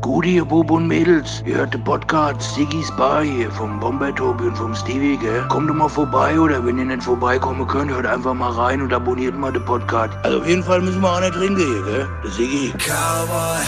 [0.00, 1.42] Gute, ihr Bub und Mädels.
[1.44, 5.44] Ihr hört den Podcast Siggy's Bar hier vom Bombay Tobi und vom Stevie, gell?
[5.48, 8.92] Kommt doch mal vorbei oder wenn ihr nicht vorbeikommen könnt, hört einfach mal rein und
[8.92, 10.14] abonniert mal den Podcast.
[10.22, 12.08] Also auf jeden Fall müssen wir auch nicht trinken hier, gell?
[12.22, 12.72] Der Siggy.
[12.78, 13.64] Cowboy,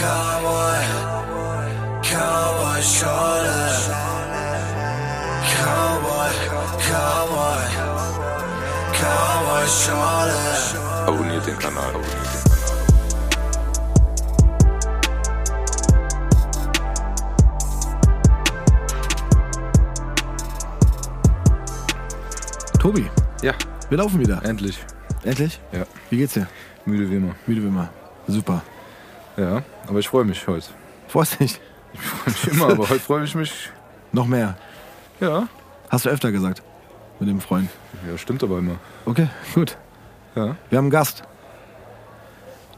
[0.00, 0.80] Cowboy,
[2.02, 3.70] Cowboy Schorle.
[5.52, 6.30] Cowboy,
[6.88, 7.62] Cowboy,
[8.92, 10.32] Cowboy Schorle.
[11.06, 11.88] Abonniert den Kanal.
[11.90, 12.43] Abonniert den Kanal.
[22.84, 23.06] Tobi,
[23.40, 23.54] Ja,
[23.88, 24.42] wir laufen wieder.
[24.44, 24.78] endlich.
[25.22, 25.58] Endlich?
[25.72, 25.86] Ja.
[26.10, 26.46] Wie geht's dir?
[26.84, 27.34] Müde wie immer.
[27.46, 27.88] Müde wie immer.
[28.28, 28.60] Super.
[29.38, 30.66] Ja, aber ich freue mich heute.
[31.08, 31.58] Freust dich?
[31.94, 33.70] Ich freue mich immer, aber heute freue ich mich.
[34.12, 34.58] Noch mehr.
[35.18, 35.48] Ja.
[35.88, 36.62] Hast du öfter gesagt.
[37.20, 37.70] Mit dem Freund.
[38.06, 38.76] Ja, stimmt aber immer.
[39.06, 39.78] Okay, gut.
[40.34, 40.54] Ja.
[40.68, 41.22] Wir haben einen Gast.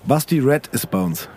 [0.04, 1.29] Basti Red ist bei uns.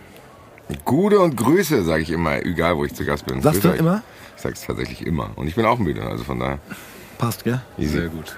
[0.85, 3.41] Gute und Grüße, sage ich immer, egal wo ich zu Gast bin.
[3.41, 3.79] Sagst Grüß du euch.
[3.79, 4.03] immer?
[4.35, 5.31] Ich sag's tatsächlich immer.
[5.37, 6.59] Und ich bin auch müde, also von daher.
[7.17, 7.59] Passt, gell?
[7.79, 7.98] Easy.
[7.98, 8.37] Sehr gut.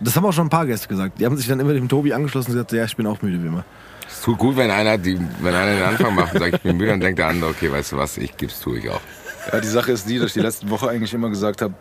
[0.00, 1.18] Das haben auch schon ein paar Gäste gesagt.
[1.18, 3.42] Die haben sich dann immer dem Tobi angeschlossen und gesagt, ja, ich bin auch müde
[3.42, 3.64] wie immer.
[4.08, 6.76] Es tut gut, wenn einer, die, wenn einer den Anfang macht und sagt, ich bin
[6.76, 9.00] müde, dann denkt der andere, okay, weißt du was, ich gib's, tue ich auch.
[9.52, 11.74] Ja, die Sache ist die, dass ich die letzten Woche eigentlich immer gesagt habe,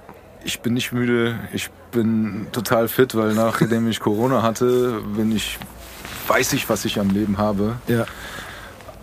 [0.43, 5.57] ich bin nicht müde, ich bin total fit, weil nachdem ich Corona hatte, bin ich,
[6.27, 7.77] weiß ich, was ich am Leben habe.
[7.87, 8.05] Ja.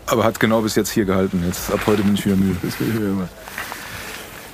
[0.06, 1.42] Aber hat genau bis jetzt hier gehalten.
[1.46, 2.56] Jetzt ab heute bin ich wieder müde.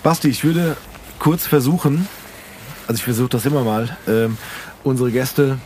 [0.02, 0.76] Basti, ich würde
[1.18, 2.08] kurz versuchen,
[2.88, 4.38] also ich versuche das immer mal, ähm,
[4.82, 5.58] unsere Gäste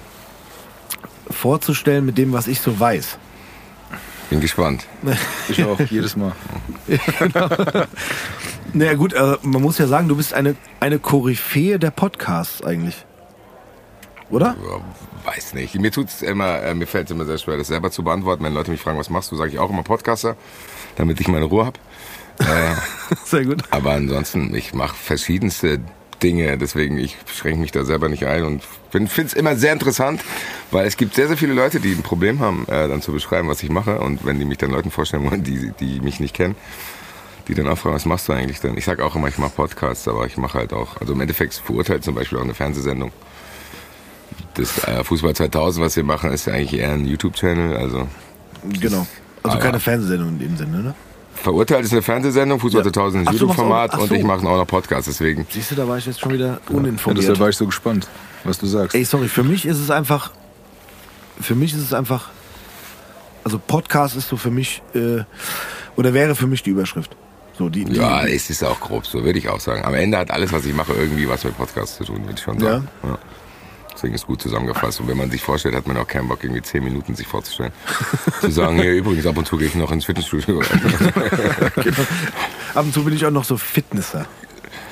[1.30, 3.16] vorzustellen mit dem, was ich so weiß.
[4.28, 4.86] Bin gespannt.
[5.48, 6.32] Ich auch, jedes Mal.
[8.74, 13.04] Naja gut, äh, man muss ja sagen, du bist eine, eine Koryphäe der Podcasts eigentlich.
[14.30, 14.56] Oder?
[14.66, 15.74] Ja, weiß nicht.
[15.74, 18.42] Mir tut's immer, äh, mir fällt es immer sehr schwer, das selber zu beantworten.
[18.42, 20.36] Wenn Leute mich fragen, was machst du, sage ich auch immer Podcaster,
[20.96, 21.78] damit ich meine Ruhe hab.
[22.38, 22.74] Äh,
[23.26, 23.62] Sehr gut.
[23.70, 25.80] aber ansonsten, ich mache verschiedenste
[26.22, 30.22] Dinge, deswegen ich schränke mich da selber nicht ein und finde es immer sehr interessant,
[30.70, 33.48] weil es gibt sehr, sehr viele Leute, die ein Problem haben, äh, dann zu beschreiben,
[33.48, 36.34] was ich mache und wenn die mich dann Leuten vorstellen wollen, die, die mich nicht
[36.34, 36.54] kennen,
[37.48, 38.76] die dann auch fragen, was machst du eigentlich denn?
[38.76, 41.54] Ich sage auch immer, ich mache Podcasts, aber ich mache halt auch, also im Endeffekt
[41.54, 43.10] verurteilt zum Beispiel auch eine Fernsehsendung.
[44.54, 48.06] Das äh, Fußball 2000, was wir machen, ist ja eigentlich eher ein YouTube-Channel, also
[48.80, 49.06] Genau.
[49.42, 50.94] Also Aber- keine Fernsehsendung in dem Sinne, ne?
[51.42, 52.92] Verurteilt ist eine Fernsehsendung, Fußball Ja.
[52.92, 56.06] 2000 ist YouTube-Format und ich mache auch noch Podcasts, deswegen Siehst du, da war ich
[56.06, 57.22] jetzt schon wieder Ja, uninformiert.
[57.22, 58.08] deshalb war ich so gespannt,
[58.44, 58.94] was du sagst.
[58.94, 60.30] Ey, sorry, für mich ist es einfach,
[61.40, 62.30] für mich ist es einfach,
[63.44, 65.24] also Podcast ist so für mich, äh,
[65.96, 67.14] oder wäre für mich die Überschrift.
[67.58, 69.84] So, die, die, Ja, es ist auch grob, so würde ich auch sagen.
[69.84, 72.40] Am Ende hat alles, was ich mache, irgendwie was mit Podcasts zu tun, würde ich
[72.40, 72.88] schon sagen.
[73.02, 73.18] Ja.
[73.94, 75.00] Deswegen ist gut zusammengefasst.
[75.00, 77.72] Und wenn man sich vorstellt, hat man auch keinen Bock, irgendwie zehn Minuten sich vorzustellen.
[78.40, 80.60] zu sagen, hier übrigens, ab und zu gehe ich noch ins Fitnessstudio.
[82.74, 84.26] Ab und zu bin ich auch noch so Fitnesser.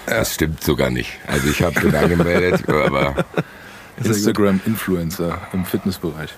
[0.07, 1.19] Das stimmt sogar nicht.
[1.27, 3.25] Also ich habe den angemeldet, aber
[4.03, 6.31] Instagram-Influencer im Fitnessbereich.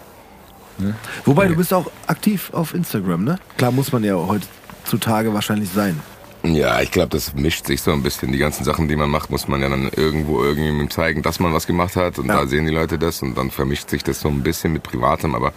[1.24, 3.38] Wobei, du bist auch aktiv auf Instagram, ne?
[3.56, 6.00] Klar muss man ja heutzutage wahrscheinlich sein.
[6.44, 8.32] Ja, ich glaube, das mischt sich so ein bisschen.
[8.32, 11.52] Die ganzen Sachen, die man macht, muss man ja dann irgendwo irgendwie zeigen, dass man
[11.54, 12.18] was gemacht hat.
[12.18, 12.40] Und Ja.
[12.40, 15.34] da sehen die Leute das und dann vermischt sich das so ein bisschen mit Privatem.
[15.34, 15.52] Aber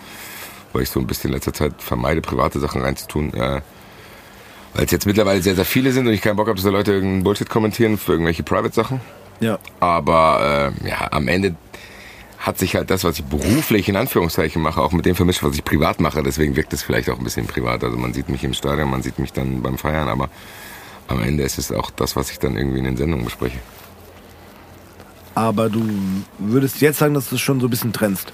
[0.74, 3.62] weil ich so ein bisschen in letzter Zeit vermeide, private Sachen reinzutun, äh,
[4.74, 6.70] weil es jetzt mittlerweile sehr, sehr viele sind und ich keinen Bock habe, dass da
[6.70, 9.00] Leute irgendeinen Bullshit kommentieren für irgendwelche Private-Sachen.
[9.40, 9.58] Ja.
[9.80, 11.56] Aber äh, ja, am Ende
[12.38, 15.56] hat sich halt das, was ich beruflich in Anführungszeichen mache, auch mit dem vermischt, was
[15.56, 16.22] ich privat mache.
[16.22, 17.84] Deswegen wirkt es vielleicht auch ein bisschen privat.
[17.84, 20.30] Also man sieht mich im Stadion, man sieht mich dann beim Feiern, aber
[21.08, 23.58] am Ende ist es auch das, was ich dann irgendwie in den Sendungen bespreche.
[25.36, 25.84] Aber du
[26.40, 28.32] würdest jetzt sagen, dass du es schon so ein bisschen trennst.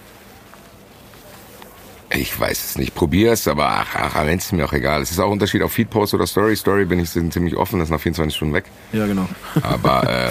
[2.14, 4.74] Ich weiß es nicht, probier es, aber ach, ach, am Ende ist es mir auch
[4.74, 5.02] egal.
[5.02, 6.56] Es ist auch ein Unterschied auf Feedpost oder Story.
[6.58, 8.66] Story bin ich ziemlich offen, das ist nach 24 Stunden weg.
[8.92, 9.28] Ja, genau.
[9.64, 10.30] Aber äh,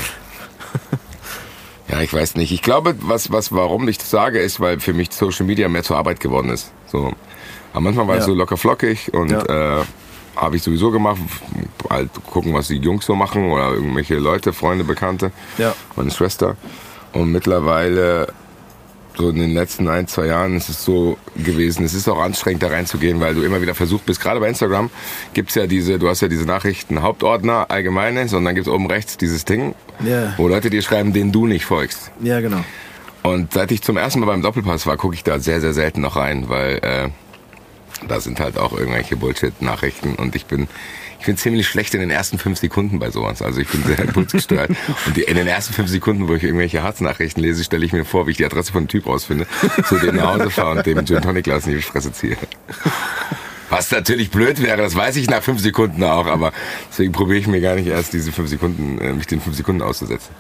[1.91, 2.53] ja, ich weiß nicht.
[2.53, 5.83] Ich glaube, was, was, warum ich das sage, ist, weil für mich Social Media mehr
[5.83, 6.71] zur Arbeit geworden ist.
[6.87, 7.13] So,
[7.73, 8.27] am Anfang war es Ja.
[8.27, 9.81] so locker flockig und Ja.
[9.81, 9.85] äh,
[10.37, 11.21] habe ich sowieso gemacht.
[11.89, 15.75] Halt gucken, was die Jungs so machen oder irgendwelche Leute, Freunde, Bekannte, Ja.
[15.97, 16.57] meine Schwester.
[17.13, 18.29] Und mittlerweile
[19.17, 22.63] so in den letzten ein, zwei Jahren ist es so gewesen, es ist auch anstrengend
[22.63, 24.89] da reinzugehen, weil du immer wieder versucht bist, gerade bei Instagram
[25.35, 29.17] gibt's ja diese, du hast ja diese Nachrichten Hauptordner, allgemeines und dann gibt's oben rechts
[29.19, 29.75] dieses Ding,
[30.05, 30.33] Ja.
[30.37, 32.13] wo Leute dir schreiben, denen du nicht folgst.
[32.23, 32.65] Ja, genau.
[33.23, 36.01] Und seit ich zum ersten Mal beim Doppelpass war, gucke ich da sehr, sehr selten
[36.01, 37.09] noch rein, weil äh,
[38.09, 40.69] da sind halt auch irgendwelche Bullshit-Nachrichten und ich bin,
[41.19, 43.43] ich bin ziemlich schlecht in den ersten fünf Sekunden bei sowas.
[43.43, 44.71] Also ich bin sehr impulsgesteuert.
[45.07, 48.05] und die, in den ersten fünf Sekunden, wo ich irgendwelche Harznachrichten lese, stelle ich mir
[48.05, 49.47] vor, wie ich die Adresse von einem Typ rausfinde,
[49.89, 52.37] zu dem nach Hause fahre und dem Gin Tonic Glas in die Fresse ziehe.
[53.71, 56.53] Was natürlich blöd wäre, das weiß ich nach fünf Sekunden auch, aber
[56.91, 59.81] deswegen probiere ich mir gar nicht erst diese fünf Sekunden, äh, mich den fünf Sekunden
[59.81, 60.35] auszusetzen.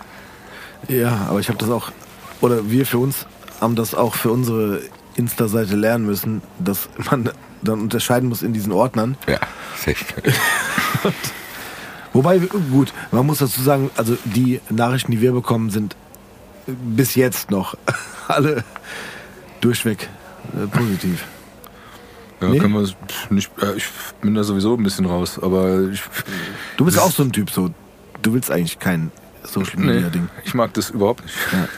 [0.88, 1.92] Ja, aber ich habe das auch,
[2.40, 3.26] oder wir für uns
[3.60, 4.82] haben das auch für unsere
[5.16, 7.30] Insta-Seite lernen müssen, dass man
[7.62, 9.16] dann unterscheiden muss in diesen Ordnern.
[9.28, 9.38] Ja,
[9.76, 10.04] safe.
[12.12, 15.94] Wobei, gut, man muss dazu sagen, also die Nachrichten, die wir bekommen, sind
[16.66, 17.76] bis jetzt noch
[18.28, 18.64] alle
[19.60, 20.08] durchweg
[20.54, 21.24] äh, positiv.
[22.40, 22.58] Ja, Nee.
[22.58, 22.88] können wir
[23.28, 23.84] nicht, äh, ich
[24.22, 26.02] bin da sowieso ein bisschen raus, aber ich,
[26.78, 27.70] Du bist auch so ein Typ, so.
[28.22, 29.12] Du willst eigentlich kein
[29.44, 30.28] Social Media nee, Ding.
[30.44, 31.34] ich mag das überhaupt nicht.
[31.52, 31.68] Ja,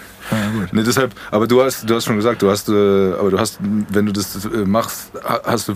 [0.58, 0.73] gut.
[0.73, 2.73] Nee, deshalb, aber du hast, du hast schon gesagt, du hast, äh,
[3.19, 5.75] aber du hast, wenn du das äh, machst, ha- hast du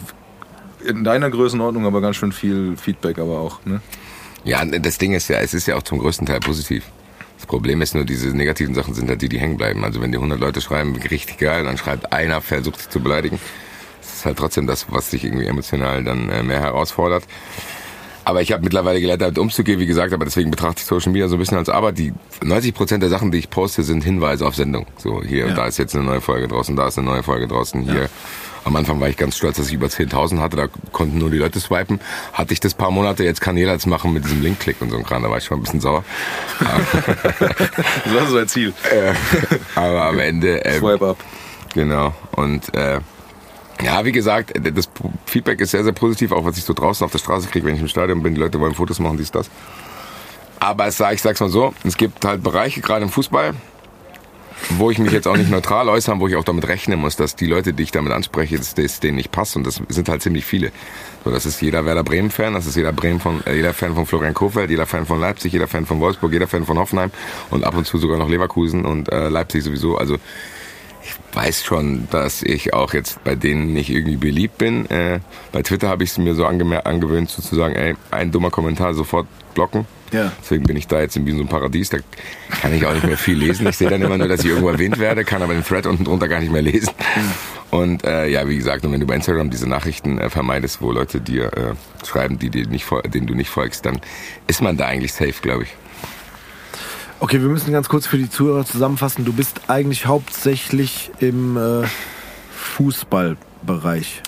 [0.84, 3.80] in deiner Größenordnung aber ganz schön viel Feedback aber auch, ne?
[4.44, 6.84] Ja, das Ding ist ja, es ist ja auch zum größten Teil positiv.
[7.36, 9.84] Das Problem ist nur, diese negativen Sachen sind halt die, die hängen bleiben.
[9.84, 13.38] Also wenn die 100 Leute schreiben, richtig geil, dann schreibt einer, versucht sich zu beleidigen.
[14.00, 17.24] Das ist halt trotzdem das, was dich irgendwie emotional dann äh, mehr herausfordert.
[18.28, 21.28] Aber ich habe mittlerweile gelernt, damit umzugehen, wie gesagt, aber deswegen betrachte ich Social Media
[21.28, 21.96] so ein bisschen als Arbeit.
[21.96, 22.12] Die
[22.42, 24.84] 90 Prozent der Sachen, die ich poste, sind Hinweise auf Sendung.
[24.98, 25.54] So, hier, Ja.
[25.54, 28.08] da ist jetzt eine neue Folge draußen, da ist eine neue Folge draußen, hier.
[28.64, 31.38] Am Anfang war ich ganz stolz, dass ich über 10.000 hatte, da konnten nur die
[31.38, 32.00] Leute swipen.
[32.32, 34.96] Hatte ich das paar Monate, jetzt kann jeder das machen mit diesem Link-Klick und so
[34.96, 36.02] ein Kram, da war ich schon ein bisschen sauer.
[36.58, 38.74] Das war so ein Ziel.
[38.90, 39.12] Äh,
[39.76, 41.18] aber am Ende, ähm, Swipe up.
[41.74, 42.12] Genau.
[42.32, 42.98] Und äh,
[43.82, 44.88] ja, wie gesagt, das
[45.26, 47.74] Feedback ist sehr, sehr positiv, auch was ich so draußen auf der Straße kriege, wenn
[47.74, 48.34] ich im Stadion bin.
[48.34, 49.50] Die Leute wollen Fotos machen, dies, das.
[50.58, 53.54] Aber es ich sag's mal so, es gibt halt Bereiche, gerade im Fußball,
[54.70, 57.36] wo ich mich jetzt auch nicht neutral äußern, wo ich auch damit rechnen muss, dass
[57.36, 59.56] die Leute, die ich damit anspreche, dass das denen nicht passt.
[59.56, 60.72] Und das sind halt ziemlich viele.
[61.24, 64.06] So, das ist jeder Werder Bremen-Fan, das ist jeder Bremen von, äh, jeder Fan von
[64.06, 67.10] Florian Kohfeldt, jeder Fan von Leipzig, jeder Fan von Wolfsburg, jeder Fan von Hoffenheim
[67.50, 69.98] und ab und zu sogar noch Leverkusen und äh, Leipzig sowieso.
[69.98, 70.16] Also
[71.06, 74.88] ich weiß schon, dass ich auch jetzt bei denen nicht irgendwie beliebt bin.
[74.90, 75.20] Äh,
[75.52, 79.86] bei Twitter habe ich es mir so angewöhnt, sozusagen, ey, ein dummer Kommentar sofort blocken.
[80.12, 80.32] Ja.
[80.40, 81.90] Deswegen bin ich da jetzt in so einem Paradies.
[81.90, 81.98] Da
[82.60, 83.66] kann ich auch nicht mehr viel lesen.
[83.66, 86.04] Ich sehe dann immer nur, dass ich irgendwo erwähnt werde, kann aber den Thread unten
[86.04, 86.90] drunter gar nicht mehr lesen.
[87.70, 90.92] Und äh, ja, wie gesagt, und wenn du bei Instagram diese Nachrichten äh, vermeidest, wo
[90.92, 94.00] Leute dir äh, schreiben, die dir nicht, denen du nicht folgst, dann
[94.46, 95.70] ist man da eigentlich safe, glaube ich.
[97.18, 99.24] Okay, wir müssen ganz kurz für die Zuhörer zusammenfassen.
[99.24, 101.86] Du bist eigentlich hauptsächlich im äh,
[102.54, 104.22] Fußballbereich.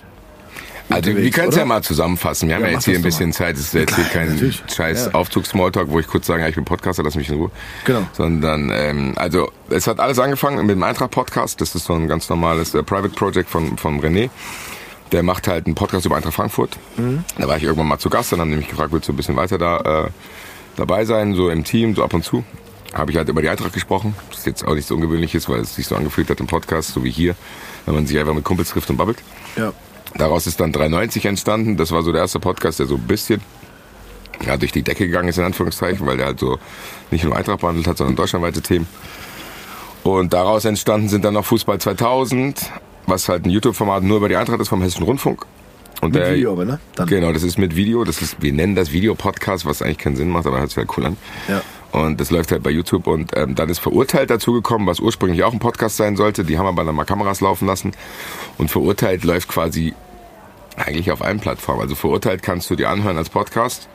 [0.91, 2.49] Also wir können es ja mal zusammenfassen.
[2.49, 3.35] Wir haben Ja, ja mach jetzt hier ein bisschen mal.
[3.35, 3.57] Zeit.
[3.57, 4.63] Es ist jetzt hier kein natürlich.
[4.75, 5.15] scheiß Ja.
[5.15, 7.51] Aufzug-Smalltalk, wo ich kurz sage, ja, ich bin Podcaster, lass mich in Ruhe.
[7.85, 8.07] Genau.
[8.15, 11.61] Sondern, ähm, also es hat alles angefangen mit dem Eintracht-Podcast.
[11.61, 14.31] Das ist so ein ganz normales äh, Private Project von, von René.
[15.13, 16.79] Der macht halt einen Podcast über Eintracht Frankfurt.
[16.97, 17.23] Mhm.
[17.37, 19.17] Da war ich irgendwann mal zu Gast, dann haben die mich gefragt, willst du ein
[19.17, 20.11] bisschen weiter da äh,
[20.77, 22.45] dabei sein, so im Team, so ab und zu.
[22.95, 24.15] Habe ich halt über die Eintracht gesprochen.
[24.31, 27.05] Das ist jetzt auch nichts Ungewöhnliches, weil es sich so angefühlt hat im Podcast, so
[27.05, 27.35] wie hier,
[27.87, 29.19] wenn man sich einfach mit Kumpels trifft und babbelt.
[29.57, 29.73] Ja.
[30.15, 31.77] Daraus ist dann 390 entstanden.
[31.77, 33.43] Das war so der erste Podcast, der so ein bisschen
[34.47, 36.59] ja, durch die Decke gegangen ist, in Anführungszeichen, weil der halt so
[37.11, 38.87] nicht nur Eintracht behandelt hat, sondern deutschlandweite Themen.
[40.05, 42.71] Und daraus entstanden sind dann noch Fußball 2000,
[43.07, 45.45] was halt ein YouTube-Format nur über die Eintracht ist vom Hessischen Rundfunk.
[46.01, 46.79] Und Mit der- Video aber, ne?
[46.95, 47.09] Dann.
[47.09, 48.05] Genau, das ist mit Video.
[48.05, 50.89] Das ist, wir nennen das Videopodcast, was eigentlich keinen Sinn macht, aber hört sich halt
[50.97, 51.17] cool an.
[51.49, 51.61] Ja.
[51.91, 53.07] Und das läuft halt bei YouTube.
[53.07, 56.45] Und ähm, dann ist Verurteilt dazugekommen, was ursprünglich auch ein Podcast sein sollte.
[56.45, 57.93] Die haben aber dann mal Kameras laufen lassen.
[58.59, 59.95] Und Verurteilt läuft quasi
[60.77, 61.81] eigentlich auf allen Plattformen.
[61.81, 63.89] Also Verurteilt kannst du dir anhören als Podcast.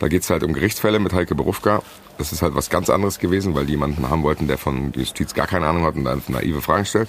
[0.00, 1.82] Da geht's halt um Gerichtsfälle mit Heike Berufka.
[2.18, 5.34] Das ist halt was ganz anderes gewesen, weil die jemanden haben wollten, der von Justiz
[5.34, 7.08] gar keine Ahnung hat und dann naive Fragen stellt.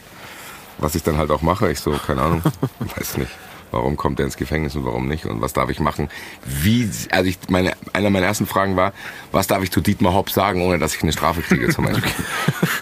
[0.77, 1.71] Was ich dann halt auch mache.
[1.71, 2.43] Ich so, keine Ahnung,
[2.98, 3.31] weiß nicht.
[3.71, 5.25] Warum kommt er ins Gefängnis und warum nicht?
[5.25, 6.09] Und was darf ich machen?
[6.45, 8.93] Wie, also ich, meine, einer meiner ersten Fragen war,
[9.31, 12.11] was darf ich zu Dietmar Hopp sagen, ohne dass ich eine Strafe kriege zum Beispiel?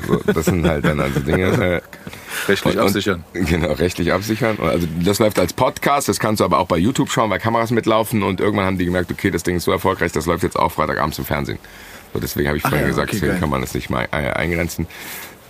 [0.07, 1.45] so, das sind halt dann also Dinge.
[1.47, 1.81] Äh,
[2.47, 3.23] Rechtlich und- absichern.
[3.33, 4.57] Genau, rechtlich absichern.
[4.61, 7.71] Also das läuft als Podcast, das kannst du aber auch bei YouTube schauen, weil Kameras
[7.71, 10.57] mitlaufen und irgendwann haben die gemerkt, okay, das Ding ist so erfolgreich, das läuft jetzt
[10.57, 11.59] auch Freitagabends im Fernsehen.
[12.13, 13.39] So, deswegen habe ich vorhin ja, gesagt, okay, deswegen geil.
[13.41, 14.87] kann man das nicht mal äh, eingrenzen.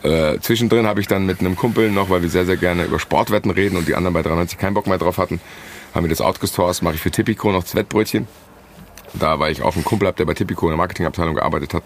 [0.04, 3.00] Äh, zwischendrin habe ich dann mit einem Kumpel noch, weil wir sehr, sehr gerne über
[3.00, 5.40] Sportwetten reden und die anderen bei 93 keinen Bock mehr drauf hatten,
[5.94, 8.28] haben wir das outgesourced, mache ich für Tipico noch das Wettbrötchen.
[9.14, 11.84] Da, weil ich auch einen Kumpel habe, der bei Tipico in der Marketingabteilung gearbeitet hat,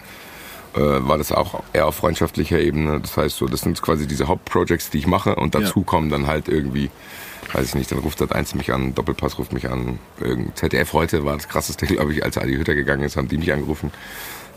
[0.75, 2.99] äh, war das auch eher auf freundschaftlicher Ebene.
[2.99, 5.85] Das heißt so, das sind quasi diese Hauptprojects, die ich mache und dazu Ja.
[5.85, 6.89] kommen dann halt irgendwie,
[7.53, 9.99] weiß ich nicht, dann ruft das eins mich an, Doppelpass ruft mich an,
[10.55, 13.53] ZDF heute war das krasseste, glaube ich, als Adi Hütter gegangen ist, haben die mich
[13.53, 13.91] angerufen.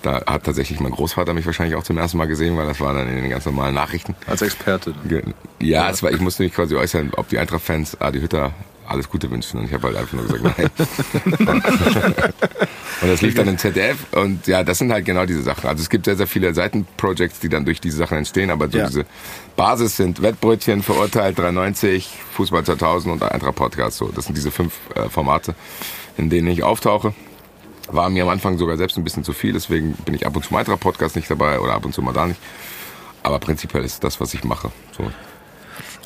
[0.04, 2.92] Da hat tatsächlich mein Großvater mich wahrscheinlich auch zum ersten Mal gesehen, weil das war
[2.92, 4.14] dann in den ganz normalen Nachrichten.
[4.26, 4.92] Als Experte.
[5.08, 5.22] Ge-
[5.60, 8.52] Ja, es war, ich musste mich quasi äußern, ob die Eintracht-Fans Adi Hütter
[8.86, 9.60] alles Gute wünschen.
[9.60, 10.70] Und ich habe halt einfach nur gesagt, nein.
[13.00, 13.96] und das lief dann im ZDF.
[14.12, 15.66] Und ja, das sind halt genau diese Sachen.
[15.68, 18.50] Also es gibt sehr, sehr viele Seitenprojects, die dann durch diese Sachen entstehen.
[18.50, 18.86] Aber so Ja.
[18.86, 19.06] diese
[19.56, 23.96] Basis sind Wettbrötchen, Verurteilt 93, Fußball 2000 und Eintracht Podcast.
[23.96, 25.54] So, das sind diese fünf äh, Formate,
[26.18, 27.14] in denen ich auftauche.
[27.88, 30.44] War mir am Anfang sogar selbst ein bisschen zu viel, deswegen bin ich ab und
[30.44, 32.40] zu im Eintracht Podcast nicht dabei oder ab und zu mal da nicht.
[33.22, 34.70] Aber prinzipiell ist das, was ich mache.
[34.96, 35.10] So.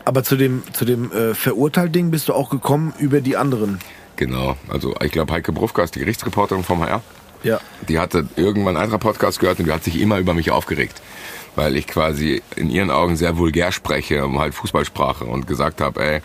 [0.05, 3.79] Aber zu dem, zu dem äh, Verurteilt-Ding bist du auch gekommen über die anderen.
[4.17, 4.57] Genau.
[4.69, 7.03] Also ich glaube, Heike Brufka ist die Gerichtsreporterin vom HR.
[7.43, 7.61] Ja.
[7.89, 11.01] Die hatte irgendwann einen Eintracht Podcast gehört und die hat sich immer über mich aufgeregt.
[11.55, 16.01] Weil ich quasi in ihren Augen sehr vulgär spreche, um halt Fußballsprache und gesagt habe,
[16.03, 16.23] ey,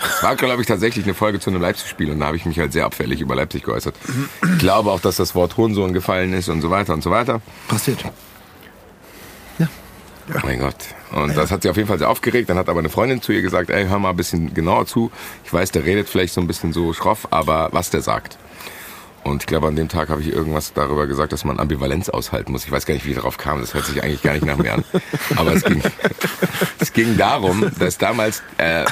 [0.00, 2.58] es war, glaube ich, tatsächlich eine Folge zu einem Leipzig-Spiel und da habe ich mich
[2.58, 3.94] halt sehr abfällig über Leipzig geäußert.
[4.42, 7.40] Ich glaube auch, dass das Wort Hohensohn gefallen ist und so weiter und so weiter.
[7.68, 8.04] Passiert.
[10.34, 10.76] Oh mein Gott.
[11.12, 12.50] Und das hat sie auf jeden Fall sehr aufgeregt.
[12.50, 15.10] Dann hat aber eine Freundin zu ihr gesagt, ey, hör mal ein bisschen genauer zu.
[15.44, 18.36] Ich weiß, der redet vielleicht so ein bisschen so schroff, aber was der sagt.
[19.24, 22.52] Und ich glaube, an dem Tag habe ich irgendwas darüber gesagt, dass man Ambivalenz aushalten
[22.52, 22.64] muss.
[22.64, 23.60] Ich weiß gar nicht, wie ich darauf kam.
[23.60, 24.84] Das hört sich eigentlich gar nicht nach mir an.
[25.36, 25.82] Aber es ging,
[26.78, 28.84] es ging darum, dass damals äh,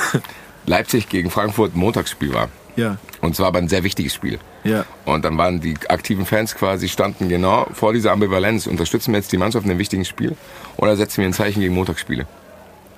[0.67, 2.49] Leipzig gegen Frankfurt ein Montagsspiel war.
[2.77, 2.99] Ja.
[3.23, 4.39] Und zwar aber ein sehr wichtiges Spiel.
[4.65, 4.85] Ja.
[5.07, 8.67] Und dann waren die aktiven Fans quasi, standen genau vor dieser Ambivalenz.
[8.67, 10.37] Unterstützen wir jetzt die Mannschaft in einem wichtigen Spiel
[10.77, 12.27] oder setzen wir ein Zeichen gegen Montagsspiele?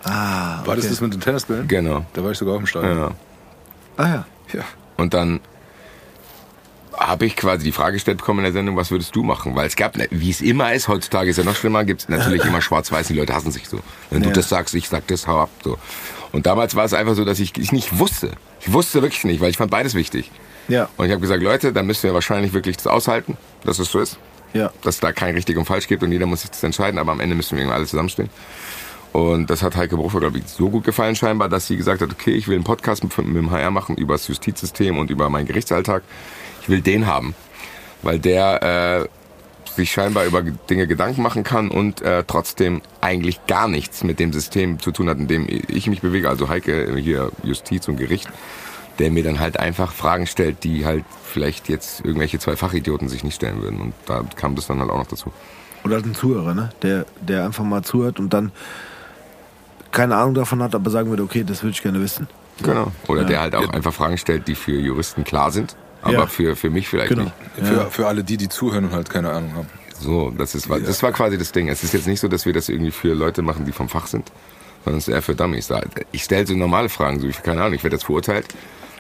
[0.05, 0.89] Ah, War das okay.
[0.95, 1.69] das mit den Tennisbällen?
[1.69, 2.05] Genau.
[2.15, 2.97] Da war ich sogar auch im Stadion.
[2.99, 3.11] Ja.
[3.97, 4.27] Ah ja.
[4.53, 4.65] Ja.
[4.97, 5.41] Und dann
[6.97, 9.55] habe ich quasi die Frage gestellt bekommen in der Sendung, was würdest du machen?
[9.55, 12.09] Weil es gab, ne, wie es immer ist, heutzutage ist ja noch schlimmer, gibt es
[12.09, 13.79] natürlich immer schwarz-weiß, die Leute hassen sich so.
[14.11, 14.35] Wenn du Ja.
[14.35, 15.51] das sagst, ich sag das, hau ab.
[15.63, 15.79] So.
[16.33, 18.33] Und damals war es einfach so, dass ich, ich nicht wusste.
[18.61, 20.31] Ich wusste wirklich nicht, weil ich fand beides wichtig.
[20.69, 20.89] Ja.
[20.97, 24.01] Und ich habe gesagt, Leute, dann müssen wir wahrscheinlich wirklich das aushalten, dass es so
[24.01, 24.19] ist.
[24.55, 24.73] Ja.
[24.83, 27.13] dass es da kein richtig und falsch gibt und jeder muss sich das entscheiden, aber
[27.13, 28.31] am Ende müssen wir irgendwie alle zusammenstehen.
[29.13, 32.11] Und das hat Heike Brufer, glaube ich, so gut gefallen scheinbar, dass sie gesagt hat,
[32.11, 35.29] okay, ich will einen Podcast mit, mit dem HR machen über das Justizsystem und über
[35.29, 36.03] meinen Gerichtsalltag.
[36.63, 37.35] Ich will den haben,
[38.03, 39.09] weil der äh,
[39.79, 44.33] sich scheinbar über Dinge Gedanken machen kann und äh, trotzdem eigentlich gar nichts mit dem
[44.33, 46.29] System zu tun hat, in dem ich mich bewege.
[46.29, 48.29] Also Heike hier Justiz und Gericht,
[48.99, 53.23] der mir dann halt einfach Fragen stellt, die halt vielleicht jetzt irgendwelche zwei Fachidioten sich
[53.25, 53.81] nicht stellen würden.
[53.81, 55.33] Und da kam das dann halt auch noch dazu.
[55.85, 56.71] Oder halt ein Zuhörer, ne?
[56.83, 58.51] Der, der einfach mal zuhört und dann
[59.93, 62.27] keine Ahnung davon hat, aber sagen würde, okay, das würde ich gerne wissen.
[62.63, 62.91] Genau.
[63.07, 63.27] Oder Ja.
[63.29, 66.27] der halt auch einfach Fragen stellt, die für Juristen klar sind, aber Ja.
[66.27, 67.25] für, für mich vielleicht Genau.
[67.25, 67.35] nicht.
[67.69, 69.69] Für, für alle die, die zuhören und halt keine Ahnung haben.
[70.01, 71.69] So, das ist, das war quasi das Ding.
[71.69, 74.07] Es ist jetzt nicht so, dass wir das irgendwie für Leute machen, die vom Fach
[74.07, 74.31] sind,
[74.85, 75.67] sondern es ist eher für Dummies.
[75.67, 78.47] Da- Ich stelle so normale Fragen, so ich keine Ahnung, ich werde jetzt verurteilt.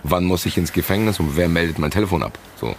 [0.02, 2.36] Wann muss ich ins Gefängnis und wer meldet mein Telefon ab?
[2.60, 2.74] So.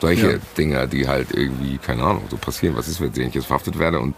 [0.00, 0.38] Solche Ja.
[0.56, 2.76] Dinge, die halt irgendwie, keine Ahnung, so passieren.
[2.76, 4.14] Was ist, wenn ich jetzt verhaftet werde und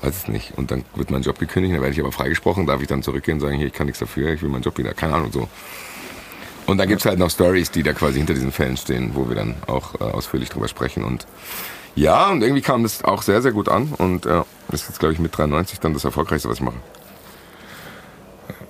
[0.00, 0.52] weiß es nicht.
[0.56, 3.36] Und dann wird mein Job gekündigt, dann werde ich aber freigesprochen, darf ich dann zurückgehen
[3.36, 5.48] und sagen, hier, ich kann nichts dafür, ich will meinen Job wieder, keine Ahnung, so.
[6.66, 9.36] Und dann gibt's halt noch Stories, die da quasi hinter diesen Fällen stehen, wo wir
[9.36, 11.04] dann auch äh, ausführlich drüber sprechen.
[11.04, 11.26] Und
[11.94, 13.92] ja, und irgendwie kam das auch sehr, sehr gut an.
[13.98, 16.76] Und äh, das ist jetzt, glaube ich, mit 93 dann das Erfolgreichste, was ich mache.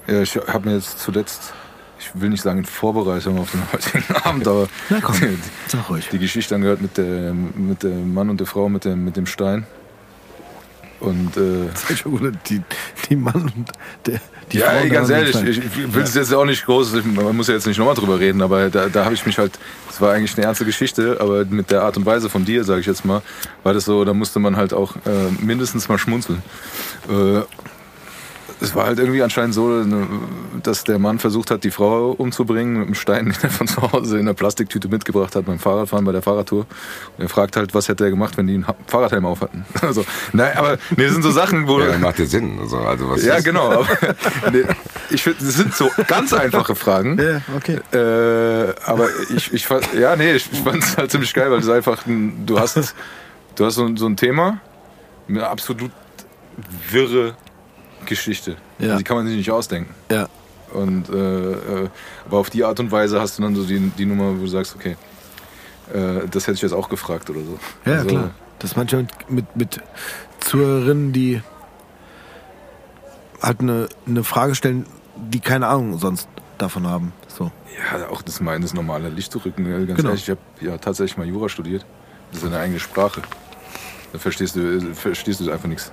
[0.09, 1.53] Ja, ich habe mir jetzt zuletzt,
[2.01, 5.89] ich will nicht sagen in Vorbereitung auf den heutigen Abend, aber Na komm, die, sag
[5.89, 6.09] ruhig.
[6.11, 9.27] die Geschichte angehört mit, der, mit dem Mann und der Frau mit dem, mit dem
[9.27, 9.67] Stein.
[10.99, 11.69] Und äh,
[12.49, 12.63] Die,
[13.09, 13.71] die Mann und
[14.07, 14.21] der,
[14.51, 17.49] die ja, ey, ganz ehrlich, ich, ich will es jetzt auch nicht groß, man muss
[17.49, 19.53] ja jetzt nicht nochmal drüber reden, aber da, da habe ich mich halt,
[19.89, 22.81] das war eigentlich eine ernste Geschichte, aber mit der Art und Weise von dir, sage
[22.81, 23.23] ich jetzt mal,
[23.63, 26.43] war das so, da musste man halt auch äh, mindestens mal schmunzeln.
[27.09, 27.43] Äh,
[28.63, 30.07] es war halt irgendwie anscheinend so, ne,
[30.63, 33.83] dass der Mann versucht hat, die Frau umzubringen mit einem Stein, den er von zu
[33.93, 36.61] Hause in der Plastiktüte mitgebracht hat beim Fahrradfahren bei der Fahrradtour.
[37.17, 39.65] Und er fragt halt, was hätte er gemacht, wenn die einen Fahrradhelm auf hatten.
[39.83, 42.59] Also, nein, aber nee, das sind so Sachen, wo Ja, macht ja Sinn.
[42.61, 43.71] Also, also was ja, ist- genau.
[43.73, 43.87] Aber,
[44.53, 44.63] nee,
[45.11, 47.19] ich finde, das sind so ganz einfache Fragen.
[47.21, 47.79] Ja, okay.
[47.93, 51.59] Äh, aber ich, ich fand, ja, nee, ich, ich fand es halt ziemlich geil, weil
[51.59, 52.95] es einfach, ein, du hast,
[53.57, 54.61] du hast so, so ein Thema,
[55.29, 55.91] eine absolut
[56.91, 57.35] wirre
[58.07, 58.57] Geschichte.
[58.79, 58.97] Ja.
[58.97, 59.95] Die kann man sich nicht ausdenken.
[60.11, 60.29] Ja.
[60.73, 61.89] Und, äh, äh,
[62.27, 64.47] aber auf die Art und Weise hast du dann so die, die Nummer, wo du
[64.47, 64.97] sagst, okay,
[65.93, 67.59] äh, das hätte ich jetzt auch gefragt oder so.
[67.85, 68.31] Ja, Also, klar.
[68.59, 69.81] Das manchmal mit, mit
[70.41, 71.43] Zuhörerinnen, die
[73.43, 76.29] halt eine, eine Frage stellen, die keine Ahnung sonst
[76.59, 77.13] davon haben.
[77.29, 77.51] So.
[77.93, 79.67] Ja, auch das meint das normale Licht zu rücken.
[79.71, 80.11] ja, Ganz Genau.
[80.11, 81.85] ehrlich, ich habe ja tatsächlich mal Jura studiert.
[82.31, 83.23] Das ist eine eigene Sprache.
[84.13, 85.91] Da verstehst du, verstehst du einfach nichts.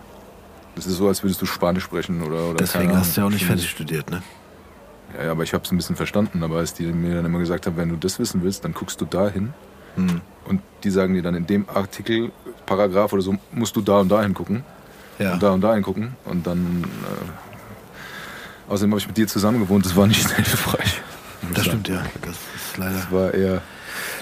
[0.79, 3.31] Das ist so, als würdest du Spanisch sprechen oder, oder Deswegen hast du ja auch
[3.31, 4.23] nicht fertig studiert, ne?
[5.17, 6.41] Ja, ja, aber ich habe es ein bisschen verstanden.
[6.41, 9.01] Aber als die mir dann immer gesagt haben, wenn du das wissen willst, dann guckst
[9.01, 9.53] du da hin.
[9.95, 10.21] Hm.
[10.45, 12.31] Und die sagen dir dann in dem Artikel,
[12.65, 14.63] Paragraph oder so, musst du da und da hingucken.
[15.17, 15.33] Ja.
[15.33, 16.15] Und da und da hingucken.
[16.23, 16.85] Und dann.
[16.85, 21.01] Äh, außerdem habe ich mit dir zusammen gewohnt, das war nicht hilfreich.
[21.55, 22.03] Das stimmt, ja.
[22.21, 23.61] Das ist leider, Das war eher,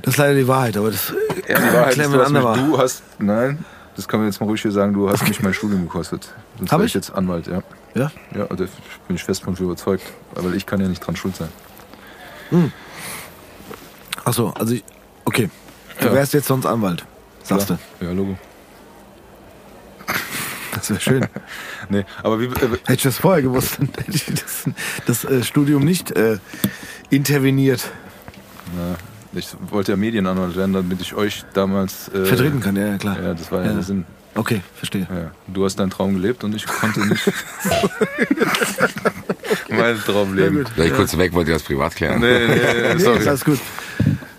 [0.02, 1.14] das ist leider die Wahrheit, aber das
[1.46, 1.98] eher die Wahrheit.
[1.98, 3.64] ist, du, hast mich, du hast, nein,
[3.98, 6.34] das kann man jetzt mal ruhig hier sagen, du hast mich mein Studium gekostet.
[6.58, 6.94] Sonst Hab wär ich?
[6.94, 7.62] jetzt Anwalt, ja.
[7.96, 8.12] Ja?
[8.34, 10.04] Ja, da bin ich fest von überzeugt.
[10.36, 11.50] Weil ich kann ja nicht dran schuld sein.
[14.24, 14.84] Ach so, also ich,
[15.26, 15.50] okay.
[16.00, 16.14] Du Ja.
[16.14, 17.04] wärst jetzt sonst Anwalt,
[17.44, 17.78] sagst du.
[18.00, 18.38] Ja, Logo.
[20.74, 21.28] Das wäre schön.
[21.90, 24.66] Nee, aber wie, äh, Hätte ich das vorher gewusst, dann hätte ich das,
[25.06, 26.38] das äh, Studium nicht äh,
[27.10, 27.90] interveniert.
[28.76, 28.96] na,
[29.34, 33.22] ich wollte ja Medienanwalt werden, damit ich euch damals äh, Vertreten kann, ja, ja klar.
[33.22, 34.06] Ja, das war ja, der Sinn.
[34.36, 35.08] Okay, verstehe.
[35.10, 37.24] Ja, du hast deinen Traum gelebt und ich konnte nicht
[39.70, 40.66] meinen Traum leben.
[40.74, 42.20] Vielleicht kurz weg, wollt ihr das privat klären?
[42.22, 43.28] Nee, nee, nee, Nee, ist sorry.
[43.28, 43.60] alles gut.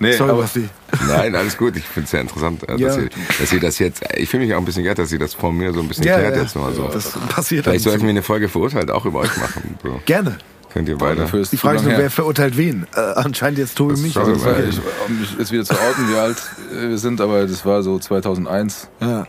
[0.00, 0.68] Nee, Sorry, aber, Basti.
[1.08, 1.76] Nein, alles gut.
[1.76, 2.86] Ich finde es sehr interessant, äh, Ja.
[2.88, 3.08] dass, ihr,
[3.40, 4.04] dass ihr das jetzt.
[4.16, 6.04] Ich fühle mich auch ein bisschen geehrt, dass ihr das vor mir so ein bisschen
[6.04, 6.86] klärt jetzt mal so.
[6.86, 9.76] Das passiert Vielleicht sollten wir eine Folge verurteilt auch über euch machen.
[9.82, 10.00] So.
[10.06, 10.38] Gerne.
[10.72, 11.20] Könnt ihr beide.
[11.22, 12.00] dafür ist Die Frage ist nur, her.
[12.00, 12.86] wer verurteilt wen?
[12.94, 14.12] Äh, anscheinend jetzt Tobi mich.
[14.12, 16.36] schon Also, so, Ich, um mich jetzt wieder zu outen, wie alt
[16.72, 18.88] äh, wir sind, aber das war so 2001.
[19.00, 19.26] ja.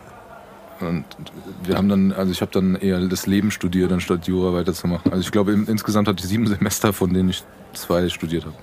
[0.81, 1.03] Und
[1.65, 5.11] wir haben dann, also ich habe dann eher das Leben studiert, anstatt Jura weiterzumachen.
[5.11, 7.43] Also ich glaube, in, insgesamt hatte ich sieben Semester, von denen ich
[7.73, 8.55] zwei studiert habe.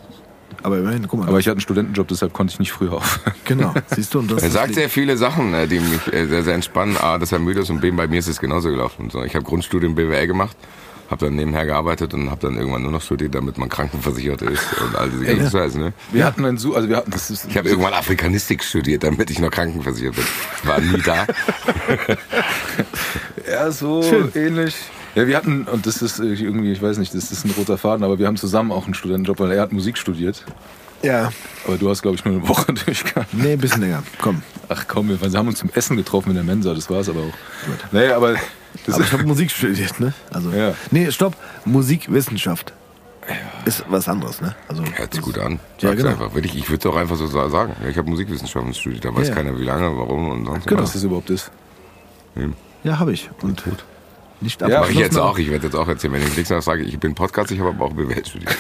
[0.63, 1.29] Aber immerhin, guck mal.
[1.29, 3.21] Aber ich hatte einen Studentenjob, deshalb konnte ich nicht früher auf.
[3.45, 6.43] genau, siehst du, und das Er sagt sehr viele Sachen, äh, die mich äh, sehr,
[6.43, 6.97] sehr entspannen.
[6.97, 9.11] A, dass er müde ist und B, bei mir ist es genauso gelaufen.
[9.27, 10.57] Ich habe Grundstudium BWL gemacht,
[11.11, 14.65] habe dann nebenher gearbeitet und habe dann irgendwann nur noch studiert, damit man krankenversichert ist
[14.81, 15.79] und all diese ganzen Scheiße.
[15.79, 15.93] Ne?
[16.13, 19.31] Wir hatten einen Su also wir hatten, das ist, Ich habe irgendwann Afrikanistik studiert, damit
[19.31, 20.25] ich noch krankenversichert bin.
[20.65, 21.27] War nie da.
[23.51, 24.03] ja so
[24.35, 24.77] ähnlich.
[25.15, 28.05] Ja, wir hatten, und das ist irgendwie, ich weiß nicht, das ist ein roter Faden,
[28.05, 30.45] aber wir haben zusammen auch einen Studentenjob, weil er hat Musik studiert.
[31.03, 31.31] Ja,
[31.67, 33.33] Aber du hast, glaube ich, nur eine Woche durchgehabt.
[33.33, 34.03] nee, ein bisschen länger.
[34.21, 34.43] Komm.
[34.69, 37.35] Ach komm, wir haben uns zum Essen getroffen in der Mensa, das war's aber auch.
[37.93, 38.37] Nee, aber
[38.87, 40.13] das Aber ich habe Musik studiert, ne?
[40.33, 40.75] Also, Ja.
[40.91, 41.37] Nee, stopp.
[41.65, 42.73] Musikwissenschaft.
[43.65, 44.55] Ist was anderes, ne?
[44.69, 45.59] Also, Hört sich gut an.
[45.81, 46.11] Ja, Sag's genau.
[46.13, 46.33] einfach.
[46.35, 47.75] Wirklich, ich würde es auch einfach so sa- sagen.
[47.83, 49.35] Ja, ich habe Musikwissenschaften studiert, da weiß Ja.
[49.35, 50.83] keiner wie lange, warum und sonst Genau.
[50.83, 51.51] was das überhaupt ist.
[52.85, 53.29] Ja, habe ich.
[53.43, 53.65] Und
[54.41, 55.39] nicht Ja, Mach ich jetzt auch.
[55.39, 57.71] Ich werde jetzt auch erzählen, wenn ich nichts mehr sage, ich bin Podcast, ich habe
[57.71, 58.57] aber auch BWL studiert.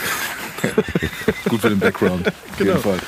[1.49, 2.26] Gut für den Background.
[2.28, 2.99] Auf jeden Fall.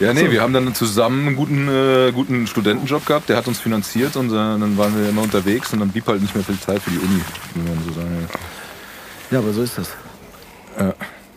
[0.00, 3.60] Ja, nee, wir haben dann zusammen einen guten, äh, guten Studentenjob gehabt, der hat uns
[3.60, 6.58] finanziert und äh, dann waren wir immer unterwegs und dann blieb halt nicht mehr viel
[6.58, 7.20] Zeit für die Uni,
[7.54, 8.28] wie man so sagen.
[9.30, 9.90] Ja, aber so ist das.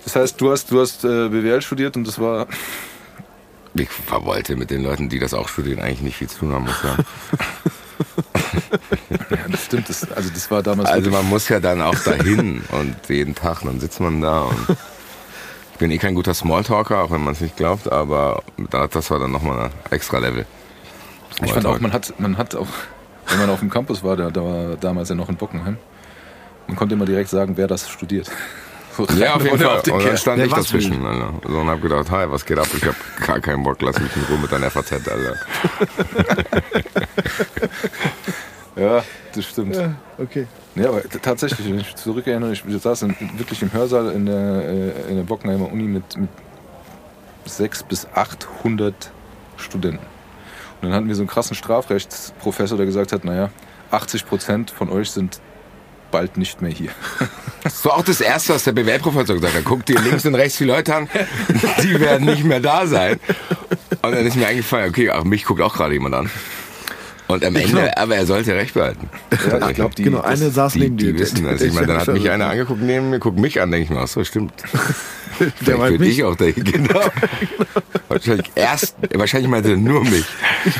[0.03, 2.47] Das heißt, du hast, du hast äh, BWL studiert und das war.
[3.73, 6.63] Ich wollte mit den Leuten, die das auch studieren, eigentlich nicht viel zu tun haben,
[6.63, 7.05] muss ich sagen.
[9.29, 10.89] Ja, das stimmt, das, also das war damals.
[10.89, 14.57] Also man muss ja dann auch dahin und jeden Tag, dann sitzt man da und
[15.73, 19.09] ich bin eh kein guter Smalltalker, auch wenn man es nicht glaubt, aber da- das
[19.11, 20.45] war dann nochmal ein extra Level.
[21.43, 22.67] ich fand auch, man hat, man hat auch,
[23.27, 25.77] wenn man auf dem Campus war, da, da war damals ja noch in Bockenheim,
[26.67, 28.29] man konnte immer direkt sagen, wer das studiert.
[29.17, 29.81] Ja, auf jeden Fall.
[29.81, 30.17] den Und dann Kerl.
[30.17, 31.33] stand ich dazwischen, Alter.
[31.47, 32.67] So, und hab gedacht, hi, was geht ab?
[32.75, 35.35] Ich hab gar keinen Bock, lass mich in Ruhe mit deiner FAZ, Alter.
[38.77, 39.75] Ja, das stimmt.
[40.19, 40.45] Okay.
[40.75, 44.35] Ja, aber tatsächlich, wenn ich mich zurückerinnere, ich saß in, wirklich im Hörsaal in der,
[44.35, 46.29] äh, in der Bockenheimer Uni mit, mit
[47.45, 49.11] 600 bis 800
[49.57, 50.05] Studenten.
[50.81, 53.49] Und dann hatten wir so einen krassen Strafrechtsprofessor, der gesagt hat, naja,
[53.89, 55.39] 80 Prozent von euch sind
[56.11, 56.91] bald nicht mehr hier.
[57.63, 59.63] Das war auch das Erste, was der BWL-Professor gesagt hat.
[59.65, 61.09] Guck dir links und rechts die Leute an,
[61.83, 63.19] die werden nicht mehr da sein.
[64.01, 66.29] Und dann ist mir eingefallen, okay, ach, mich guckt auch gerade jemand an.
[67.27, 69.09] Und am Ende, aber er sollte recht behalten.
[69.49, 71.11] Ja, ich glaube, die, Genau, eine saß Die, neben dir.
[71.13, 71.61] die wissen das.
[71.61, 73.99] Ich meine, dann hat mich einer angeguckt neben mir, guckt mich an, denke ich mir,
[73.99, 74.53] ach so, stimmt.
[75.67, 76.17] Der bin mich.
[76.17, 76.99] ich auch der, genau.
[78.07, 80.25] Wahrscheinlich erst, wahrscheinlich meinte er nur mich.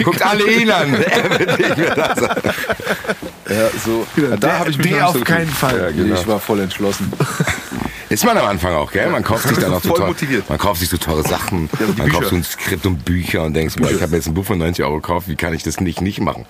[0.04, 2.38] Guckt alle ihn an, er wird nicht mehr da sein.
[3.50, 5.48] ja, so, Der- da habe ich mich der auf keinen.
[5.48, 5.78] Fall.
[5.80, 6.16] Ja, genau.
[6.20, 7.12] Ich war voll entschlossen.
[8.10, 9.10] Ist man am Anfang auch, gell?
[9.10, 10.50] Man kauft sich dann auch so Voll teure, motiviert.
[10.50, 11.70] man kauft sich so teure Sachen.
[11.78, 14.34] die man kauft so ein Skript und Bücher und denkst, boah, ich habe jetzt ein
[14.34, 16.46] Buch von 90 Euro gekauft, wie kann ich das nicht nicht machen?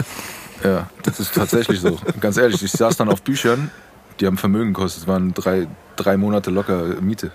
[0.63, 1.99] Ja, das ist tatsächlich so.
[2.19, 3.71] Ganz ehrlich, ich saß dann auf Büchern,
[4.19, 5.03] die haben Vermögen gekostet.
[5.03, 7.31] Es waren drei, drei Monate locker Miete.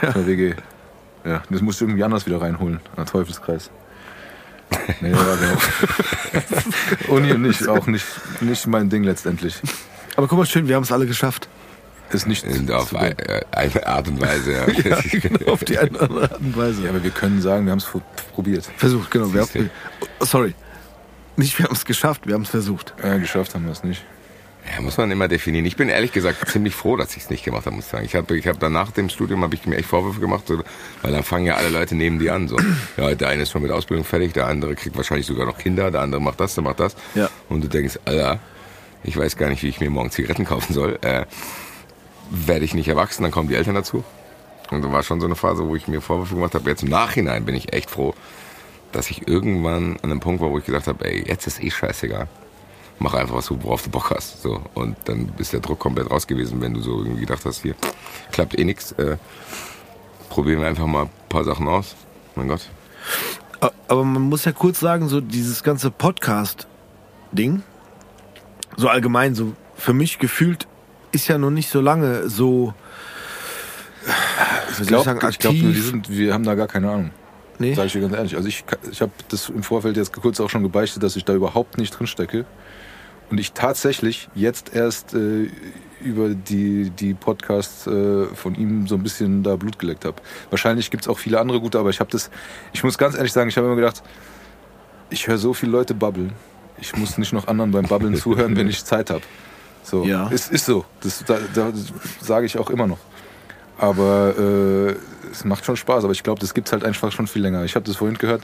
[0.00, 0.12] Ja.
[0.12, 0.54] Der WG.
[1.24, 2.80] Ja, das musst du irgendwie anders wieder reinholen.
[2.96, 3.70] Ein Teufelskreis.
[5.00, 7.14] Nee, ja, genau.
[7.14, 8.06] Uni nicht, auch nicht,
[8.40, 9.60] nicht mein Ding letztendlich.
[10.16, 11.48] Aber guck mal, schön, wir haben es alle geschafft.
[12.12, 12.44] Ist nicht.
[12.44, 13.14] Und auf äh,
[13.50, 14.66] eine Art und Weise, ja.
[14.84, 16.82] Ja, genau, auf die eine oder andere Art und Weise.
[16.82, 17.88] ja, aber wir können sagen, wir haben es
[18.34, 18.68] probiert.
[18.76, 19.32] Versucht, genau.
[19.32, 19.58] Wir Siehste.
[19.60, 19.70] haben,
[20.20, 20.54] oh, sorry.
[21.36, 22.94] Nicht, wir haben es geschafft, wir haben es versucht.
[23.02, 24.04] Ja, geschafft haben wir es nicht.
[24.70, 25.64] Ja, muss man immer definieren.
[25.64, 28.04] Ich bin ehrlich gesagt ziemlich froh, dass ich es nicht gemacht habe, muss ich sagen.
[28.04, 30.62] Ich habe ich hab dann nach dem Studium habe ich mir echt Vorwürfe gemacht, so,
[31.02, 32.48] weil dann fangen ja alle Leute neben die an.
[32.48, 32.56] So.
[32.96, 35.90] Ja, der eine ist schon mit Ausbildung fertig, der andere kriegt wahrscheinlich sogar noch Kinder,
[35.90, 36.94] der andere macht das, der macht das.
[37.14, 37.28] Ja.
[37.48, 38.38] Und du denkst, Alter,
[39.02, 40.98] ich weiß gar nicht, wie ich mir morgen Zigaretten kaufen soll.
[41.02, 41.24] Äh,
[42.32, 44.02] werde ich nicht erwachsen, dann kommen die Eltern dazu.
[44.70, 46.68] Und da war schon so eine Phase, wo ich mir Vorwürfe gemacht habe.
[46.70, 48.14] Jetzt im Nachhinein bin ich echt froh,
[48.90, 51.70] dass ich irgendwann an einem Punkt war, wo ich gesagt habe, ey, jetzt ist eh
[51.70, 52.26] scheißegal.
[52.98, 54.40] Mach einfach was, worauf du Bock hast.
[54.40, 54.62] So.
[54.74, 57.74] Und dann ist der Druck komplett raus gewesen, wenn du so irgendwie gedacht hast, hier
[58.30, 58.92] klappt eh nichts.
[58.92, 59.18] Äh,
[60.30, 61.94] probieren wir einfach mal ein paar Sachen aus.
[62.34, 62.66] Mein Gott.
[63.88, 67.62] Aber man muss ja kurz sagen, so dieses ganze Podcast-Ding,
[68.76, 70.66] so allgemein, so für mich gefühlt,
[71.12, 72.74] ist ja noch nicht so lange so.
[74.80, 75.54] Ich glaube, glaub,
[76.08, 77.10] wir, haben da gar keine Ahnung.
[77.58, 77.74] Nee.
[77.74, 78.34] Sag ich dir ganz ehrlich.
[78.34, 81.34] Also ich, ich habe das im Vorfeld jetzt kurz auch schon gebeichtet, dass ich da
[81.34, 82.44] überhaupt nicht drin stecke.
[83.30, 85.48] Und ich tatsächlich jetzt erst äh,
[86.02, 90.16] über die, die Podcasts äh, von ihm so ein bisschen da Blut geleckt habe.
[90.50, 92.30] Wahrscheinlich gibt es auch viele andere gute, aber ich habe das,
[92.72, 94.02] ich muss ganz ehrlich sagen, ich habe immer gedacht,
[95.10, 96.32] ich höre so viele Leute babbeln.
[96.80, 99.22] Ich muss nicht noch anderen beim Babbeln zuhören, wenn ich Zeit habe.
[99.92, 100.28] So, Ja.
[100.28, 100.86] ist, ist so.
[101.02, 101.70] Das, da, da
[102.22, 102.96] sage ich auch immer noch.
[103.76, 104.94] Aber äh,
[105.30, 106.04] es macht schon Spaß.
[106.04, 107.62] Aber ich glaube, das gibt es halt einfach schon viel länger.
[107.64, 108.42] Ich habe das vorhin gehört,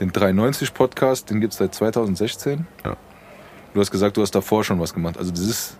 [0.00, 2.66] den 390 Podcast, den gibt es seit 2016.
[2.84, 2.96] Ja.
[3.72, 5.16] Du hast gesagt, du hast davor schon was gemacht.
[5.16, 5.78] Also das ist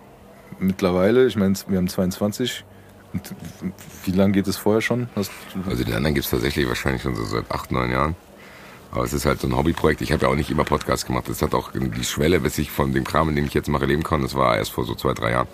[0.59, 2.63] mittlerweile, ich meine, wir haben 22.
[3.11, 3.35] Und
[4.05, 5.09] wie lange geht es vorher schon?
[5.17, 5.29] Hast,
[5.67, 8.15] Also den anderen gibt es tatsächlich wahrscheinlich schon so seit acht, neun Jahren.
[8.91, 10.01] Aber es ist halt so ein Hobbyprojekt.
[10.01, 11.29] Ich habe ja auch nicht immer Podcasts gemacht.
[11.29, 13.85] Das hat auch die Schwelle, bis ich von dem Kram, in dem ich jetzt mache,
[13.85, 14.21] leben kann.
[14.21, 15.47] Das war erst vor so zwei, drei Jahren.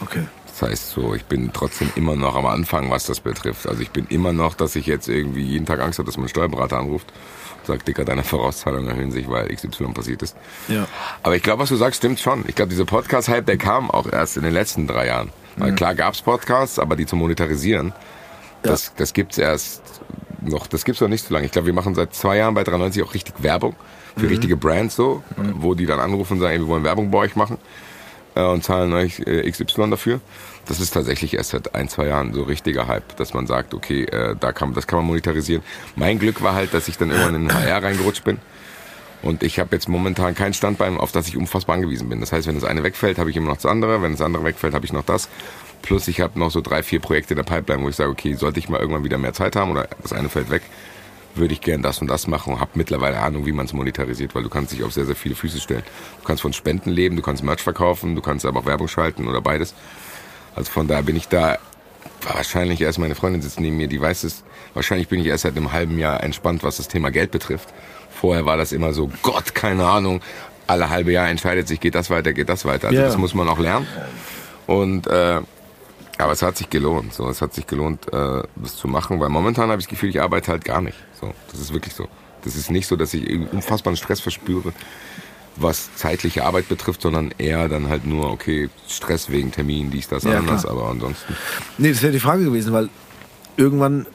[0.00, 0.22] Okay.
[0.46, 3.68] Das heißt so, ich bin trotzdem immer noch am Anfang, was das betrifft.
[3.68, 6.28] Also ich bin immer noch, dass ich jetzt irgendwie jeden Tag Angst habe, dass mein
[6.28, 7.12] Steuerberater anruft
[7.58, 10.36] und sagt, Dicker, deine Vorauszahlungen erhöhen sich, weil XY passiert ist.
[10.68, 10.86] Ja.
[11.22, 12.44] Aber ich glaube, was du sagst, stimmt schon.
[12.48, 15.30] Ich glaube, dieser Podcast-Hype, der kam auch erst in den letzten drei Jahren.
[15.56, 17.92] Weil klar gab's Podcasts, aber die zu monetarisieren,
[18.62, 19.82] das, das gibt's erst
[20.40, 21.46] noch, das gibt's noch nicht so lange.
[21.46, 23.74] Ich glaube, wir machen seit zwei Jahren bei 93 auch richtig Werbung
[24.16, 27.18] für richtige Brands so, wo die dann anrufen und sagen, ey, wir wollen Werbung bei
[27.18, 27.58] euch machen
[28.34, 30.20] äh, und zahlen euch äh, XY dafür.
[30.66, 34.04] Das ist tatsächlich erst seit ein, zwei Jahren so richtiger Hype, dass man sagt, okay,
[34.04, 35.62] äh, da kann, das kann man monetarisieren.
[35.96, 38.38] Mein Glück war halt, dass ich dann irgendwann in den HR reingerutscht bin.
[39.22, 42.20] Und ich habe jetzt momentan kein Standbein, auf das ich unfassbar angewiesen bin.
[42.20, 44.00] Das heißt, wenn das eine wegfällt, habe ich immer noch das andere.
[44.00, 45.28] Wenn das andere wegfällt, habe ich noch das.
[45.82, 48.34] Plus ich habe noch so drei, vier Projekte in der Pipeline, wo ich sage, okay,
[48.34, 50.62] sollte ich mal irgendwann wieder mehr Zeit haben oder das eine fällt weg,
[51.34, 54.34] würde ich gern das und das machen und habe mittlerweile Ahnung, wie man es monetarisiert,
[54.34, 55.84] weil du kannst dich auf sehr, sehr viele Füße stellen.
[56.20, 59.28] Du kannst von Spenden leben, du kannst Merch verkaufen, du kannst aber auch Werbung schalten
[59.28, 59.74] oder beides.
[60.56, 61.58] Also von daher bin ich da
[62.22, 64.42] wahrscheinlich erst, meine Freundin sitzt neben mir, die weiß es,
[64.74, 67.68] wahrscheinlich bin ich erst seit einem halben Jahr entspannt, was das Thema Geld betrifft.
[68.10, 70.20] Vorher war das immer so, Gott, keine Ahnung,
[70.66, 72.88] alle halbe Jahr entscheidet sich, geht das weiter, geht das weiter.
[72.88, 73.06] Also Ja.
[73.06, 73.86] das muss man auch lernen.
[74.66, 75.40] Und äh,
[76.18, 77.14] aber es hat sich gelohnt.
[77.14, 80.10] So, es hat sich gelohnt, äh, das zu machen, weil momentan habe ich das Gefühl,
[80.10, 80.96] ich arbeite halt gar nicht.
[81.20, 82.08] So, das ist wirklich so.
[82.42, 84.72] Das ist nicht so, dass ich unfassbaren Stress verspüre,
[85.56, 90.22] was zeitliche Arbeit betrifft, sondern eher dann halt nur, okay, Stress wegen Termin, dies, das,
[90.24, 90.74] Ja, anders, klar.
[90.74, 91.34] aber ansonsten.
[91.78, 92.88] Nee, das wäre die Frage gewesen, weil
[93.56, 94.06] irgendwann,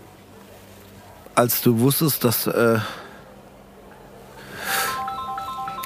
[1.35, 2.79] als du wusstest, dass, äh,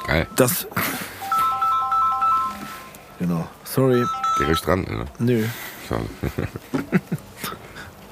[0.05, 0.27] Geil.
[0.35, 0.67] dass.
[3.19, 3.47] Genau.
[3.63, 4.05] Sorry.
[4.37, 4.81] Geh ruhig dran.
[4.81, 5.05] Ne?
[5.19, 5.45] Nö.
[5.87, 6.05] Schade.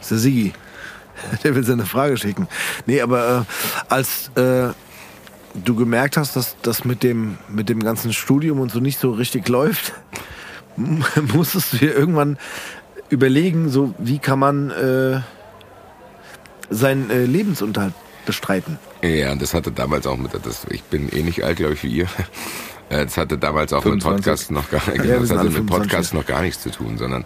[0.01, 0.53] ist der Sigi.
[1.43, 2.47] Der will seine Frage schicken.
[2.85, 4.73] Nee, aber äh, als äh,
[5.63, 9.11] du gemerkt hast, dass das mit dem, mit dem ganzen Studium und so nicht so
[9.11, 9.93] richtig läuft,
[11.33, 12.37] musstest du dir irgendwann
[13.09, 15.21] überlegen, so wie kann man äh,
[16.69, 17.93] seinen äh, Lebensunterhalt
[18.25, 18.77] bestreiten.
[19.03, 21.89] Ja, und das hatte damals auch mit, das, ich bin ähnlich alt, glaube ich, wie
[21.89, 22.07] ihr.
[22.89, 24.25] Äh, Das hatte damals auch mit 25.
[24.25, 25.67] Podcast noch gar, genau, das hatte alle mit 25.
[25.67, 27.25] Podcast noch gar nichts zu tun, sondern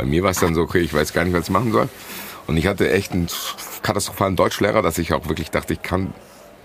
[0.00, 1.86] bei mir war es dann so, okay, ich weiß gar nicht, was ich machen soll.
[2.46, 3.28] Und ich hatte echt einen
[3.82, 6.14] katastrophalen Deutschlehrer, dass ich auch wirklich dachte, ich kann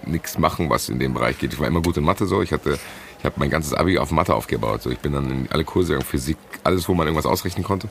[0.05, 1.51] nichts machen, was in dem Bereich geht.
[1.51, 2.41] Ich war immer gut in Mathe so.
[2.41, 2.79] Ich hatte,
[3.19, 4.83] ich habe mein ganzes Abi auf Mathe aufgebaut.
[4.83, 7.89] So, ich bin dann in alle Kurse, gegangen, Physik, alles, wo man irgendwas ausrechnen konnte.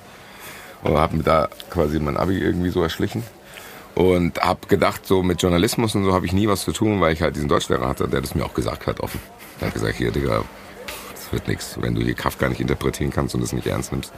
[0.82, 3.22] Und habe mir da quasi mein Abi irgendwie so erschlichen.
[3.94, 7.12] Und habe gedacht, so mit Journalismus und so habe ich nie was zu tun, weil
[7.12, 9.20] ich halt diesen Deutschlehrer hatte, der das mir auch gesagt hat, offen.
[9.60, 10.42] Der hat gesagt, hier, Digga,
[11.34, 14.12] wird nichts, wenn du hier Kafka nicht interpretieren kannst und das nicht ernst nimmst.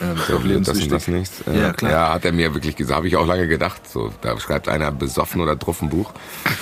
[0.00, 1.44] Ja, das ist So, auch wird das und das nichts.
[1.46, 1.92] Ja, klar.
[1.92, 3.88] Ja, hat er mir wirklich gesagt, habe ich auch lange gedacht.
[3.88, 6.12] So, da schreibt einer besoffen oder druff ein Buch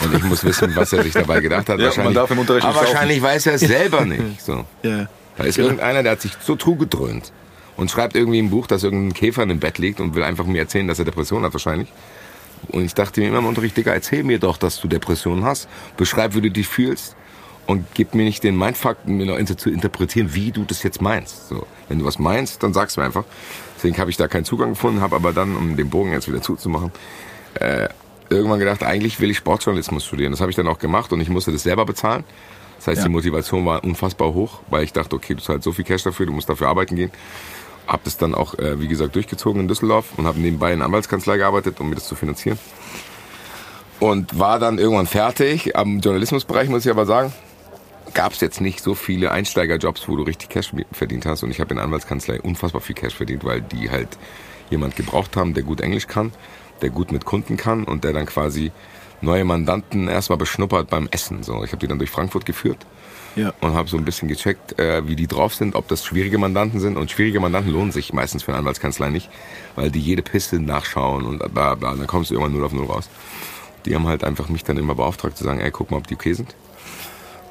[0.05, 1.79] und ich muss wissen, was er sich dabei gedacht hat.
[1.79, 4.23] Ja, man wahrscheinlich, darf im Unterricht aber wahrscheinlich weiß er es selber nicht.
[4.43, 4.65] So.
[4.83, 5.07] Ja.
[5.39, 7.33] Da ist irgendeiner, der hat sich so trugedröhnt
[7.77, 10.45] und schreibt irgendwie ein Buch, dass irgendein Käfer in dem Bett liegt und will einfach
[10.45, 11.89] mir erzählen, dass er Depression hat wahrscheinlich.
[12.69, 15.69] Und ich dachte mir immer im Unterricht, Digga, erzähl mir doch, dass du Depressionen hast.
[15.97, 17.17] Beschreib, wie du dich fühlst.
[17.67, 21.49] Und gib mir nicht den Mindfuck, mir noch zu interpretieren, wie du das jetzt meinst.
[21.49, 23.25] So, wenn du was meinst, dann sag's mir einfach.
[23.77, 26.43] Deswegen habe ich da keinen Zugang gefunden, habe aber dann, um den Bogen jetzt wieder
[26.43, 26.91] zuzumachen,
[27.55, 27.89] äh,
[28.31, 30.33] irgendwann gedacht, eigentlich will ich Sportjournalismus studieren.
[30.33, 32.25] Das habe ich dann auch gemacht und ich musste das selber bezahlen.
[32.79, 33.05] Das heißt, Ja.
[33.05, 36.27] die Motivation war unfassbar hoch, weil ich dachte, okay, du zahlst so viel Cash dafür,
[36.27, 37.13] du musst dafür arbeiten gehen.
[37.89, 40.87] habe das dann auch, äh, wie gesagt, durchgezogen in Düsseldorf und habe nebenbei in der
[40.87, 42.59] Anwaltskanzlei gearbeitet, um mir das zu finanzieren.
[43.99, 45.77] Und war dann irgendwann fertig.
[45.77, 47.33] Am Journalismusbereich muss ich aber sagen,
[48.15, 51.43] gab es jetzt nicht so viele Einsteigerjobs, wo du richtig Cash verdient hast.
[51.43, 54.09] Und ich habe in der Anwaltskanzlei unfassbar viel Cash verdient, weil die halt
[54.71, 56.33] jemand gebraucht haben, der gut Englisch kann,
[56.81, 58.73] der gut mit Kunden kann und der dann quasi
[59.21, 61.43] neue Mandanten erstmal beschnuppert beim Essen.
[61.43, 62.79] So, ich habe die dann durch Frankfurt geführt
[63.37, 63.53] Ja.
[63.61, 66.81] und habe so ein bisschen gecheckt, äh, wie die drauf sind, ob das schwierige Mandanten
[66.81, 66.97] sind.
[66.97, 69.31] Und schwierige Mandanten lohnen sich meistens für eine Anwaltskanzlei nicht,
[69.77, 71.95] weil die jede Piste nachschauen und bla bla.
[71.95, 73.09] Dann kommst du irgendwann null auf null raus.
[73.87, 76.15] Die haben halt einfach mich dann immer beauftragt zu sagen, ey, guck mal, ob die
[76.15, 76.55] okay sind.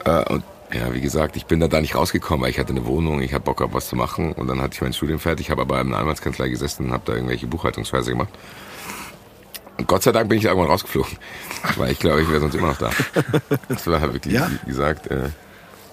[0.06, 2.86] Äh, und ja, wie gesagt, ich bin da da nicht rausgekommen, weil ich hatte eine
[2.86, 5.50] Wohnung, ich hatte Bock auf was zu machen und dann hatte ich mein Studium fertig,
[5.52, 8.30] habe aber in einer Anwaltskanzlei gesessen und habe da irgendwelche Buchhaltungsweise gemacht.
[9.78, 11.18] Und Gott sei Dank bin ich da irgendwann rausgeflogen,
[11.78, 12.90] weil ich glaube, ich wäre sonst immer noch da.
[13.68, 14.50] Das war halt wirklich, Ja?
[14.64, 15.30] wie gesagt, äh,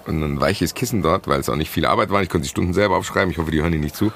[0.05, 2.23] und ein weiches Kissen dort, weil es auch nicht viel Arbeit war.
[2.23, 3.29] Ich konnte die Stunden selber aufschreiben.
[3.31, 4.11] Ich hoffe, die hören die nicht zu.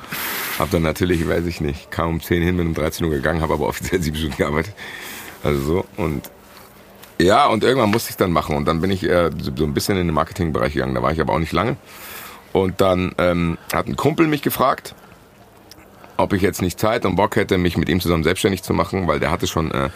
[0.58, 3.42] Hab dann natürlich, weiß ich nicht, kam um 10 hin, bin um 13 Uhr gegangen,
[3.42, 4.74] habe aber offiziell sieben Stunden gearbeitet.
[5.44, 5.86] Also so.
[5.98, 6.32] Und
[7.24, 8.56] ja, und irgendwann musste ich dann machen.
[8.56, 10.96] Und dann bin ich äh, so ein bisschen in den Marketingbereich gegangen.
[10.96, 11.78] Da war ich aber auch nicht lange.
[12.52, 14.94] Und dann ähm, hat ein Kumpel mich gefragt,
[16.16, 19.08] ob ich jetzt nicht Zeit und Bock hätte, mich mit ihm zusammen selbstständig zu machen,
[19.08, 19.90] weil der hatte schon äh,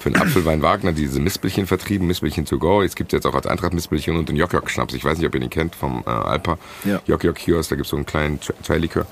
[0.00, 2.82] für den Apfelwein Wagner diese Mispelchen vertrieben, Mispelchen to go.
[2.82, 4.94] Jetzt gibt es jetzt auch als Eintracht Mispelchen und den Jock Jock Schnaps.
[4.94, 6.58] Ich weiß nicht, ob ihr den kennt vom äh, Alpa.
[6.84, 7.00] Ja.
[7.06, 9.06] Jock Jock Kiosk, da gibt es so einen kleinen Ch- Chai-Likör.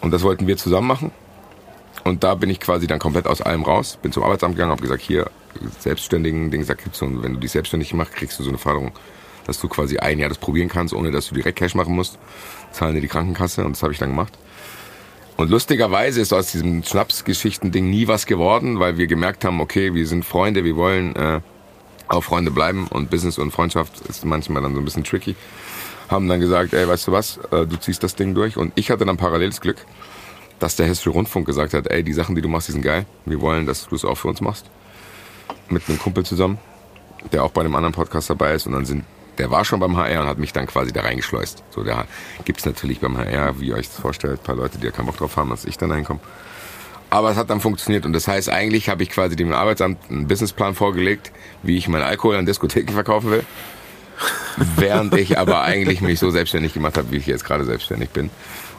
[0.00, 1.10] Und das wollten wir zusammen machen.
[2.04, 3.98] Und da bin ich quasi dann komplett aus allem raus.
[4.00, 5.30] Bin zum Arbeitsamt gegangen, habe gesagt, hier,
[5.78, 8.92] selbstständigen Ding, gibt's so, wenn du dich selbstständig machst, kriegst du so eine Förderung,
[9.46, 12.18] dass du quasi ein Jahr das probieren kannst, ohne dass du direkt Cash machen musst.
[12.72, 14.32] Zahlen dir die Krankenkasse und das habe ich dann gemacht.
[15.36, 20.06] Und lustigerweise ist aus diesem Schnapsgeschichten-Ding nie was geworden, weil wir gemerkt haben, okay, wir
[20.06, 21.40] sind Freunde, wir wollen äh,
[22.08, 25.36] auch Freunde bleiben und Business und Freundschaft ist manchmal dann so ein bisschen tricky.
[26.08, 28.56] Haben dann gesagt, ey, weißt du was, äh, du ziehst das Ding durch.
[28.56, 29.78] Und ich hatte dann paralleles Glück,
[30.60, 33.06] dass der Hessische Rundfunk gesagt hat, ey, die Sachen, die du machst, die sind geil.
[33.24, 34.66] Wir wollen, dass du es auch für uns machst.
[35.68, 36.58] Mit einem Kumpel zusammen,
[37.32, 38.66] der auch bei einem anderen Podcast dabei ist.
[38.66, 39.04] Und dann sind,
[39.38, 41.64] der war schon beim HR und hat mich dann quasi da reingeschleust.
[41.70, 42.04] So, da
[42.44, 45.16] gibt's natürlich beim HR, wie ihr euch das vorstellt, paar Leute, die ja keinen Bock
[45.16, 46.20] drauf haben, dass ich dann reinkomme.
[47.08, 48.04] Aber es hat dann funktioniert.
[48.04, 52.04] Und das heißt, eigentlich habe ich quasi dem Arbeitsamt einen Businessplan vorgelegt, wie ich meinen
[52.04, 53.44] Alkohol an Diskotheken verkaufen will.
[54.76, 58.30] Während ich aber eigentlich mich so selbstständig gemacht habe, wie ich jetzt gerade selbstständig bin.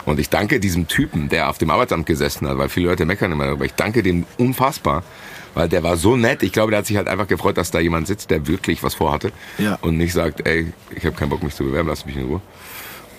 [0.06, 3.32] Und ich danke diesem Typen, der auf dem Arbeitsamt gesessen hat, weil viele Leute meckern
[3.32, 3.66] immer darüber.
[3.66, 5.04] Ich danke dem unfassbar,
[5.54, 6.44] weil der war so nett.
[6.44, 8.96] Ich glaube, der hat sich halt einfach gefreut, dass da jemand sitzt, der wirklich was
[8.96, 9.32] vorhatte.
[9.58, 9.78] Ja.
[9.82, 12.42] Und nicht sagt, ey, ich habe keinen Bock, mich zu bewerben, lass mich in Ruhe.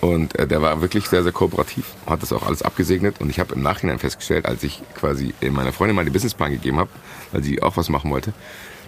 [0.01, 3.21] Und äh, der war wirklich sehr, sehr kooperativ, hat das auch alles abgesegnet.
[3.21, 6.77] Und ich habe im Nachhinein festgestellt, als ich quasi meiner Freundin mal den Businessplan gegeben
[6.77, 6.89] habe,
[7.31, 8.33] weil sie auch was machen wollte,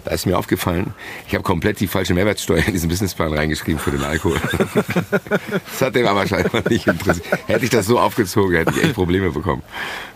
[0.06, 0.94] da ist mir aufgefallen,
[1.26, 4.40] ich habe komplett die falsche Mehrwertsteuer in diesen Businessplan reingeschrieben für den Alkohol.
[5.50, 7.26] das hat dem aber scheinbar nicht interessiert.
[7.48, 9.62] Hätte ich das so aufgezogen, hätte ich echt Probleme bekommen.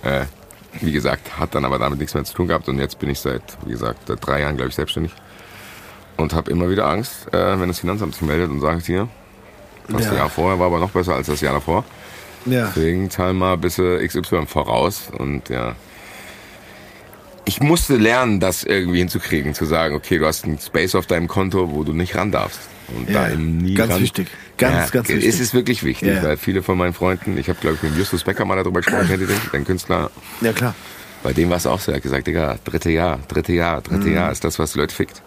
[0.05, 0.27] Äh,
[0.81, 2.69] wie gesagt, hat dann aber damit nichts mehr zu tun gehabt.
[2.69, 5.13] Und jetzt bin ich seit, wie gesagt, seit drei Jahren, glaube ich, selbstständig.
[6.17, 9.09] Und habe immer wieder Angst, äh, wenn das Finanzamt sich meldet und sagt hier,
[9.89, 10.15] das Ja.
[10.15, 11.85] Jahr vorher war aber noch besser als das Jahr davor.
[12.47, 12.67] Ja.
[12.69, 15.09] Deswegen zahl mal bis äh, XY voraus.
[15.19, 15.75] Und ja.
[17.51, 21.27] Ich musste lernen, das irgendwie hinzukriegen, zu sagen, okay, du hast einen Space auf deinem
[21.27, 22.61] Konto, wo du nicht ran darfst.
[22.97, 24.03] Und Ja, da eben nie ganz ran.
[24.03, 24.29] wichtig.
[24.57, 25.27] Ganz, ganz wichtig.
[25.29, 26.23] Es ist wirklich wichtig, Ja.
[26.23, 29.09] weil viele von meinen Freunden, ich habe glaube ich mit Justus Becker mal darüber gesprochen,
[29.09, 30.77] kennt ihr den, den Künstler, Ja, klar.
[31.25, 34.07] bei dem war es auch so, er hat gesagt, Digga, dritte Jahr, dritte Jahr, dritte
[34.07, 34.15] Mhm.
[34.15, 35.21] Jahr ist das, was die Leute fickt.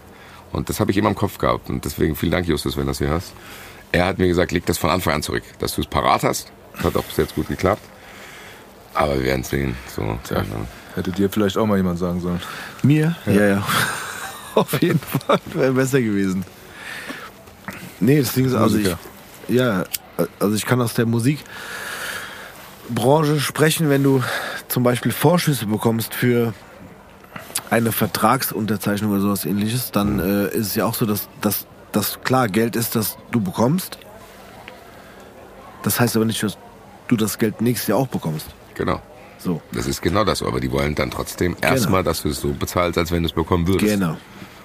[0.53, 1.69] Und das habe ich immer im Kopf gehabt.
[1.69, 3.33] Und deswegen vielen Dank, Justus, wenn du das hier hörst.
[3.91, 6.53] Er hat mir gesagt, leg das von Anfang an zurück, dass du es parat hast.
[6.81, 7.81] Hat auch bis jetzt gut geklappt.
[8.93, 9.75] Aber wir werden sehen.
[9.93, 10.45] So, ja.
[10.95, 12.41] Hätte dir vielleicht auch mal jemand sagen sollen.
[12.81, 13.15] Mir?
[13.25, 13.63] Ja, ja.
[14.55, 16.45] Auf jeden Fall wäre besser gewesen.
[17.99, 18.99] Nee, das Ding ist, also ich, Musiker.
[19.47, 19.83] ja,
[20.39, 24.23] also ich kann aus der Musikbranche sprechen, wenn du
[24.67, 26.53] zum Beispiel Vorschüsse bekommst für
[27.69, 32.19] eine Vertragsunterzeichnung oder sowas ähnliches, dann äh, ist es ja auch so, dass, dass das
[32.23, 33.97] klar Geld ist, das du bekommst.
[35.81, 36.57] Das heißt aber nicht, dass
[37.07, 38.47] du das Geld nächstes Jahr auch bekommst.
[38.75, 39.01] Genau.
[39.43, 39.61] So.
[39.71, 40.41] Das ist genau das.
[40.41, 43.33] Aber die wollen dann trotzdem erstmal, dass du es so bezahlst, als wenn du es
[43.33, 43.93] bekommen würdest.
[43.93, 44.17] Genau.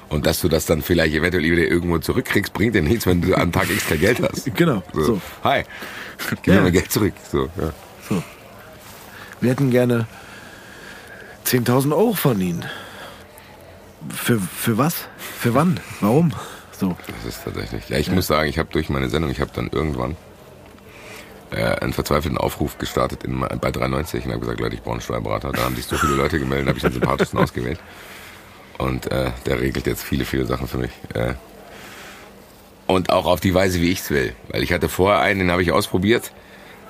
[0.08, 3.34] Und dass du das dann vielleicht eventuell wieder irgendwo zurückkriegst, bringt dir nichts, wenn du
[3.34, 4.54] an Tag X kein Geld hast.
[4.56, 4.82] Genau.
[4.94, 5.02] So.
[5.02, 5.20] So.
[5.44, 5.64] Hi.
[6.42, 6.62] Gib Ja.
[6.62, 7.12] mir Geld zurück.
[7.30, 7.72] So, ja.
[8.08, 8.22] So.
[9.40, 10.06] Wir hätten gerne
[11.46, 12.64] 10.000 Euro von Ihnen.
[14.08, 14.94] Für, für was?
[15.38, 15.78] Für wann?
[16.00, 16.32] Warum?
[16.78, 16.96] So.
[17.06, 17.88] Das ist tatsächlich.
[17.88, 20.16] Ja, ich muss sagen, ich habe durch meine Sendung, ich habe dann irgendwann
[21.50, 25.00] äh, einen verzweifelten Aufruf gestartet in, bei 93 und habe gesagt, Leute, ich brauche einen
[25.02, 25.52] Steuerberater.
[25.52, 27.80] Da haben sich so viele Leute gemeldet, habe ich den sympathischsten ausgewählt.
[28.78, 30.90] Und äh, der regelt jetzt viele, viele Sachen für mich.
[31.14, 31.34] Äh,
[32.86, 34.34] und auch auf die Weise, wie ich's will.
[34.48, 36.32] Weil ich hatte vorher einen, den habe ich ausprobiert.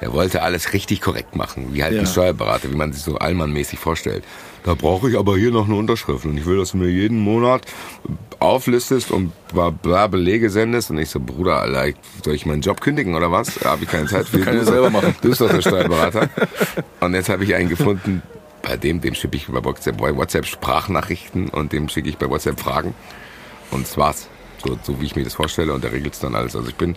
[0.01, 2.01] Er wollte alles richtig korrekt machen, wie halt Ja.
[2.01, 4.23] ein Steuerberater, wie man sich so allmannmäßig vorstellt.
[4.69, 7.19] Da brauche ich aber hier noch eine Unterschrift und ich will, dass du mir jeden
[7.19, 7.63] Monat
[8.39, 10.91] auflistest und bla, bla Belege sendest.
[10.91, 13.65] Und ich so, Bruder, Alter, soll ich meinen Job kündigen oder was?
[13.65, 14.41] Habe ich keine Zeit für.
[14.41, 15.15] Kann Du selber machen.
[15.23, 16.29] Du bist doch der Steuerberater.
[17.01, 18.21] Und jetzt habe ich einen gefunden,
[18.61, 22.29] bei dem, dem schicke ich bei WhatsApp, bei WhatsApp Sprachnachrichten und dem schicke ich bei
[22.29, 22.95] WhatsApp Fragen.
[23.71, 24.29] Und das war's.
[24.63, 26.55] So, so wie ich mir das vorstelle und der regelt es dann alles.
[26.55, 26.95] Also ich bin,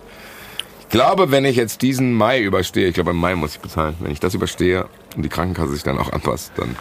[0.80, 3.94] ich glaube, wenn ich jetzt diesen Mai überstehe, ich glaube im Mai muss ich bezahlen,
[4.00, 6.76] wenn ich das überstehe und die Krankenkasse sich dann auch anpasst, dann,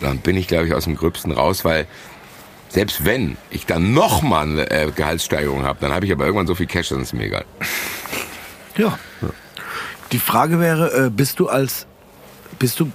[0.00, 1.86] dann bin ich, glaube ich, aus dem Gröbsten raus, weil
[2.68, 6.54] selbst wenn ich dann nochmal eine äh, Gehaltssteigerung habe, dann habe ich aber irgendwann so
[6.54, 7.44] viel Cash, dann ist mir egal.
[8.76, 8.98] Ja.
[10.12, 11.86] Die Frage wäre, äh, bist du als
[12.58, 12.90] bist du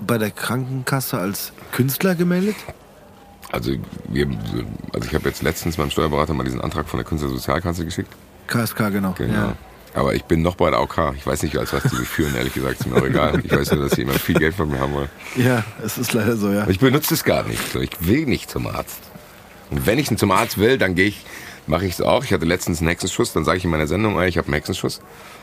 [0.00, 2.56] bei der Krankenkasse als Künstler gemeldet?
[3.50, 3.72] Also,
[4.08, 4.28] wir,
[4.92, 8.12] also ich habe jetzt letztens meinem Steuerberater mal diesen Antrag von der Künstlersozialkasse geschickt.
[8.46, 9.12] KSK, genau.
[9.12, 9.34] Genau.
[9.34, 9.56] Ja.
[9.94, 11.14] Aber ich bin noch bei der AOK.
[11.16, 13.40] Ich weiß nicht, als was die mich führen, ehrlich gesagt, ist mir auch egal.
[13.44, 15.10] Ich weiß nur, dass sie immer viel Geld von mir haben wollen.
[15.36, 16.66] ja, es ist leider so, ja.
[16.68, 17.60] Ich benutze es gar nicht.
[17.74, 19.00] Ich will nicht zum Arzt.
[19.70, 21.24] Und wenn ich zum Arzt will, dann gehe ich,
[21.66, 22.24] mache ich es auch.
[22.24, 25.00] Ich hatte letztens einen Hexenschuss, dann sage ich in meiner Sendung, ich habe einen Hexenschuss.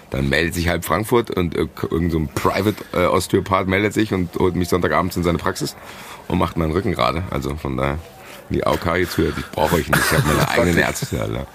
[0.09, 4.11] Dann meldet sich halb Frankfurt und äh, irgend so ein Private äh, Osteopath meldet sich
[4.13, 5.75] und holt mich Sonntagabends in seine Praxis
[6.27, 7.23] und macht meinen Rücken gerade.
[7.29, 7.99] Also von daher,
[8.49, 10.01] die AOK jetzt hört, ich brauche euch nicht.
[10.03, 11.21] Ich habe meine eigenen Ärzte.
[11.21, 11.45] Alter.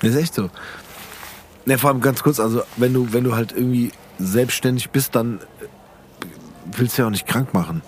[0.00, 0.50] Das ist echt so.
[1.66, 5.38] Ne, vor allem ganz kurz, also wenn du, wenn du halt irgendwie selbstständig bist, dann
[5.60, 5.66] äh,
[6.76, 7.82] willst du ja auch nicht krank machen.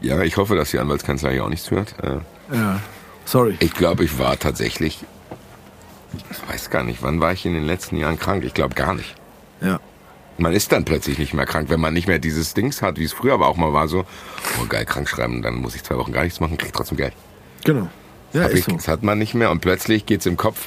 [0.00, 1.94] Ja, ich hoffe, dass die Anwaltskanzlei hier auch nichts hört.
[2.02, 2.18] Äh,
[2.54, 2.80] Ja.
[3.24, 3.56] Sorry.
[3.60, 5.02] Ich glaube, ich war tatsächlich,
[6.30, 8.44] ich weiß gar nicht, wann war ich in den letzten Jahren krank?
[8.44, 9.14] Ich glaube gar nicht.
[9.62, 9.80] Ja.
[10.36, 13.04] Man ist dann plötzlich nicht mehr krank, wenn man nicht mehr dieses Dings hat, wie
[13.04, 14.04] es früher aber auch mal war, so,
[14.60, 17.14] oh geil, krank schreiben, dann muss ich zwei Wochen gar nichts machen, krieg trotzdem Geld.
[17.64, 17.88] Genau.
[18.34, 18.72] Ja, ist ich, so.
[18.72, 20.66] Das hat man nicht mehr und plötzlich geht's im Kopf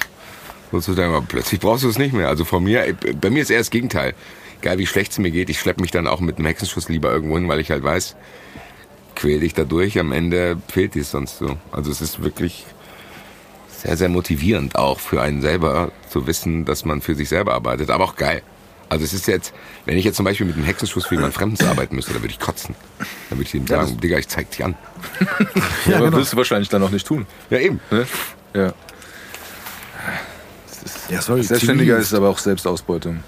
[0.71, 2.27] sozusagen, aber plötzlich brauchst du es nicht mehr.
[2.27, 4.13] Also von mir, bei mir ist eher das Gegenteil.
[4.61, 7.11] Egal wie schlecht es mir geht, ich schleppe mich dann auch mit einem Hexenschuss lieber
[7.11, 8.15] irgendwo hin, weil ich halt weiß,
[9.15, 11.57] quäl dich dadurch, am Ende fehlt dir sonst so.
[11.71, 12.65] Also es ist wirklich
[13.77, 17.89] sehr, sehr motivierend auch für einen selber zu wissen, dass man für sich selber arbeitet,
[17.89, 18.41] aber auch geil.
[18.89, 19.53] Also es ist jetzt,
[19.85, 22.31] wenn ich jetzt zum Beispiel mit einem Hexenschuss für jemand Fremdes arbeiten müsste, dann würde
[22.31, 22.73] ich kotzen.
[23.29, 24.75] Dann würde ich ihm sagen, Digga, ich zeig dich an.
[25.85, 26.17] Ja, aber genau.
[26.17, 27.25] willst du wahrscheinlich dann auch nicht tun.
[27.49, 27.79] Ja, eben.
[27.91, 28.07] Ne?
[28.53, 28.73] Ja.
[31.09, 31.43] Ja, sorry.
[31.43, 33.19] Selbstständiger ist aber auch Selbstausbeutung.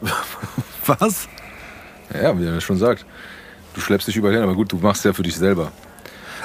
[0.86, 1.28] Was?
[2.12, 3.04] Ja, wie er schon sagt.
[3.74, 5.72] Du schleppst dich überall hin, aber gut, du machst ja für dich selber.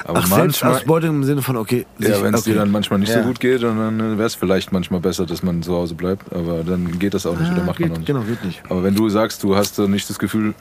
[0.04, 1.86] Aber Ach, manchmal, Selbstausbeutung im Sinne von, okay.
[1.98, 2.52] ja, sich- wenn es okay.
[2.52, 3.20] dir dann manchmal nicht Ja.
[3.22, 6.32] so gut geht, dann wäre es vielleicht manchmal besser, dass man zu Hause bleibt.
[6.34, 8.06] Aber dann geht das auch nicht oder Ah, macht geht, man auch nicht.
[8.06, 8.62] Genau, geht nicht.
[8.68, 10.54] Aber wenn du sagst, du hast nicht das Gefühl,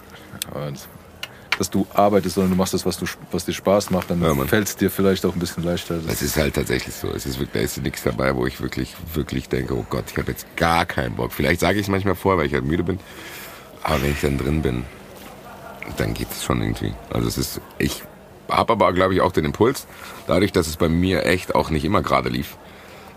[1.60, 4.34] dass du arbeitest, sondern du machst das, was, du, was dir Spaß macht, dann Ja,
[4.46, 6.00] fällt es dir vielleicht auch ein bisschen leichter.
[6.08, 7.10] Es ist halt tatsächlich so.
[7.10, 10.18] Es ist wirklich, da ist nichts dabei, wo ich wirklich, wirklich denke, oh Gott, ich
[10.18, 11.34] habe jetzt gar keinen Bock.
[11.34, 13.00] Vielleicht sage ich es manchmal vor, weil ich halt müde bin.
[13.84, 14.86] Aber wenn ich dann drin bin,
[15.98, 16.94] dann geht es schon irgendwie.
[17.12, 18.04] Also es ist, ich
[18.50, 19.86] habe aber, glaube ich, auch den Impuls,
[20.28, 22.58] dadurch, dass es bei mir echt auch nicht immer gerade lief,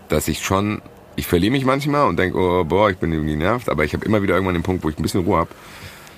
[0.09, 0.81] dass ich schon,
[1.15, 4.05] ich verliere mich manchmal und denke, oh, boah, ich bin irgendwie nervt, aber ich habe
[4.05, 5.49] immer wieder irgendwann den Punkt, wo ich ein bisschen Ruhe habe.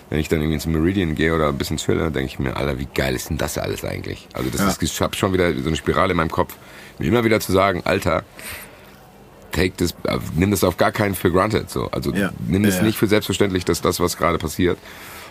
[0.09, 2.77] Wenn ich dann irgendwie ins Meridian gehe oder ein bisschen chille, denke ich mir, Alter,
[2.77, 4.27] wie geil ist denn das alles eigentlich?
[4.33, 4.67] Also das Ja.
[4.67, 6.55] ist, ich habe schon wieder so eine Spirale in meinem Kopf,
[6.99, 8.23] mir immer wieder zu sagen, Alter,
[9.51, 11.69] take this, äh, nimm das auf gar keinen für granted.
[11.69, 11.89] So.
[11.91, 12.31] Also Ja.
[12.47, 12.83] nimm es ja.
[12.83, 14.77] nicht für selbstverständlich, dass das, was gerade passiert.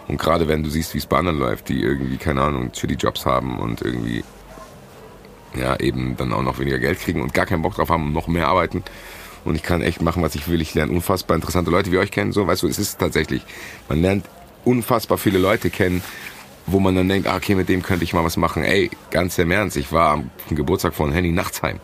[0.09, 2.95] Und gerade wenn du siehst, wie es bei anderen läuft, die irgendwie, keine Ahnung, shitty
[2.97, 4.25] Jobs haben und irgendwie
[5.57, 8.13] ja eben dann auch noch weniger Geld kriegen und gar keinen Bock drauf haben und
[8.13, 8.83] noch mehr arbeiten.
[9.45, 10.61] Und ich kann echt machen, was ich will.
[10.61, 12.33] Ich lerne unfassbar interessante Leute wie euch kennen.
[12.33, 13.43] So, weißt du, es ist tatsächlich,
[13.89, 14.25] man lernt
[14.65, 16.03] unfassbar viele Leute kennen,
[16.67, 18.65] wo man dann denkt, ah, okay, mit dem könnte ich mal was machen.
[18.65, 21.81] Ey, ganz im Ernst, ich war am Geburtstag von Henny Nachtsheim.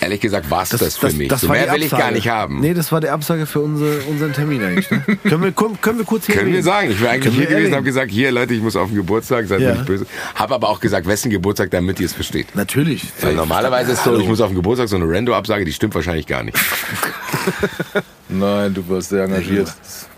[0.00, 1.32] Ehrlich gesagt war es das, für mich.
[1.32, 2.60] so war mehr will ich gar nicht haben.
[2.60, 4.90] Nee, das war die Absage für unsere, unseren Termin eigentlich.
[4.90, 5.02] Ne?
[5.24, 6.90] können, wir, können, können wir kurz hier Können wir sagen.
[6.90, 7.74] Ich wäre eigentlich hier gewesen, erwähnen?
[7.74, 9.72] habe gesagt, hier Leute, ich muss auf den Geburtstag, seid Ja.
[9.72, 10.06] nicht böse.
[10.34, 12.54] Habe aber auch gesagt, wessen Geburtstag, damit ihr es versteht.
[12.54, 13.02] Natürlich.
[13.20, 16.26] Weil normalerweise ist so, ich muss auf den Geburtstag so eine Rando-Absage, die stimmt wahrscheinlich
[16.26, 16.58] gar nicht.
[18.28, 19.72] Nein, du warst sehr engagiert.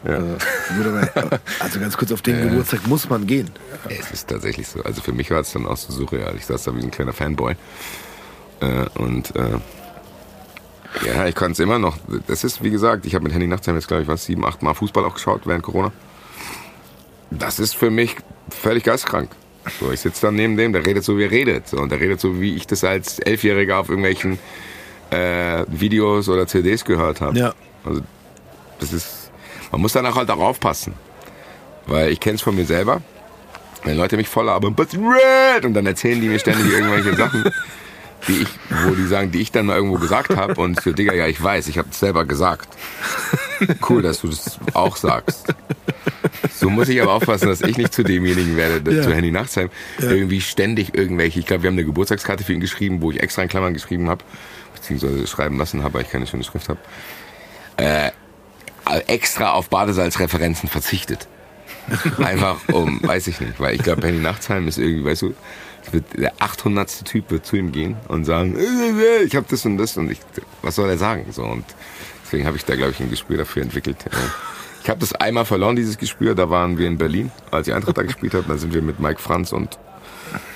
[0.06, 0.18] Ja.
[1.58, 3.50] Also ganz kurz, auf den Geburtstag muss man gehen.
[3.88, 4.82] Es ist tatsächlich so.
[4.82, 6.34] Also für mich war es dann auch so surreal.
[6.36, 7.54] Ich saß da wie ein kleiner Fanboy.
[8.60, 9.58] Äh, und äh,
[11.06, 11.96] ja, ich kann es immer noch.
[12.26, 14.62] Das ist, wie gesagt, ich habe mit Henny Nachtsheim jetzt, glaube ich, was, sieben, acht
[14.62, 15.92] Mal Fußball auch geschaut während Corona.
[17.30, 18.16] Das ist für mich
[18.50, 19.30] völlig geistkrank.
[19.78, 21.68] So, ich sitze dann neben dem, der redet so, wie er redet.
[21.68, 24.38] So, und der redet so, wie ich das als Elfjähriger auf irgendwelchen
[25.10, 27.38] äh, Videos oder CDs gehört habe.
[27.38, 27.54] Ja.
[27.84, 28.00] Also,
[28.80, 29.30] das ist,
[29.70, 30.94] man muss danach halt auch aufpassen.
[31.86, 33.00] Weil ich kenne es von mir selber.
[33.84, 37.44] Wenn Leute mich voll labern, "But red!" und dann erzählen die mir ständig irgendwelche Sachen,
[38.28, 38.48] die ich,
[38.86, 41.42] wo die sagen, die ich dann mal irgendwo gesagt habe und für Digga, ja, ich
[41.42, 42.68] weiß, ich habe es selber gesagt.
[43.88, 45.54] Cool, dass du das auch sagst.
[46.54, 49.02] So muss ich aber aufpassen, dass ich nicht zu demjenigen werde, der Ja.
[49.02, 53.00] zu Henny Nachtsheim, irgendwie ständig irgendwelche, ich glaube, wir haben eine Geburtstagskarte für ihn geschrieben,
[53.02, 54.24] wo ich extra in Klammern geschrieben habe,
[54.74, 56.80] beziehungsweise schreiben lassen habe, weil ich keine schöne Schrift habe,
[57.76, 58.10] äh,
[59.06, 61.28] extra auf Badesalzreferenzen verzichtet.
[62.18, 65.34] Einfach um, weiß ich nicht, weil ich glaube, Henny Nachtsheim ist irgendwie, weißt du,
[65.92, 67.04] wird der 800.
[67.04, 70.18] Typ wird zu ihm gehen und sagen, äh, ich habe das und das und ich,
[70.62, 71.26] was soll er sagen?
[71.30, 71.64] So und
[72.24, 73.96] deswegen habe ich da glaube ich ein Gespür dafür entwickelt.
[74.06, 74.10] Äh,
[74.82, 76.34] Ich habe das einmal verloren, dieses Gespür.
[76.34, 78.44] Da waren wir in Berlin, als ich Eintracht da gespielt habe.
[78.48, 79.78] Da sind wir mit Mike Franz und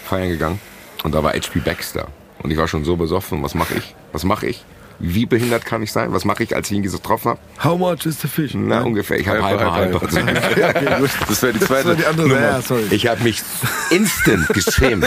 [0.06, 0.58] feiern gegangen
[1.02, 2.08] und da war HP Baxter
[2.42, 3.42] und ich war schon so besoffen.
[3.42, 3.94] Was mache ich?
[4.12, 4.64] Was mache ich?
[5.00, 6.12] Wie behindert kann ich sein?
[6.12, 7.40] Was mache ich, als ich ihn getroffen habe?
[7.62, 8.52] How much is the fish?
[8.54, 9.18] Na, ungefähr.
[9.18, 10.00] Ich habe halber, halber.
[10.56, 11.10] Ja, okay, gut.
[11.28, 12.28] Das wäre die Das zweite war die andere.
[12.28, 12.40] Nummer.
[12.40, 12.84] Ja, sorry.
[12.90, 13.42] Ich habe mich
[13.90, 15.04] instant geschämt.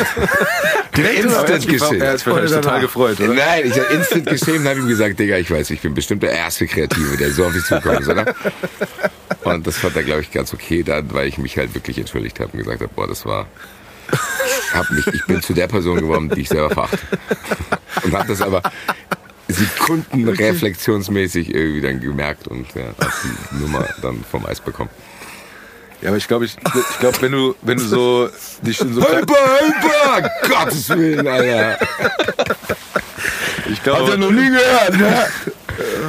[0.97, 1.71] Direkt instant Er geschämt.
[1.71, 2.81] sich wahrscheinlich Oder total danach.
[2.81, 3.33] gefreut, oder?
[3.33, 6.23] Nein, ich habe instant geschämt und habe ihm gesagt, Digga, ich weiß, ich bin bestimmt
[6.23, 8.25] der erste Kreative, der so auf dich zukommt, ist, oder?
[9.43, 12.39] Und das fand er, glaube ich, ganz okay dann, weil ich mich halt wirklich entschuldigt
[12.39, 13.45] habe und gesagt habe, boah, das war...
[14.11, 16.97] Ich, hab mich, ich bin zu der Person geworden, die ich selber verachte.
[18.03, 18.61] Und habe das aber
[19.47, 22.93] Sekunden reflexionsmäßig irgendwie dann gemerkt und ja,
[23.51, 24.89] die Nummer dann vom Eis bekommen.
[26.01, 28.29] Ja, aber ich glaube, ich, ich glaube, wenn du, wenn du so
[28.61, 30.29] dich in so Hyper, hyper!
[30.47, 31.79] Gottes Willen, Alter!
[33.71, 35.25] ich glaube, noch nie gehört, ne?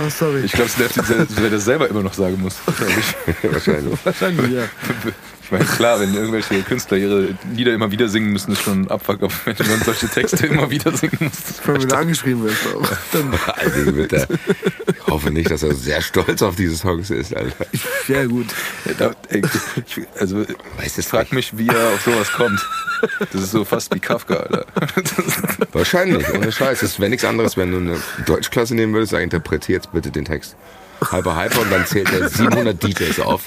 [0.05, 0.43] Oh, sorry.
[0.45, 2.57] ich glaube, es nervt ihn, selbst, wenn er das selber immer noch sagen muss.
[3.43, 3.99] Wahrscheinlich.
[4.05, 4.65] Wahrscheinlich, ja.
[5.49, 8.91] Ich meine, klar, wenn irgendwelche Künstler ihre Lieder immer wieder singen müssen, ist schon ein
[8.91, 9.23] Abfuck.
[9.23, 12.67] Aber wenn du dann solche Texte immer wieder singen musst, Wenn du wieder angeschrieben wirst.
[12.67, 12.87] auch.
[13.13, 14.29] Dann, Alter, wird er.
[14.87, 17.65] Ich hoffe nicht, dass er sehr stolz auf diese Songs ist, Alter.
[18.09, 18.49] ja, gut.
[18.99, 19.41] da, ey,
[19.87, 20.45] ich, also
[20.77, 22.61] Weiß ich frage mich, wie er auf sowas kommt.
[23.33, 24.67] Das ist so fast wie Kafka, Alter.
[25.73, 26.81] Wahrscheinlich, ohne Scheiß.
[26.81, 27.97] Das wäre nichts anderes, wenn du eine
[28.27, 30.57] Deutschklasse nehmen würdest, sag, interpretier jetzt bitte den Text.
[31.01, 33.43] Hyper, hyper und dann zählt er 700 DJs auf.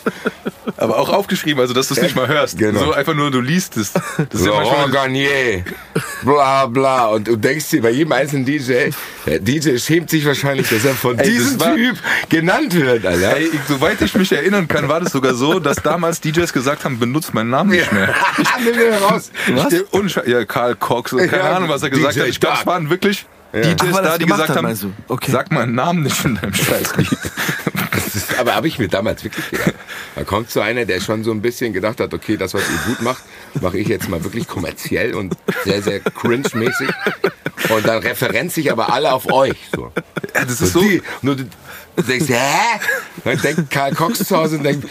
[0.78, 2.58] Aber auch aufgeschrieben, also dass du es nicht mal hörst.
[2.58, 2.80] Genau.
[2.80, 3.92] So einfach nur, du liest es.
[3.94, 5.66] Das ist ja Laurent manchmal, Garnier,
[6.24, 7.08] bla bla.
[7.08, 8.90] Und du denkst dir bei jedem einzelnen DJ,
[9.26, 11.98] der DJ schämt sich wahrscheinlich, dass er von Ey, diesem Typ
[12.30, 13.36] genannt wird, Alter.
[13.38, 17.00] Ey, soweit ich mich erinnern kann, war das sogar so, dass damals DJs gesagt haben,
[17.00, 18.14] benutzt meinen Namen nicht mehr.
[18.64, 19.32] Nimm den raus.
[19.50, 20.26] Was?
[20.26, 22.28] Ja, Karl Cox und keine Ja, Ahnung, was er gesagt DJ hat.
[22.28, 24.94] Ich glaube, es waren wirklich DJs Ach, da, die gesagt haben, du?
[25.08, 25.32] Okay.
[25.32, 27.10] sag meinen Namen nicht in deinem Scheißlied.
[28.40, 29.74] Aber habe ich mir damals wirklich gedacht.
[30.16, 32.80] Da kommt so einer, der schon so ein bisschen gedacht hat, okay, das, was ihr
[32.88, 33.24] gut macht,
[33.60, 35.36] mache ich jetzt mal wirklich kommerziell und
[35.66, 36.90] sehr, sehr cringe-mäßig.
[37.70, 39.58] Und dann referenz ich aber alle auf euch.
[39.76, 39.92] So.
[40.36, 40.82] Ja, das ist so.
[40.82, 41.44] die, nur du,
[41.96, 42.80] du denkst, hä?
[43.24, 44.88] Dann denkt Karl Cox zu Hause und denkt,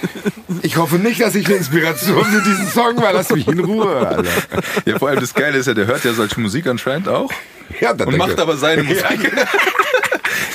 [0.62, 3.12] ich hoffe nicht, dass ich eine Inspiration für diesen Song war.
[3.12, 4.30] Lass mich in Ruhe, Alter.
[4.84, 7.30] Ja, vor allem das Geile ist ja, der hört ja solche Musik anscheinend auch
[7.80, 9.04] Ja, dann und macht er, aber seine Musik.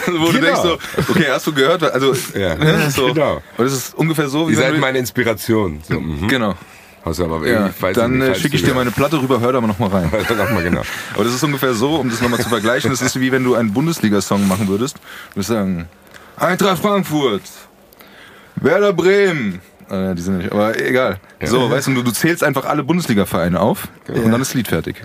[0.08, 0.46] Wo du Genau.
[0.46, 0.78] denkst so,
[1.12, 1.84] okay, hast du gehört?
[1.84, 3.08] Also, Ja, ne, so.
[3.08, 3.42] genau.
[3.58, 5.82] Und das ist ungefähr so, wie Ihr seid du, meine Inspiration.
[5.88, 6.28] So, mhm.
[6.28, 6.56] Genau.
[7.06, 9.62] Hast du aber Ja, falsch dann äh, schicke ich dir meine Platte rüber, hör da
[9.62, 10.06] mal nochmal rein.
[10.38, 10.82] Nochmal genau.
[11.14, 13.54] Aber das ist ungefähr so, um das nochmal zu vergleichen, das ist wie wenn du
[13.54, 14.98] einen Bundesliga-Song machen würdest.
[14.98, 15.88] Du würdest sagen,
[16.36, 17.44] Eintracht Frankfurt,
[18.56, 19.62] Werder Bremen.
[19.88, 21.20] Äh, die sind ja nicht, aber egal.
[21.44, 24.68] So, weißt du, du, du zählst einfach alle Bundesliga-Vereine auf und dann ist das Lied
[24.68, 25.04] fertig.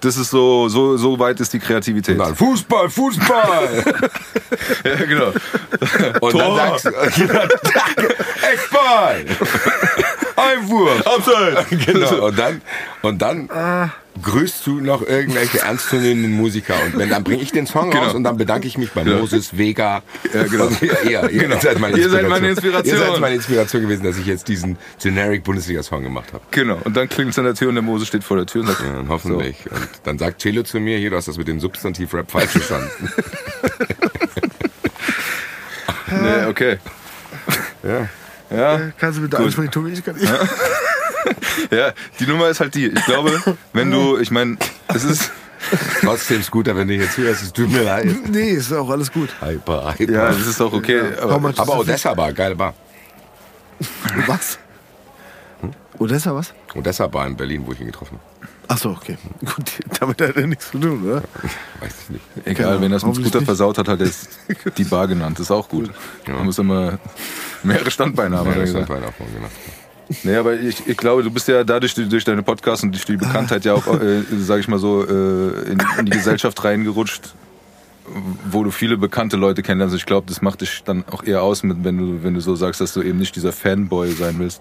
[0.00, 2.18] Das ist so, so, so weit ist die Kreativität.
[2.18, 3.84] Dann Fußball, Fußball.
[4.84, 5.26] Ja, genau.
[6.20, 6.90] Und dann sagst du,
[8.50, 9.24] Eckball.
[10.34, 11.06] Einwurf.
[11.06, 11.70] Abseits!
[11.86, 12.26] Genau.
[12.26, 12.60] Und dann,
[13.02, 13.48] und dann
[14.22, 16.74] grüßt du noch irgendwelche ernstzunehmenden Musiker.
[16.86, 18.04] Und wenn, dann bringe ich den Song Genau.
[18.04, 20.02] raus und dann bedanke ich mich bei Moses, Vega.
[20.32, 20.66] Ja, genau.
[20.66, 21.58] Und ihr, ihr, Genau.
[21.60, 22.28] seid meine Ihr seid Inspiration.
[22.30, 22.94] meine Inspiration.
[22.98, 26.42] Ihr seid meine Inspiration gewesen, dass ich jetzt diesen generic Bundesliga-Song gemacht habe.
[26.50, 26.78] Genau.
[26.84, 28.68] Und dann klingelt es an der Tür und der Mose steht vor der Tür und
[28.68, 29.56] sagt, Ja, hoffentlich.
[29.70, 32.90] Und dann sagt Celo zu mir, hier, du hast das mit dem Substantiv-Rap falsch verstanden.
[36.10, 36.78] nee, okay.
[37.82, 38.08] ja.
[38.50, 38.80] Ja.
[38.98, 39.90] Kannst du bitte ansprechen, Tobi?
[39.92, 40.26] Ich kann nicht.
[40.28, 40.38] Ja,
[42.20, 42.86] die Nummer ist halt die.
[42.88, 43.42] Ich glaube,
[43.72, 44.56] wenn du, ich meine,
[44.88, 45.30] es ist,
[46.00, 48.06] Trotzdem Scooter, wenn du hier zuhörst, es tut mir leid.
[48.30, 49.28] Nee, ist auch alles gut.
[49.42, 50.12] Hyper, hyper.
[50.12, 51.02] ja, das ist auch okay.
[51.20, 52.72] How Aber, Aber Odessa Bar, geile Bar.
[54.26, 54.58] Was?
[55.98, 56.54] Odessa, was?
[56.74, 58.48] Odessa Bar in Berlin, wo ich ihn getroffen habe.
[58.68, 59.18] Ach so, okay.
[59.40, 61.22] Gut, damit hat er nichts zu tun, oder?
[61.80, 62.24] Weiß ich nicht.
[62.44, 62.80] egal, Genau.
[62.82, 63.46] wenn das mit Scooter nicht.
[63.46, 64.28] versaut hat, hat er es
[64.78, 65.38] die Bar genannt.
[65.38, 65.90] Das ist auch gut.
[66.26, 66.98] Man muss immer
[67.62, 68.46] mehrere Standbeine haben.
[68.46, 68.88] Ja, hat er das
[70.24, 73.16] Nee, aber ich, ich glaube, du bist ja dadurch durch deine Podcasts und durch die
[73.16, 77.34] Bekanntheit ja auch, äh, sage ich mal so, äh, in, in die Gesellschaft reingerutscht,
[78.50, 79.94] wo du viele bekannte Leute kennenlernst.
[79.94, 82.80] Ich glaube, das macht dich dann auch eher aus, wenn du wenn du so sagst,
[82.80, 84.60] dass du eben nicht dieser Fanboy sein willst,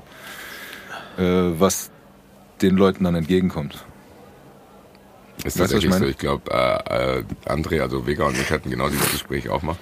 [1.18, 1.90] äh, was
[2.62, 3.84] den Leuten dann entgegenkommt.
[5.44, 6.06] Ist Weißt was ich tatsächlich so.
[6.06, 9.78] Ich glaube, äh, äh, André, also Vega und ich hatten genau dieses Gespräch auch mal.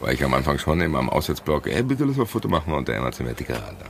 [0.00, 2.72] Weil ich am Anfang schon immer am Auswärtsblock, ey, bitte lass mal ein Foto machen
[2.72, 3.86] und der immer zu mir, Digga, Alter.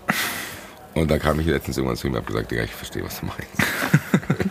[0.95, 3.21] Und dann kam ich letztens irgendwann zu ihm und hab gesagt, Digga, ich verstehe, was
[3.21, 4.51] du meinst.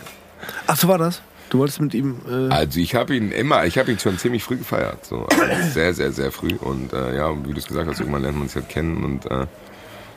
[0.66, 1.20] Ach, so war das?
[1.50, 2.20] Du wolltest mit ihm.
[2.28, 5.70] Äh, Also ich habe ihn immer, ich habe ihn schon ziemlich früh gefeiert, so also
[5.72, 6.54] sehr, sehr, sehr früh.
[6.56, 9.26] Und äh, ja, wie du es gesagt hast, irgendwann lernt man sich halt kennen und
[9.30, 9.46] äh,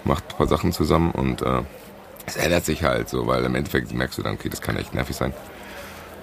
[0.03, 1.61] macht ein paar Sachen zusammen und äh,
[2.25, 4.93] es ändert sich halt so, weil im Endeffekt merkst du dann, okay, das kann echt
[4.93, 5.33] nervig sein.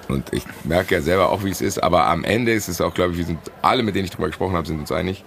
[0.09, 2.95] Und ich merke ja selber auch, wie es ist, aber am Ende ist es auch,
[2.95, 5.25] glaube ich, wir sind alle, mit denen ich drüber gesprochen habe, sind uns einig,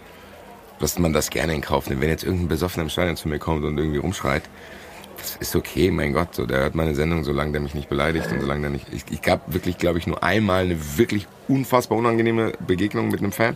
[0.80, 2.02] dass man das gerne in Kauf nimmt.
[2.02, 4.44] Wenn jetzt irgendein Besoffener im Stadion zu mir kommt und irgendwie rumschreit,
[5.18, 8.32] das ist okay, mein Gott, so, der hört meine Sendung, solange der mich nicht beleidigt
[8.32, 11.98] und solange der nicht, ich, ich gab wirklich, glaube ich, nur einmal eine wirklich unfassbar
[11.98, 13.56] unangenehme Begegnung mit einem Fan.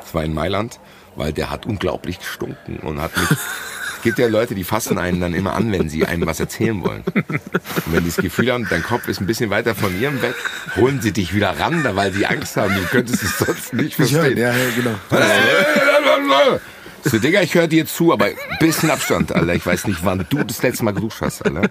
[0.00, 0.80] Das war in Mailand,
[1.14, 3.28] weil der hat unglaublich gestunken und hat mich,
[4.06, 7.02] gibt ja Leute, die fassen einen dann immer an, wenn sie einem was erzählen wollen.
[7.12, 10.36] Und wenn die das Gefühl haben, dein Kopf ist ein bisschen weiter von ihrem weg,
[10.76, 14.38] holen sie dich wieder ran, weil sie Angst haben, du könntest es sonst nicht verstehen.
[14.38, 14.94] ja, ja, genau.
[17.02, 19.54] So, Digga, ich höre dir zu, aber ein bisschen Abstand, Alter.
[19.54, 21.68] Ich weiß nicht, wann du das letzte Mal geduscht hast, Alter.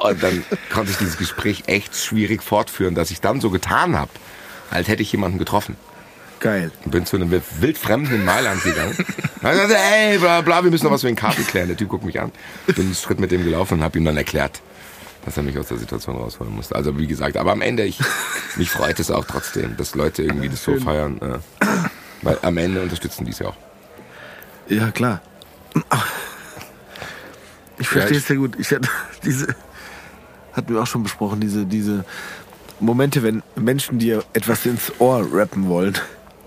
[0.00, 4.10] Und dann konnte ich dieses Gespräch echt schwierig fortführen, dass ich dann so getan habe,
[4.70, 5.76] als hätte ich jemanden getroffen.
[6.40, 6.72] Geil.
[6.84, 8.96] Und bin zu einem wildfremden in Mailand gegangen.
[9.42, 11.68] Er sagte, ey, bla, bla, wir müssen noch was mit den Karten klären.
[11.68, 12.30] Der Typ guckt mich an.
[12.66, 14.60] Bin einen Schritt mit dem gelaufen und habe ihm dann erklärt,
[15.24, 16.76] dass er mich aus der Situation rausholen musste.
[16.76, 17.98] Also wie gesagt, aber am Ende, ich,
[18.56, 21.18] mich freut es auch trotzdem, dass Leute irgendwie das so feiern.
[21.22, 21.66] Äh,
[22.20, 23.56] weil am Ende unterstützen die es ja auch.
[24.68, 25.22] Ja, klar.
[27.78, 28.58] Ich verstehe es sehr gut.
[28.58, 28.88] Ich hatte
[29.24, 29.54] diese,
[30.52, 32.04] hatten wir auch schon besprochen, diese, diese
[32.78, 35.94] Momente, wenn Menschen dir etwas ins Ohr rappen wollen.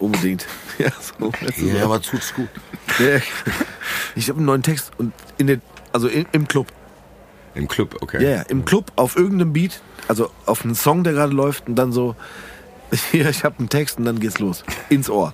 [0.03, 0.45] Unbedingt.
[0.79, 1.31] Ja, so.
[1.55, 1.79] so.
[1.83, 2.49] aber tut's gut.
[2.97, 3.19] Ja,
[4.15, 6.67] Ich habe einen neuen Text und in den, also in, im Club.
[7.53, 8.21] Im Club, okay.
[8.23, 11.75] Ja, ja, im Club auf irgendeinem Beat, also auf einen Song, der gerade läuft und
[11.75, 12.15] dann so,
[13.11, 14.63] hier, ich habe einen Text und dann geht's los.
[14.89, 15.33] Ins Ohr.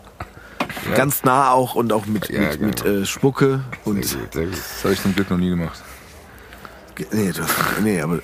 [0.93, 3.01] Ganz nah auch und auch mit, Ja, mit, mit genau.
[3.01, 4.05] äh, Spucke und.
[4.05, 4.53] Sehr gut, sehr gut.
[4.53, 5.81] Das habe ich zum Glück noch nie gemacht.
[7.11, 7.41] Nee, du,
[7.81, 8.19] nee, aber,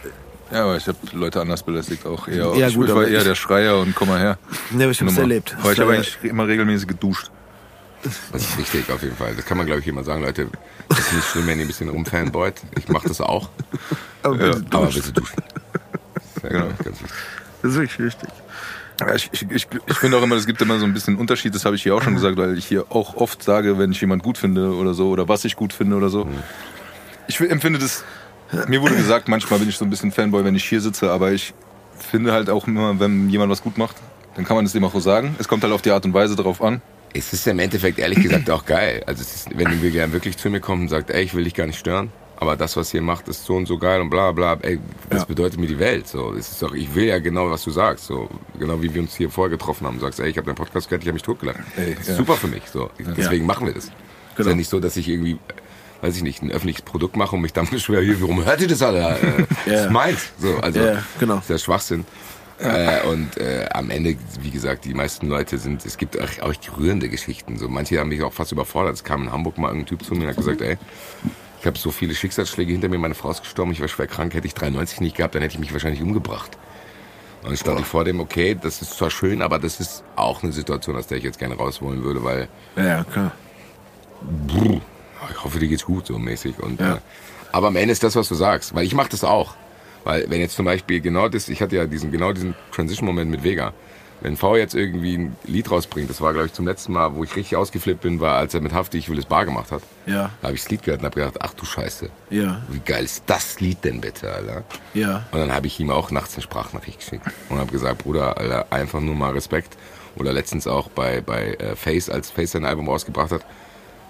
[0.51, 2.27] Ja, aber ich habe Leute anders belästigt auch.
[2.27, 4.37] Eher, Ja, ich, gut, ich war aber eher ich- der Schreier und komm mal her.
[4.71, 5.21] nee, aber ich hab's Nummer.
[5.21, 5.55] erlebt.
[5.59, 7.31] Aber ich Das habe eigentlich immer regelmäßig geduscht.
[8.03, 9.33] Das ist wichtig auf jeden Fall.
[9.35, 10.47] Das kann man, glaube ich, immer sagen, Leute.
[10.89, 12.53] Das ist nicht schlimm, wenn ihr ein bisschen rumfanboyt.
[12.77, 13.49] Ich mache das auch.
[14.21, 15.01] aber bitte Aber duschen.
[15.01, 15.35] bitte duschen.
[16.41, 16.65] Sehr Genau.
[16.67, 17.07] ganz wichtig.
[17.63, 18.29] Das ist wirklich wichtig.
[18.99, 21.55] Ja, ich, ich, ich, ich finde auch immer, es gibt immer so ein bisschen Unterschied,
[21.55, 23.99] das habe ich hier auch schon gesagt, weil ich hier auch oft sage, wenn ich
[23.99, 26.27] jemand gut finde oder so, oder was ich gut finde oder so.
[27.27, 28.03] Ich empfinde das,
[28.67, 31.31] mir wurde gesagt, manchmal bin ich so ein bisschen Fanboy, wenn ich hier sitze, aber
[31.31, 31.53] ich
[31.97, 33.95] finde halt auch immer, wenn jemand was gut macht,
[34.35, 35.35] dann kann man es dem auch so sagen.
[35.39, 36.81] Es kommt halt auf die Art und Weise drauf an.
[37.13, 39.01] Es ist im Endeffekt ehrlich gesagt auch geil.
[39.07, 41.53] Also ist, wenn wir gern wirklich zu mir kommt und sagt, ey, ich will dich
[41.53, 44.33] gar nicht stören, aber das, was ihr macht, ist so und so geil und bla
[44.33, 44.79] bla, ey,
[45.09, 45.25] das Ja.
[45.25, 46.09] bedeutet mir die Welt.
[46.09, 48.05] So, es ist doch, ich will ja genau, was du sagst.
[48.07, 48.29] So,
[48.59, 49.95] genau wie wir uns hier vorher getroffen haben.
[49.95, 51.59] Du sagst, ey, ich habe deinen Podcast gehört, ich habe mich totgelacht.
[51.77, 52.15] Ey, das ist ja.
[52.15, 52.63] super für mich.
[52.71, 53.85] So, deswegen machen wir das.
[53.85, 53.93] Ist
[54.35, 54.49] Genau.
[54.49, 55.37] ja nicht so, dass ich irgendwie
[56.05, 58.67] weiß ich nicht, ein öffentliches Produkt mache und mich dann beschwere, hier, warum hört ihr
[58.67, 58.99] das alle?
[59.19, 60.31] Äh, Das ist meins.
[60.37, 61.37] So, also, Ja, genau.
[61.39, 62.05] ist ja Schwachsinn.
[62.57, 66.53] Äh, und äh, am Ende, wie gesagt, die meisten Leute sind, es gibt auch, auch
[66.77, 67.57] rührende Geschichten.
[67.57, 68.93] So, manche haben mich auch fast überfordert.
[68.93, 70.77] Es kam in Hamburg mal ein Typ zu mir und hat gesagt, ey,
[71.59, 74.33] ich habe so viele Schicksalsschläge hinter mir, meine Frau ist gestorben, ich war schwer krank,
[74.35, 76.57] hätte ich 93 nicht gehabt, dann hätte ich mich wahrscheinlich umgebracht.
[77.41, 80.41] Und dann stand ich vor dem, okay, das ist zwar schön, aber das ist auch
[80.43, 82.47] eine Situation, aus der ich jetzt gerne raus wollen würde, weil
[82.77, 83.31] Ja, ja, klar.
[84.47, 84.79] brr,
[85.31, 86.59] ich hoffe, dir geht's gut, so mäßig.
[86.59, 86.95] Und, Ja.
[86.95, 86.99] äh,
[87.51, 89.55] aber am Ende ist das, was du sagst, weil ich mache das auch.
[90.03, 93.43] Weil wenn jetzt zum Beispiel genau das, ich hatte ja diesen genau diesen Transition-Moment mit
[93.43, 93.73] Vega.
[94.21, 97.23] Wenn V jetzt irgendwie ein Lied rausbringt, das war glaube ich zum letzten Mal, wo
[97.23, 99.81] ich richtig ausgeflippt bin, war, als er mit Hafti Ich will es bar gemacht hat.
[100.05, 100.31] Ja.
[100.41, 103.03] Da habe ich das Lied gehört und habe gedacht, ach du Scheiße, Ja, wie geil
[103.03, 104.63] ist das Lied denn bitte, Alter?
[104.93, 105.25] ja.
[105.31, 108.67] Und dann habe ich ihm auch nachts eine Sprachnachricht geschickt und habe gesagt, Bruder, Alter,
[108.69, 109.75] einfach nur mal Respekt.
[110.17, 113.41] Oder letztens auch bei, bei äh, Face, als Face sein Album rausgebracht hat,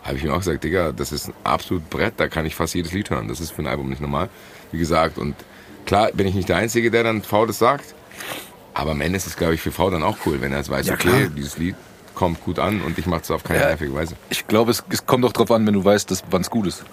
[0.06, 2.76] habe ich ihm auch gesagt, Digga, das ist ein absolut Brett, da kann ich fast
[2.76, 3.28] jedes Lied hören.
[3.28, 4.30] Das ist für ein Album nicht normal.
[4.72, 5.36] Wie gesagt, und
[5.86, 7.94] klar bin ich nicht der Einzige, der dann V das sagt.
[8.74, 10.70] Aber am Ende ist es, glaube ich, für V dann auch cool, wenn er jetzt
[10.70, 11.76] weiß, Ja, okay, dieses Lied
[12.14, 13.68] kommt gut an und ich mache es auf keine Ja.
[13.70, 14.16] nervige Weise.
[14.30, 16.84] Ich glaube, es, es kommt auch drauf an, wenn du weißt, wann es gut ist.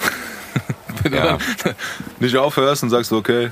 [1.02, 1.36] wenn Ja.
[1.36, 1.74] du dann
[2.20, 3.50] nicht aufhörst und sagst, okay.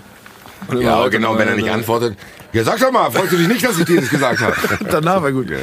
[0.68, 2.16] Und Ja, genau, wenn er nicht antwortet,
[2.52, 4.54] ja sag doch mal, freust du dich nicht, dass ich dir das gesagt habe?
[4.90, 5.48] Danach war gut.
[5.50, 5.58] Ja.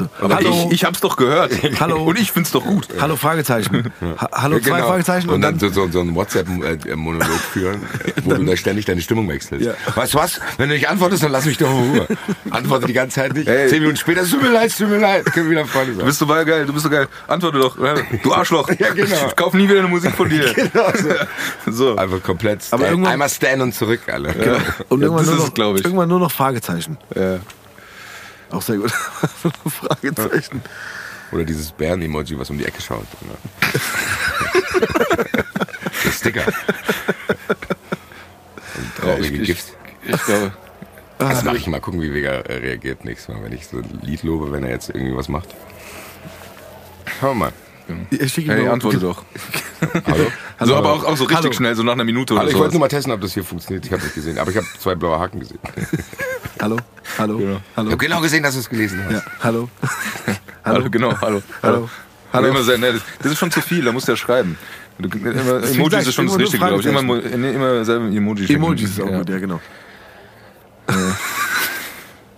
[0.00, 0.24] So.
[0.24, 1.52] Aber Hallo, ich, ich hab's doch gehört.
[1.78, 2.04] Hallo.
[2.04, 2.88] Und ich find's doch gut.
[3.00, 3.92] Hallo Fragezeichen.
[4.18, 4.88] Ha hallo Ja, zwei genau.
[4.88, 7.80] Fragezeichen und, und dann, dann, so, so, so einen WhatsApp-Monolog führen,
[8.24, 9.64] wo du da ständig deine Stimmung wechselst.
[9.66, 9.74] Ja.
[9.94, 10.40] Weißt du was?
[10.56, 12.06] Wenn du nicht antwortest, dann lass mich doch in Ruhe.
[12.50, 13.46] Antworte die ganze Zeit nicht.
[13.48, 13.68] Hey.
[13.68, 15.24] Zehn Minuten später, tut mir leid, tut mir leid.
[15.26, 16.06] Können wir wieder Freunde Du sein.
[16.06, 17.06] bist so geil, du bist so geil.
[17.28, 17.76] Antworte doch.
[18.22, 18.68] Du Arschloch.
[18.78, 19.26] Ja, genau.
[19.28, 20.54] Ich kauf nie wieder eine Musik von dir.
[20.54, 20.90] Genau
[21.66, 21.72] so.
[21.72, 21.96] So.
[21.96, 24.28] Einfach komplett Aber stand, irgendwann- einmal stand und zurück, alle.
[24.88, 25.26] und Ja, irgendwann, das
[25.56, 26.96] nur noch, irgendwann nur noch Fragezeichen.
[27.14, 27.38] Ja.
[28.50, 28.90] Auch sehr gut.
[29.66, 30.62] Fragezeichen.
[31.32, 33.06] Oder dieses Bären-Emoji, was um die Ecke schaut.
[33.22, 33.34] Ne?
[36.04, 36.44] Der Sticker.
[38.76, 39.72] Und traurige ich, ich, GIFs.
[40.04, 40.52] ich glaube,
[41.18, 44.00] Das mache ich mal, gucken, wie Vega äh, reagiert nächstes Mal, wenn ich so ein
[44.02, 45.54] Lied lobe, wenn er jetzt irgendwie was macht.
[47.20, 47.52] Schauen wir mal.
[48.10, 49.24] Ich schicke hey, antworte doch.
[50.06, 50.26] Hallo?
[50.60, 51.52] so, aber auch, auch so richtig Hallo.
[51.52, 52.60] schnell, so nach einer Minute oder Hallo, ich so.
[52.60, 53.86] wollte nur mal testen, ob das hier funktioniert.
[53.86, 55.58] Ich habe nicht gesehen, aber ich habe zwei blaue Haken gesehen.
[56.60, 56.76] Hallo,
[57.18, 57.56] hallo, Genau.
[57.56, 57.90] Ich hallo.
[57.90, 59.12] habe genau gesehen, dass du es gelesen hast.
[59.12, 59.68] Ja, hallo.
[60.64, 61.42] Hallo, genau, hallo.
[61.62, 61.88] Hallo.
[62.34, 62.48] Hallo.
[62.48, 63.00] immer sehr nett.
[63.22, 64.58] Das ist schon zu viel, da musst du ja schreiben.
[64.98, 66.86] Du, immer, Emojis ich ist schon das Richtige, glaube ich.
[66.86, 68.50] Immer, mo- immer selber Emojis.
[68.50, 69.18] Emojis ist auch ja.
[69.18, 69.58] gut, ja, genau.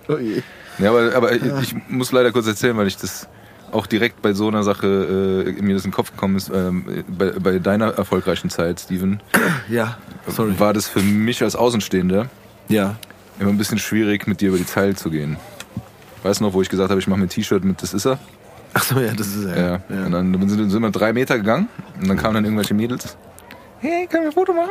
[0.08, 0.42] Oh je.
[0.78, 3.28] Ja, aber, aber ich, ich muss leider kurz erzählen, weil ich das
[3.72, 6.50] auch direkt bei so einer Sache äh, mir das in den Kopf gekommen ist.
[6.54, 9.20] Ähm, bei, bei deiner erfolgreichen Zeit, Steven,
[9.68, 9.96] Ja,
[10.28, 10.58] sorry.
[10.58, 12.28] war das für mich als Außenstehender
[12.68, 12.96] Ja.
[13.40, 15.36] immer ein bisschen schwierig, mit dir über die Zeile zu gehen.
[16.22, 18.04] Weißt du noch, wo ich gesagt habe, ich mache mir ein T-Shirt mit Das ist
[18.06, 18.18] er?
[18.74, 19.82] Ach so, ja, das ist er.
[19.90, 20.06] Ja.
[20.06, 21.68] Und dann sind, sind wir drei Meter gegangen
[22.00, 23.16] und dann kamen dann irgendwelche Mädels.
[23.80, 24.70] Hey, können wir ein Foto machen?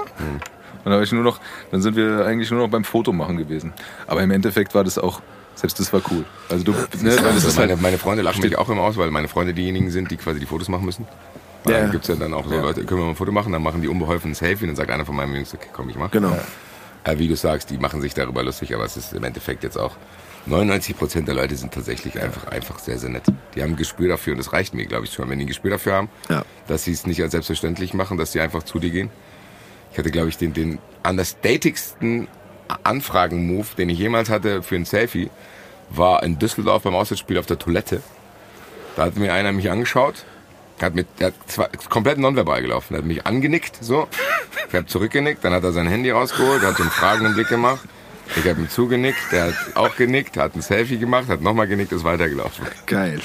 [0.84, 1.39] Und dann, ich nur noch,
[1.70, 3.74] dann sind wir eigentlich nur noch beim Foto machen gewesen.
[4.08, 5.22] Aber im Endeffekt war das auch,
[5.62, 6.26] selbst das war cool.
[6.49, 9.53] Also du, ne, Also meine, meine Freunde lachen mich auch immer aus, weil meine Freunde
[9.53, 11.07] diejenigen sind, die quasi die Fotos machen müssen.
[11.64, 11.80] Weil Ja.
[11.82, 13.82] Dann gibt's ja dann auch so Leute, können wir mal ein Foto machen, dann machen
[13.82, 16.12] die unbeholfen ein Selfie und dann sagt einer von meinen Jungs, okay, komm, ich mach.
[16.12, 16.38] Genau.
[17.03, 19.78] Äh, wie du sagst, die machen sich darüber lustig, aber es ist im Endeffekt jetzt
[19.78, 19.95] auch
[20.47, 23.24] 99 Prozent der Leute sind tatsächlich einfach, einfach sehr, sehr nett.
[23.53, 25.30] Die haben ein Gespür dafür und das reicht mir, glaube ich, schon.
[25.30, 26.43] Wenn die ein Gespür dafür haben, Ja.
[26.68, 29.12] dass sie es nicht als selbstverständlich machen, dass sie einfach zu dir gehen.
[29.91, 32.28] Ich hatte, glaube ich, den, den understatigsten
[32.84, 35.30] Anfragen-Move, den ich jemals hatte für ein Selfie,
[35.95, 38.01] war in Düsseldorf beim Auswärtsspiel auf der Toilette.
[38.95, 40.25] Da hat mir einer mich angeschaut,
[40.81, 44.07] hat mit, der hat komplett nonverbal gelaufen, der hat mich angenickt, so.
[44.67, 47.81] Ich habe zurückgenickt, dann hat er sein Handy rausgeholt, hat so einen fragenden Blick gemacht.
[48.35, 51.91] Ich habe ihm zugenickt, der hat auch genickt, hat ein Selfie gemacht, hat nochmal genickt,
[51.91, 52.65] ist weitergelaufen.
[52.85, 53.21] Geil.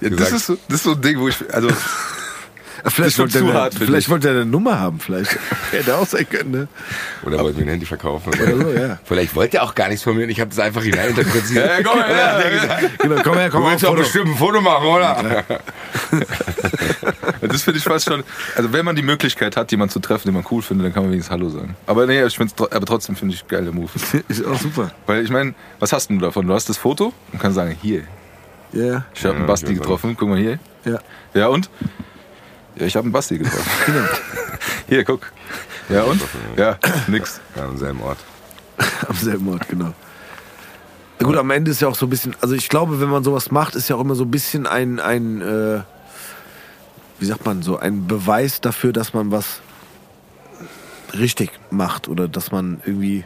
[0.00, 1.68] ja, das, ist so, das ist so ein Ding, wo ich, also,
[2.86, 4.08] Vielleicht, wollte, er, finde vielleicht ich.
[4.10, 5.38] wollte er eine Nummer haben, vielleicht.
[5.70, 6.68] Hätte auch sein können, ne?
[7.24, 8.28] Oder wollte mir ein Handy verkaufen.
[8.34, 8.98] Oder so, ja.
[9.04, 11.54] Vielleicht wollte er auch gar nichts von mir und ich habe das einfach hineininterpretiert.
[11.64, 14.36] Ja, komm her, er ja, gesagt, Genau, komm her, komm Du willst doch bestimmt ein
[14.36, 15.44] Foto machen, oder?
[17.40, 18.22] das finde ich fast schon,
[18.56, 21.02] also wenn man die Möglichkeit hat, jemanden zu treffen, den man cool findet, dann kann
[21.04, 21.76] man wenigstens Hallo sagen.
[21.86, 23.90] Aber nee, ich find's, aber trotzdem finde ich geile Move.
[24.28, 24.90] Ist auch super.
[25.06, 26.46] Weil ich meine, was hast du davon?
[26.46, 28.02] Du hast das Foto und kannst sagen, hier,
[28.72, 30.58] Ja, ich habe einen Basti getroffen, guck mal hier.
[30.84, 30.98] ja.
[31.34, 31.70] Ja und?
[32.76, 33.38] Ja, ich habe einen Basti.
[33.38, 33.50] Genau.
[34.88, 35.32] Hier, guck.
[35.88, 36.20] Ja und?
[36.56, 37.40] Ja, nix.
[37.56, 38.18] Ja, am selben Ort.
[39.08, 39.92] Am selben Ort, genau.
[41.20, 43.22] Ja, gut, am Ende ist ja auch so ein bisschen, also ich glaube, wenn man
[43.22, 45.80] sowas macht, ist ja auch immer so ein bisschen ein, ein äh,
[47.20, 49.60] wie sagt man, so ein Beweis dafür, dass man was
[51.16, 53.24] richtig macht oder dass man irgendwie,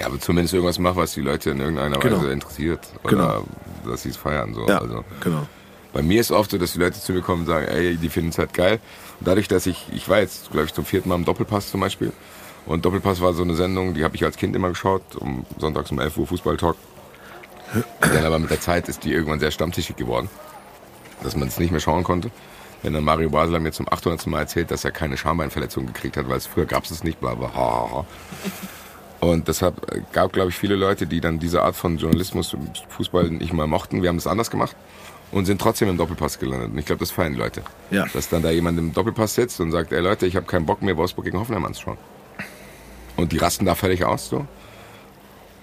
[0.00, 2.16] Ja, aber zumindest irgendwas macht, was die Leute in irgendeiner Genau.
[2.18, 2.80] Weise interessiert.
[3.04, 3.44] Oder Genau.
[3.86, 4.52] dass sie es feiern.
[4.54, 4.66] So.
[4.66, 5.46] ja, Also, genau.
[5.92, 8.08] Bei mir ist oft so, dass die Leute zu mir kommen und sagen, ey, die
[8.08, 8.78] finden es halt geil.
[9.20, 11.80] Und dadurch, dass ich, ich war jetzt, glaube ich, zum vierten Mal im Doppelpass zum
[11.80, 12.12] Beispiel.
[12.66, 15.90] Und Doppelpass war so eine Sendung, die habe ich als Kind immer geschaut, um sonntags
[15.90, 16.76] um 11 Uhr Fußballtalk.
[18.00, 20.28] Dann aber mit der Zeit ist die irgendwann sehr stammtischig geworden,
[21.22, 22.30] dass man es nicht mehr schauen konnte.
[22.82, 24.26] Wenn dann Mario Basler mir zum 800.
[24.28, 27.34] Mal erzählt, dass er keine Schambeinverletzung gekriegt hat, weil es früher gab es nicht, bla
[27.34, 27.52] bla.
[27.54, 28.06] Ha, ha.
[29.20, 32.68] Und deshalb äh, gab, glaube ich, viele Leute, die dann diese Art von Journalismus im
[32.90, 34.02] Fußball nicht mal mochten.
[34.02, 34.76] Wir haben das anders gemacht
[35.32, 36.70] und sind trotzdem im Doppelpass gelandet.
[36.70, 37.62] Und ich glaube, das feiern die Leute.
[37.90, 38.06] Ja.
[38.12, 40.82] Dass dann da jemand im Doppelpass sitzt und sagt, ey Leute, ich habe keinen Bock
[40.82, 41.98] mehr, Wolfsburg gegen Hoffenheim anzuschauen.
[43.16, 44.46] Und die rasten da völlig aus, so.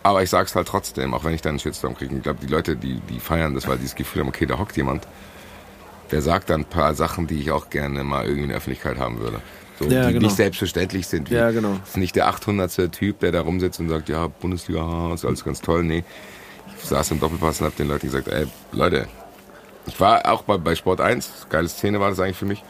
[0.03, 2.15] Aber ich sag's halt trotzdem, auch wenn ich dann einen Shitstorm kriege.
[2.15, 4.59] Ich glaube, die Leute, die, die feiern das, weil die das Gefühl haben, okay, da
[4.59, 5.07] hockt jemand,
[6.11, 8.99] der sagt dann ein paar Sachen, die ich auch gerne mal irgendwie in der Öffentlichkeit
[8.99, 9.41] haben würde.
[9.79, 10.27] So, Ja, die genau.
[10.27, 11.31] nicht selbstverständlich sind.
[11.31, 11.77] Wie, Ja, genau.
[11.79, 12.91] Das ist nicht der 800.
[12.91, 15.83] Typ, der da rumsitzt und sagt, ja, Bundesliga, ist alles ganz toll.
[15.83, 16.03] Nee,
[16.81, 19.07] ich saß im Doppelpass und hab den Leuten gesagt, ey, Leute,
[19.87, 22.63] ich war auch bei, bei Sport 1, geile Szene war das eigentlich für mich.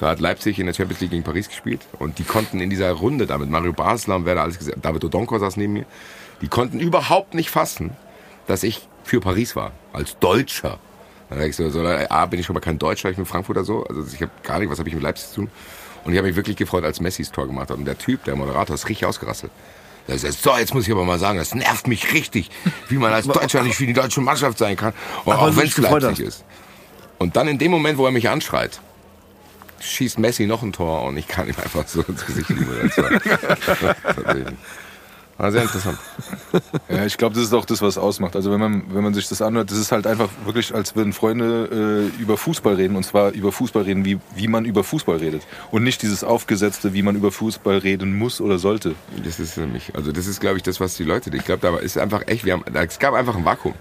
[0.00, 2.90] Da hat Leipzig in der Champions League gegen Paris gespielt und die konnten in dieser
[2.92, 5.86] Runde damit Mario Basler und wer da alles gesagt David Odonko saß neben mir,
[6.40, 7.96] die konnten überhaupt nicht fassen,
[8.46, 10.78] dass ich für Paris war, als Deutscher.
[11.30, 13.64] Dann sag ich so, so A, bin ich schon mal kein Deutscher, ich bin Frankfurter
[13.64, 15.50] so, also ich habe gar nicht, was habe ich mit Leipzig zu tun?
[16.04, 17.78] Und ich habe mich wirklich gefreut, als Messi das Tor gemacht hat.
[17.78, 19.50] Und der Typ, der Moderator, ist richtig ausgerastet.
[20.06, 22.50] Der sagt, so, jetzt muss ich aber mal sagen, das nervt mich richtig,
[22.88, 24.92] wie man als Deutscher nicht für die deutsche Mannschaft sein kann,
[25.24, 26.44] auch wenn es Leipzig ist.
[27.18, 28.80] Und dann in dem Moment, wo er mich anschreit,
[29.80, 32.90] schießt Messi noch ein Tor und ich kann ihm einfach so ins Gesicht lieben.
[35.36, 35.46] War-.
[35.46, 35.98] War sehr interessant.
[36.88, 38.36] Ja, ich glaube, das ist auch das, was ausmacht.
[38.36, 41.12] Also wenn man, wenn man sich das anhört, das ist halt einfach wirklich, als würden
[41.12, 42.94] Freunde äh, über Fußball reden.
[42.96, 45.42] Und zwar über Fußball reden, wie, wie man über Fußball redet.
[45.70, 48.94] Und nicht dieses Aufgesetzte, wie man über Fußball reden muss oder sollte.
[49.24, 51.76] Das ist mich, also das ist, glaube ich, das, was die Leute, ich glaube, da
[51.78, 53.74] ist einfach echt, wir haben, es gab einfach ein Vakuum.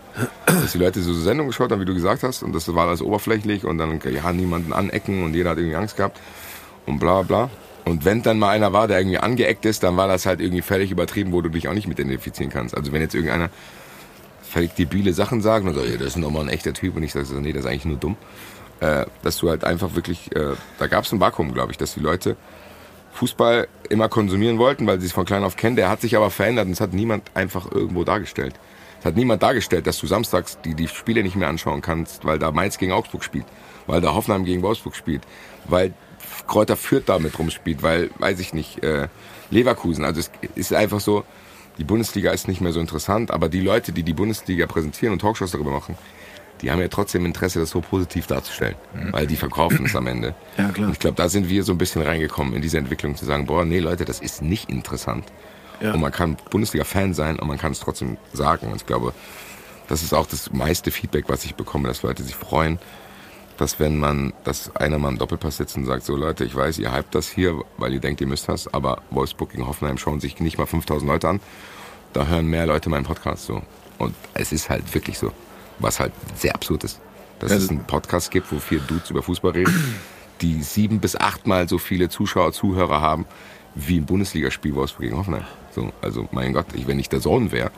[0.45, 3.01] Dass die Leute so Sendungen geschaut haben, wie du gesagt hast, und das war alles
[3.01, 6.19] oberflächlich und dann, ja, niemanden anecken und jeder hat irgendwie Angst gehabt
[6.85, 7.49] und bla bla.
[7.85, 10.61] Und wenn dann mal einer war, der irgendwie angeeckt ist, dann war das halt irgendwie
[10.61, 12.75] völlig übertrieben, wo du dich auch nicht mit identifizieren kannst.
[12.75, 13.49] Also wenn jetzt irgendeiner
[14.41, 17.11] völlig debile Sachen sagt und sagt, ja, das ist nochmal ein echter Typ und ich
[17.11, 18.15] sage nee, das ist eigentlich nur dumm.
[18.79, 21.93] Äh, dass du halt einfach wirklich, äh, da gab es ein Vakuum, glaube ich, dass
[21.93, 22.35] die Leute
[23.13, 25.75] Fußball immer konsumieren wollten, weil sie es von klein auf kennen.
[25.75, 28.55] Der hat sich aber verändert und es hat niemand einfach irgendwo dargestellt.
[28.99, 32.39] Es hat niemand dargestellt, dass du samstags die, die Spiele nicht mehr anschauen kannst, weil
[32.39, 33.45] da Mainz gegen Augsburg spielt,
[33.85, 35.23] weil da Hoffenheim gegen Wolfsburg spielt,
[35.65, 35.93] weil
[36.47, 39.07] Kräuter Fürth damit rumspielt, weil, weiß ich nicht, äh,
[39.49, 40.03] Leverkusen.
[40.03, 41.23] Also es ist einfach so,
[41.77, 45.19] die Bundesliga ist nicht mehr so interessant, aber die Leute, die die Bundesliga präsentieren und
[45.19, 45.97] Talkshows darüber machen,
[46.61, 48.75] die haben ja trotzdem Interesse, das so positiv darzustellen,
[49.11, 50.33] weil die verkaufen es am Ende.
[50.57, 50.87] Ja, klar.
[50.87, 53.47] Und ich glaube, da sind wir so ein bisschen reingekommen in diese Entwicklung, zu sagen,
[53.47, 55.25] boah, nee, Leute, das ist nicht interessant.
[55.81, 55.93] Ja.
[55.93, 58.67] Und man kann Bundesliga-Fan sein und man kann es trotzdem sagen.
[58.67, 59.13] Und ich glaube,
[59.87, 62.79] das ist auch das meiste Feedback, was ich bekomme, dass Leute sich freuen,
[63.57, 66.79] dass wenn man, dass einer mal im Doppelpass sitzt und sagt, so Leute, ich weiß,
[66.79, 70.19] ihr hypt das hier, weil ihr denkt, ihr müsst das, aber Wolfsburg gegen Hoffenheim schauen
[70.19, 71.39] sich nicht mal 5000 Leute an.
[72.13, 73.61] Da hören mehr Leute meinen Podcast so.
[73.97, 75.31] Und es ist halt wirklich so.
[75.79, 76.99] Was halt sehr absurd ist.
[77.39, 79.95] Dass Ja, es einen Podcast gibt, wo vier Dudes über Fußball reden,
[80.41, 83.25] die sieben bis achtmal so viele Zuschauer, Zuhörer haben,
[83.75, 85.45] wie im Bundesligaspiel Wolfsburg gegen Hoffenheim.
[85.73, 87.71] So, also mein Gott, ich, wenn ich der Sohn wäre,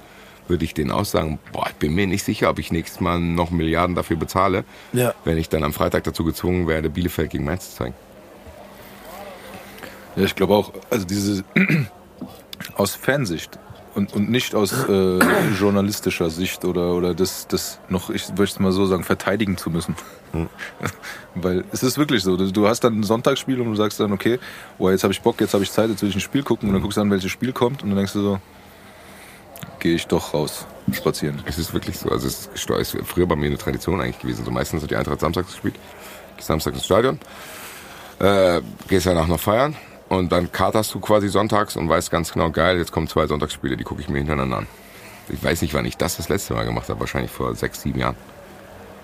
[0.48, 3.20] würde ich denen auch sagen, boah, ich bin mir nicht sicher, ob ich nächstes Mal
[3.20, 5.14] noch Milliarden dafür bezahle, Ja.
[5.24, 7.96] wenn ich dann am Freitag dazu gezwungen werde, Bielefeld gegen Mainz zu zeigen.
[10.16, 11.44] Ja, ich glaube auch, also diese
[12.76, 13.60] aus Fansicht
[13.96, 15.20] und, und nicht aus äh,
[15.60, 19.70] journalistischer Sicht oder, oder das, das noch, ich würde es mal so sagen, verteidigen zu
[19.70, 19.96] müssen.
[21.36, 24.12] Weil es ist wirklich so, du- du hast dann ein Sonntagsspiel und du sagst dann,
[24.14, 24.40] okay,
[24.78, 26.70] boah, jetzt habe ich Bock, jetzt habe ich Zeit, jetzt will ich ein Spiel gucken
[26.70, 28.40] und dann guckst du an, welches Spiel kommt und dann denkst du so,
[29.86, 31.44] gehe ich doch raus, spazieren.
[31.46, 32.10] Es ist wirklich so.
[32.10, 34.44] Also es ist früher bei mir eine Tradition eigentlich gewesen.
[34.44, 35.76] So meistens hat die Eintracht samstags gespielt.
[36.36, 37.20] Gehst Samstag ins Stadion.
[38.18, 39.76] Äh, gehst danach noch feiern.
[40.10, 43.78] Und dann katerst du quasi sonntags und weißt ganz genau, geil, jetzt kommen zwei Sonntagsspiele,
[43.78, 44.68] die gucke ich mir hintereinander an.
[45.30, 47.00] Ich weiß nicht, wann ich das das letzte Mal gemacht habe.
[47.00, 48.16] Wahrscheinlich vor sechs, sieben Jahren.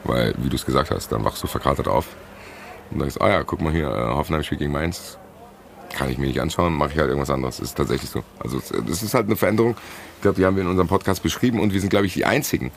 [0.04, 2.08] Weil, wie du es gesagt hast, dann wachst du verkatert auf.
[2.90, 5.20] Und denkst, ah ja, guck mal hier, äh, Hoffenheim spielt gegen Mainz.
[5.96, 7.60] Kann ich mir nicht anschauen, mache ich halt irgendwas anderes.
[7.60, 8.24] Ist tatsächlich so.
[8.40, 9.76] Also das ist halt eine Veränderung.
[10.22, 12.26] Ich glaube, die haben wir in unserem Podcast beschrieben und wir sind, glaube ich, die
[12.26, 12.69] Einzigen,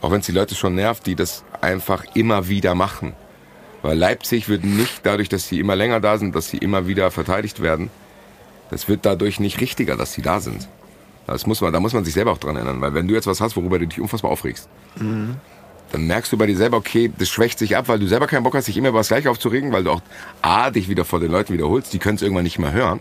[0.00, 3.14] auch wenn es die Leute schon nervt, die das einfach immer wieder machen.
[3.82, 7.10] Weil Leipzig wird nicht dadurch, dass sie immer länger da sind, dass sie immer wieder
[7.10, 7.90] verteidigt werden,
[8.70, 10.68] das wird dadurch nicht richtiger, dass sie da sind.
[11.26, 13.26] Das muss man, da muss man sich selber auch dran erinnern, weil wenn du jetzt
[13.26, 14.68] was hast, worüber du dich unfassbar aufregst,
[15.90, 18.44] dann merkst du bei dir selber, okay, das schwächt sich ab, weil du selber keinen
[18.44, 20.02] Bock hast, dich immer über das Gleiche aufzuregen, weil du auch
[20.40, 23.00] A, dich wieder vor den Leuten wiederholst, die können es irgendwann nicht mehr hören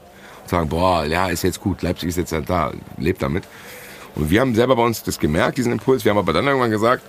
[0.50, 3.44] sagen, boah, ja, ist jetzt gut, Leipzig ist jetzt halt da, lebt damit.
[4.16, 6.04] Und wir haben selber bei uns das gemerkt, diesen Impuls.
[6.04, 7.04] Wir haben aber dann irgendwann gesagt,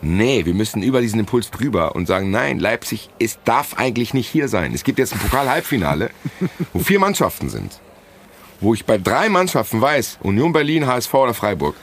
[0.00, 4.28] nee, wir müssen über diesen Impuls drüber und sagen, nein, Leipzig ist, darf eigentlich nicht
[4.28, 4.72] hier sein.
[4.74, 6.10] Es gibt jetzt ein Pokal-Halbfinale,
[6.72, 7.80] wo vier Mannschaften sind.
[8.60, 11.74] Wo ich bei drei Mannschaften weiß, Union Berlin, HSV oder Freiburg,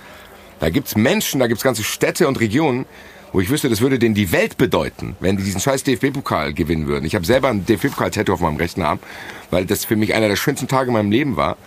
[0.60, 2.86] da gibt's Menschen, da gibt's ganze Städte und Regionen,
[3.34, 6.88] wo ich wüsste, das würde denen die Welt bedeuten, wenn die diesen scheiß DFB-Pokal gewinnen
[6.88, 7.06] würden.
[7.06, 9.00] Ich habe selber ein DFB-Pokal-Tattoo auf meinem rechten Arm,
[9.50, 11.58] weil das für mich einer der schönsten Tage in meinem Leben war,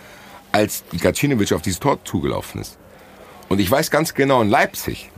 [0.51, 2.77] als Gacinovic auf dieses Tor zugelaufen ist.
[3.49, 5.09] Und ich weiß ganz genau, in Leipzig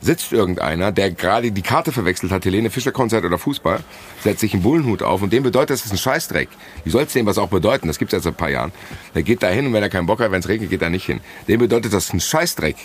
[0.00, 3.82] sitzt irgendeiner, der gerade die Karte verwechselt hat, Helene Fischer Konzert oder Fußball,
[4.22, 6.48] setzt sich einen Bullenhut auf und dem bedeutet, das ist ein Scheißdreck.
[6.84, 7.88] Wie soll es dem was auch bedeuten?
[7.88, 8.72] Das gibt's ja seit ein paar Jahren.
[9.14, 10.90] Der geht da hin und wenn er keinen Bock hat, wenn es regnet, geht er
[10.90, 11.20] nicht hin.
[11.48, 12.76] Dem bedeutet das ein Scheißdreck,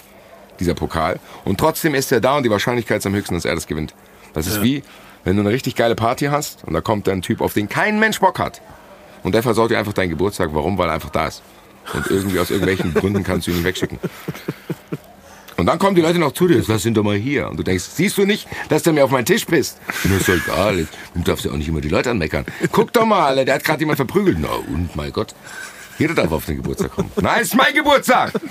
[0.60, 1.20] dieser Pokal.
[1.46, 3.94] Und trotzdem ist er da und die Wahrscheinlichkeit ist am höchsten, dass er das gewinnt.
[4.34, 4.84] Das ist wie,
[5.24, 7.68] wenn du eine richtig geile Party hast und da kommt dann ein Typ, auf den
[7.68, 8.62] kein Mensch Bock hat.
[9.24, 10.50] Und der versaut dir einfach deinen Geburtstag.
[10.54, 10.78] Warum?
[10.78, 11.42] Weil er einfach da ist.
[11.94, 14.00] Und irgendwie aus irgendwelchen Gründen kannst du ihn nicht wegschicken.
[15.58, 17.50] Und dann kommen die Leute noch zu dir, lass ihn doch mal hier.
[17.50, 19.78] Und du denkst, siehst du nicht, dass du mir auf meinen Tisch bist?
[20.06, 22.46] Und das ist doch egal, du darfst ja auch nicht immer die Leute anmeckern.
[22.72, 24.38] Guck doch mal, der hat gerade jemand verprügelt.
[24.40, 25.36] Na und, mein Gott.
[26.00, 27.12] Jeder darf auf den Geburtstag kommen.
[27.22, 28.32] Nein, es ist mein Geburtstag!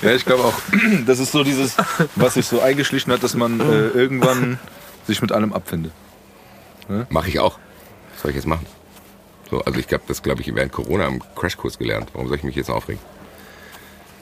[0.00, 0.54] Ja, ich glaube auch,
[1.06, 1.74] das ist so dieses,
[2.14, 4.60] was sich so eingeschlichen hat, dass man äh, irgendwann
[5.08, 5.90] sich mit allem abfindet.
[7.10, 7.58] Mache ich auch.
[8.12, 8.64] Was soll ich jetzt machen?
[9.50, 12.10] So, also ich habe das, glaube ich, während Corona im Crashkurs gelernt.
[12.12, 13.00] Warum soll ich mich jetzt aufregen?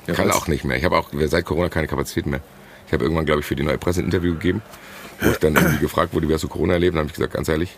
[0.07, 0.79] Ja, Kann auch nicht mehr.
[0.79, 2.41] Ich habe auch seit Corona keine Kapazität mehr.
[2.87, 4.63] Ich habe irgendwann, glaube ich, für die neue Presse ein Interview gegeben,
[5.21, 6.95] wo ich dann irgendwie gefragt wurde, wie hast du Corona erlebt?
[6.95, 7.77] Dann habe ich gesagt, ganz ehrlich,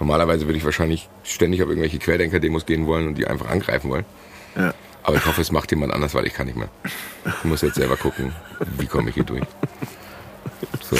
[0.00, 4.04] normalerweise würde ich wahrscheinlich ständig auf irgendwelche Querdenker-Demos gehen wollen und die einfach angreifen wollen.
[4.56, 4.74] Ja.
[5.02, 6.68] Aber ich hoffe, es macht jemand anders, weil ich kann nicht mehr.
[7.24, 8.32] Ich muss jetzt selber gucken,
[8.78, 9.44] wie komme ich hier durch.
[10.82, 10.96] So,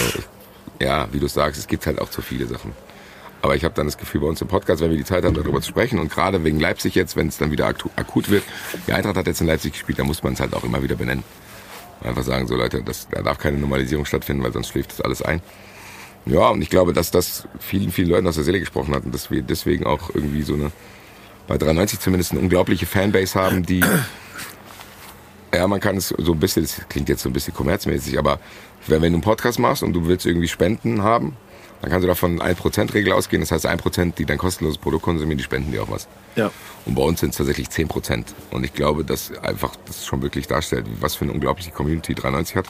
[0.81, 2.73] ja, wie du sagst, es gibt halt auch zu viele Sachen.
[3.43, 5.35] Aber ich habe dann das Gefühl bei uns im Podcast, wenn wir die Zeit haben,
[5.35, 8.45] darüber zu sprechen und gerade wegen Leipzig jetzt, wenn es dann wieder akut wird,
[8.87, 10.97] die Eintracht hat jetzt in Leipzig gespielt, da muss man es halt auch immer wieder
[10.97, 11.25] benennen.
[12.03, 15.23] Einfach sagen, so Leute, das, da darf keine Normalisierung stattfinden, weil sonst schläft das alles
[15.23, 15.41] ein.
[16.27, 19.15] Ja, und ich glaube, dass das vielen, vielen Leuten aus der Seele gesprochen hat und
[19.15, 20.73] dass wir deswegen auch irgendwie so eine,
[21.47, 23.85] bei 93 zumindest eine unglaubliche Fanbase haben, die,
[25.55, 28.41] ja, man kann es so ein bisschen, das klingt jetzt so ein bisschen kommerzmäßig, aber
[28.89, 31.37] wenn, wenn du einen Podcast machst und du willst irgendwie Spenden haben,
[31.81, 33.41] dann kannst du davon 1%-Regel ausgehen.
[33.43, 36.09] Das heißt, 1%, die dein kostenloses Produkt konsumieren, die spenden dir auch was.
[36.35, 36.51] Ja.
[36.87, 38.25] Und bei uns sind es tatsächlich 10%.
[38.51, 42.57] Und ich glaube, dass einfach das schon wirklich darstellt, was für eine unglaubliche Community 93
[42.57, 42.67] hat.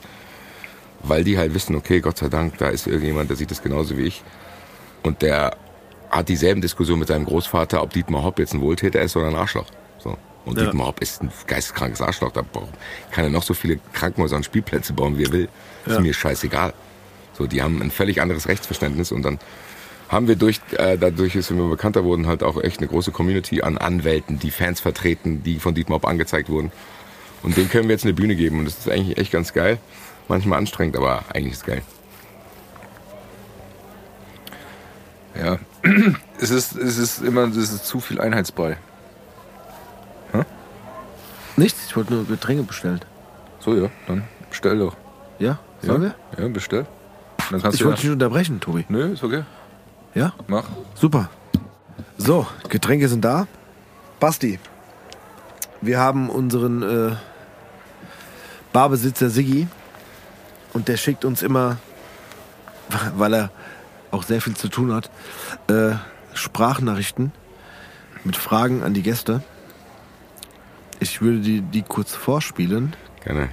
[1.02, 3.96] Weil die halt wissen, okay, Gott sei Dank, da ist irgendjemand, der sieht das genauso
[3.96, 4.22] wie ich.
[5.02, 5.56] Und der
[6.10, 9.34] hat dieselben Diskussionen mit seinem Großvater, ob Dietmar Hopp jetzt ein Wohltäter ist oder ein
[9.34, 9.66] Arschloch.
[9.98, 10.16] So.
[10.44, 10.64] Und Ja.
[10.64, 12.32] Dietmar Hopp ist ein geisteskrankes Arschloch.
[12.32, 12.44] Da
[13.10, 15.48] kann er noch so viele Krankenhäuser und Spielplätze bauen, wie er will.
[15.86, 15.94] Ja.
[15.94, 16.72] Ist mir scheißegal.
[17.36, 19.38] So, die haben ein völlig anderes Rechtsverständnis und dann
[20.08, 23.62] haben wir durch, äh, dadurch, dass wir bekannter wurden, halt auch echt eine große Community
[23.62, 26.70] an Anwälten, die Fans vertreten, die von Dietmar Hopp angezeigt wurden.
[27.42, 29.78] Und denen können wir jetzt eine Bühne geben und das ist eigentlich echt ganz geil.
[30.28, 31.82] Manchmal anstrengend, aber eigentlich ist es geil.
[35.38, 35.58] Ja,
[36.40, 38.78] es ist, es ist immer es ist zu viel Einheitsbrei.
[41.56, 43.00] Nichts, ich wollte nur Getränke bestellen.
[43.60, 44.94] So, ja, dann bestell doch.
[45.38, 45.58] Ja?
[45.82, 46.14] Sollen wir?
[46.36, 46.86] Ja, ja bestell.
[47.50, 48.84] Dann kannst Ich wollte dich ja, nicht unterbrechen, Tobi.
[48.88, 49.44] Nö, ist okay.
[50.14, 50.34] Ja?
[50.46, 50.64] Mach.
[50.94, 51.30] Super.
[52.18, 53.46] So, Getränke sind da.
[54.20, 54.58] Basti,
[55.80, 57.16] wir haben unseren äh,
[58.72, 59.68] Barbesitzer Siggi
[60.76, 61.78] und der schickt uns immer,
[63.16, 63.50] weil er
[64.10, 65.10] auch sehr viel zu tun hat,
[65.68, 65.94] äh,
[66.34, 67.32] Sprachnachrichten
[68.24, 69.42] mit Fragen an die Gäste.
[71.00, 73.48] Ich würde die, die kurz vorspielen Gerne.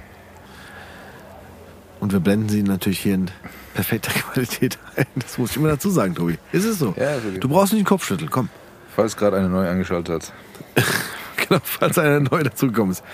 [1.98, 3.30] und wir blenden sie natürlich hier in
[3.72, 5.06] perfekter Qualität ein.
[5.14, 6.38] Das muss ich immer dazu sagen, Tobi.
[6.52, 6.94] Ist es so?
[6.98, 7.18] Ja.
[7.40, 8.50] Du brauchst nicht den Kopf schütteln, komm.
[8.94, 10.84] Falls gerade eine neu eingeschaltet hat.
[11.36, 13.04] Genau, falls einer neu dazugekommen ist.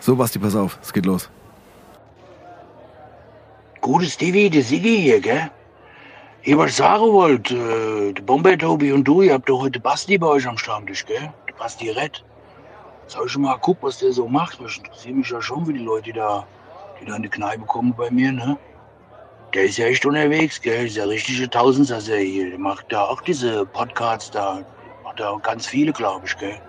[0.00, 1.30] So, Basti, pass auf, es geht los.
[3.88, 5.50] Gute Stevie, der Siggi hier, gell?
[6.42, 10.18] Ich was sagen wollte, äh, der Bomber Tobi und du, ihr habt doch heute Basti
[10.18, 11.32] bei euch am Stammtisch, gell?
[11.48, 11.86] Der Basti.
[11.86, 12.22] Jetzt
[13.16, 14.60] hab ich mal geguckt, was der so macht.
[14.60, 16.46] Das interessiert mich ja schon, wie die Leute, da,
[17.00, 18.58] die da in die Kneipe kommen bei mir, ne?
[19.54, 20.84] Der ist ja echt unterwegs, gell?
[20.84, 22.50] Ist ja richtige Tausendsasser hier.
[22.50, 24.66] Der macht da auch diese Podcasts da.
[25.02, 26.60] Macht da auch ganz viele, glaube ich, gell?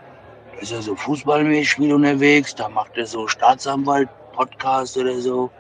[0.54, 2.56] Da ist ja so fußballmäßig viel unterwegs.
[2.56, 5.52] Da macht er so Staatsanwalt-Podcast oder so.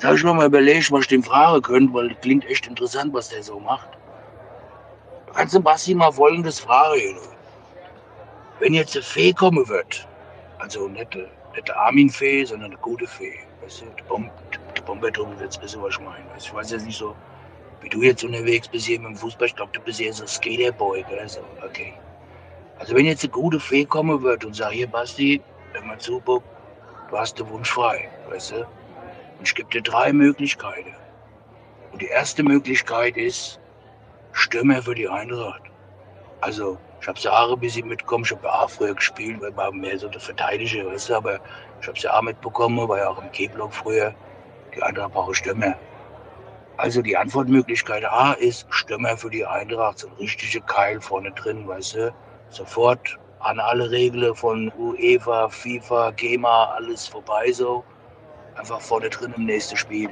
[0.00, 2.66] Jetzt habe ich mir mal überlegt, was ich den fragen könnte, weil das klingt echt
[2.66, 3.90] interessant, was der so macht.
[5.26, 7.18] Du kannst den Basti mal folgendes fragen.
[8.60, 10.08] Wenn jetzt eine Fee kommen wird,
[10.58, 14.30] also nicht, eine- Armin-Fee, sondern eine gute Fee, weißt du, der, Bom
[14.74, 16.24] der Bomberturm wird es wissen, was ich meine.
[16.30, 17.14] Du, Ich weiß jetzt nicht so,
[17.82, 19.48] wie du jetzt unterwegs bist hier mit dem Fußball.
[19.48, 21.42] Ich glaube, du bist eher so Skaterboy, oder so.
[21.62, 21.92] Okay.
[22.78, 25.42] Also wenn jetzt eine gute Fee kommen wird und sagt, hier Basti,
[25.74, 26.42] hör mal zu, Bub,
[27.10, 28.79] du hast den Wunsch frei, weißt du?
[29.42, 30.94] Ich gebe dir drei Möglichkeiten.
[31.92, 33.58] Und die erste Möglichkeit ist
[34.32, 35.62] Stürmer für die Eintracht.
[36.42, 39.72] Also, ich habe Jahre bis ich mitbekommen, ich habe ja auch früher gespielt, weil war
[39.72, 41.40] mehr so der Verteidiger, du, aber
[41.80, 44.14] ich habe ja auch mitbekommen, war ja auch im K-Block früher,
[44.74, 45.74] die Eintracht braucht Stürmer.
[46.76, 51.66] Also die Antwortmöglichkeit A ist Stürmer für die Eintracht, so ein richtiger Keil vorne drin,
[51.66, 52.14] weißt du,
[52.50, 57.84] sofort an alle Regeln von UEFA, FIFA, GEMA, alles vorbei so
[58.60, 60.10] einfach vorne drin im nächsten Spiel.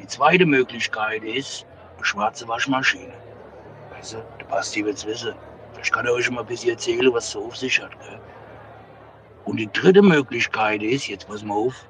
[0.00, 1.66] Die zweite Möglichkeit ist
[1.96, 3.14] eine schwarze Waschmaschine.
[3.90, 5.34] Weißt du, der Basti wird's wissen.
[5.72, 7.98] Vielleicht kann er euch mal ein bisschen erzählen, was so auf sich hat.
[8.00, 8.20] Gell?
[9.46, 11.88] Und die dritte Möglichkeit ist, jetzt pass mal auf,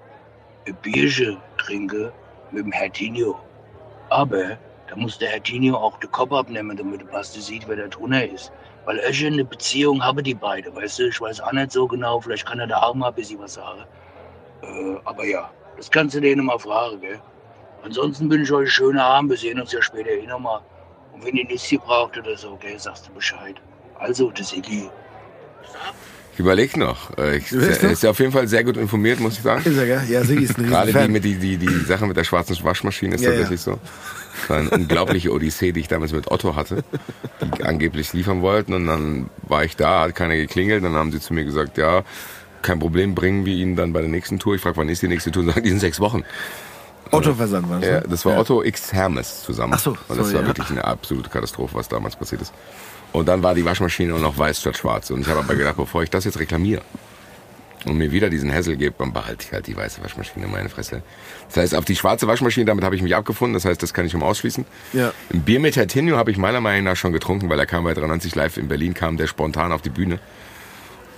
[0.67, 2.13] ein Bierchen trinken
[2.53, 3.39] mit dem Hertinho.
[4.11, 7.89] Aber da muss der Hertinho auch den Kopf abnehmen, damit der Basti sieht, wer da
[7.89, 8.53] drunter ist.
[8.85, 11.09] Weil ich eine Beziehung habe die beiden, weißt du?
[11.09, 13.55] Ich weiß auch nicht so genau, vielleicht kann er da auch mal ein bisschen was
[13.55, 13.85] sagen.
[14.63, 17.19] Äh, aber ja, das kannst du denen mal fragen, gell?
[17.83, 19.31] Ansonsten wünsche ich euch einen schönen Abend.
[19.31, 20.61] Wir sehen uns ja später eh nochmal.
[21.15, 23.57] Und wenn ihr nichts gebraucht oder so, gell, sagst du Bescheid.
[23.99, 24.91] Also, das Iggy.
[26.35, 27.17] Ich überlege noch.
[27.19, 27.91] Äh, Ich, er noch?
[27.91, 29.63] ist ja auf jeden Fall sehr gut informiert, muss ich sagen.
[29.65, 30.03] Ist er, gell?
[30.09, 33.15] Ja, Siggi ist ein Gerade die, mit die, die, die Sache mit der schwarzen Waschmaschine
[33.17, 33.79] ist Ja, tatsächlich so.
[34.41, 36.85] Das war eine unglaubliche Odyssee, die ich damals mit Otto hatte,
[37.57, 38.73] die angeblich liefern wollten.
[38.73, 40.85] Und dann war ich da, hat keiner geklingelt.
[40.85, 42.05] Dann haben sie zu mir gesagt, ja,
[42.63, 44.55] kein Problem, bringen wir ihn dann bei der nächsten Tour.
[44.55, 45.43] Ich frage, wann ist die nächste Tour?
[45.43, 46.25] Und sagen, die sind sechs Wochen.
[47.11, 47.89] Otto Versand war das.
[47.89, 49.73] Ja, das war Otto X Hermes zusammen.
[49.75, 50.47] Ach so, Und das sorry, war ja.
[50.47, 52.53] wirklich eine absolute Katastrophe, was damals passiert ist.
[53.13, 55.11] Und dann war die Waschmaschine auch noch weiß statt schwarz.
[55.11, 56.83] Und ich habe aber gedacht, bevor ich das jetzt reklamiere,
[57.87, 60.69] und mir wieder diesen Hassel gibt, dann behalte ich halt die weiße Waschmaschine in meine
[60.69, 61.03] Fresse.
[61.49, 64.07] Das heißt, auf die schwarze Waschmaschine, damit habe ich mich abgefunden, das heißt, das kann
[64.07, 64.65] ich mal ausschließen.
[64.93, 65.13] Ja.
[65.33, 67.95] Ein Bier mit Hertinho habe ich meiner Meinung nach schon getrunken, weil er kam bei
[67.95, 70.19] 93 Live in Berlin, kam der spontan auf die Bühne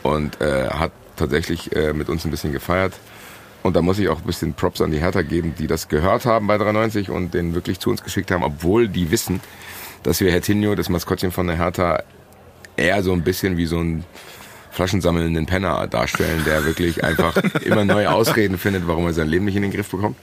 [0.03, 2.95] und äh, hat tatsächlich äh, mit uns ein bisschen gefeiert.
[3.63, 6.25] Und da muss ich auch ein bisschen Props an die Hertha geben, die das gehört
[6.25, 9.41] haben bei 93 und den wirklich zu uns geschickt haben, obwohl die wissen,
[10.03, 12.03] dass wir Hertinho, das Maskottchen von der Hertha,
[12.77, 14.05] eher so ein bisschen wie so ein
[14.71, 19.57] flaschensammelnden Penner darstellen, der wirklich einfach immer neue Ausreden findet, warum er sein Leben nicht
[19.57, 20.17] in den Griff bekommt.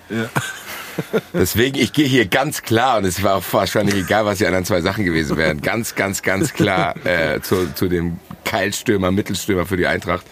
[1.34, 4.66] Deswegen, ich gehe hier ganz klar, und es war auch wahrscheinlich egal, was die anderen
[4.66, 9.78] zwei Sachen gewesen wären, ganz, ganz, ganz klar äh, zu, zu dem Keilstürmer, Mittelstürmer für
[9.78, 10.26] die Eintracht,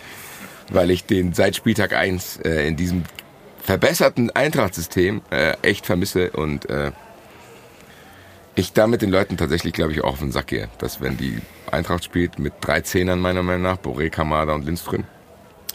[0.70, 3.04] weil ich den seit Spieltag 1 äh, in diesem
[3.62, 6.92] verbesserten Eintracht-System äh, echt vermisse und äh,
[8.56, 10.70] ich damit den Leuten tatsächlich, glaube ich, auch auf den Sack gehe.
[10.78, 11.40] Dass wenn die
[11.70, 15.04] Eintracht spielt mit drei Zehnern meiner Meinung nach, Boré, Kamada und Lindström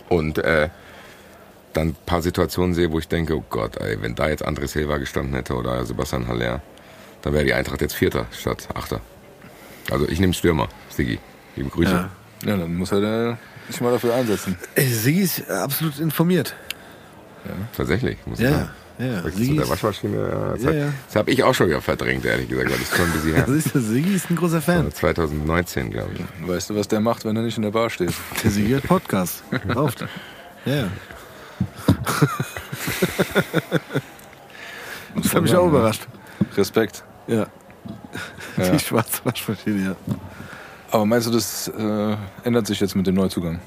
[0.09, 0.71] und äh,
[1.73, 4.67] dann ein paar Situationen sehe, wo ich denke, oh Gott, ey, wenn da jetzt André
[4.67, 6.63] Silva gestanden hätte oder Sebastian Haller,
[7.23, 9.01] dann wäre die Eintracht jetzt Vierter statt Achter.
[9.91, 11.19] Also ich nehme Stürmer, Sigi.
[11.57, 11.91] Liebe Grüße.
[11.91, 12.11] Ja.
[12.45, 13.39] Ja, dann muss er da
[13.73, 14.57] sich mal dafür einsetzen.
[14.75, 16.55] Ey, Sigi ist absolut informiert.
[17.77, 18.69] Tatsächlich, muss ich Ja, sagen.
[18.99, 19.07] ja.
[19.07, 19.13] ja.
[19.25, 20.93] Wirklich Sigi zu der Waschmaschine, ja, das, Ja, hat- ja.
[21.07, 23.35] das habe ich auch schon wieder verdrängt, ehrlich gesagt, weil das ist schon ein bisschen
[23.35, 23.45] her.
[23.49, 24.93] Siehst du, Sigi ist ein großer Fan.
[24.93, 26.49] 2019, glaube ich.
[26.49, 28.13] Weißt du, was der macht, wenn er nicht in der Bar steht?
[28.45, 29.43] Der Sigi hat Podcast.
[29.75, 30.05] Rauft.
[30.67, 30.89] Ja.
[35.15, 36.07] Das hat mich auch überrascht.
[36.57, 37.03] Respekt.
[37.27, 37.47] Ja.
[38.57, 38.69] Ja.
[38.71, 39.97] Die schwarze Waschmaschine, ja.
[40.91, 43.61] Aber meinst du, das äh, ändert sich jetzt mit dem Neuzugang?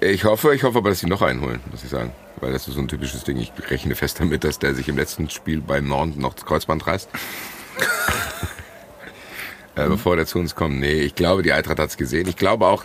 [0.00, 2.12] Ich hoffe, ich hoffe aber, dass sie noch einen holen, muss ich sagen.
[2.40, 3.36] Weil das ist so ein typisches Ding.
[3.36, 6.86] Ich rechne fest damit, dass der sich im letzten Spiel beim Norden noch das Kreuzband
[6.86, 7.08] reißt.
[9.76, 10.80] äh, bevor der zu uns kommt.
[10.80, 12.28] Nee, ich glaube, die Eintracht hat es gesehen.
[12.28, 12.84] Ich glaube auch,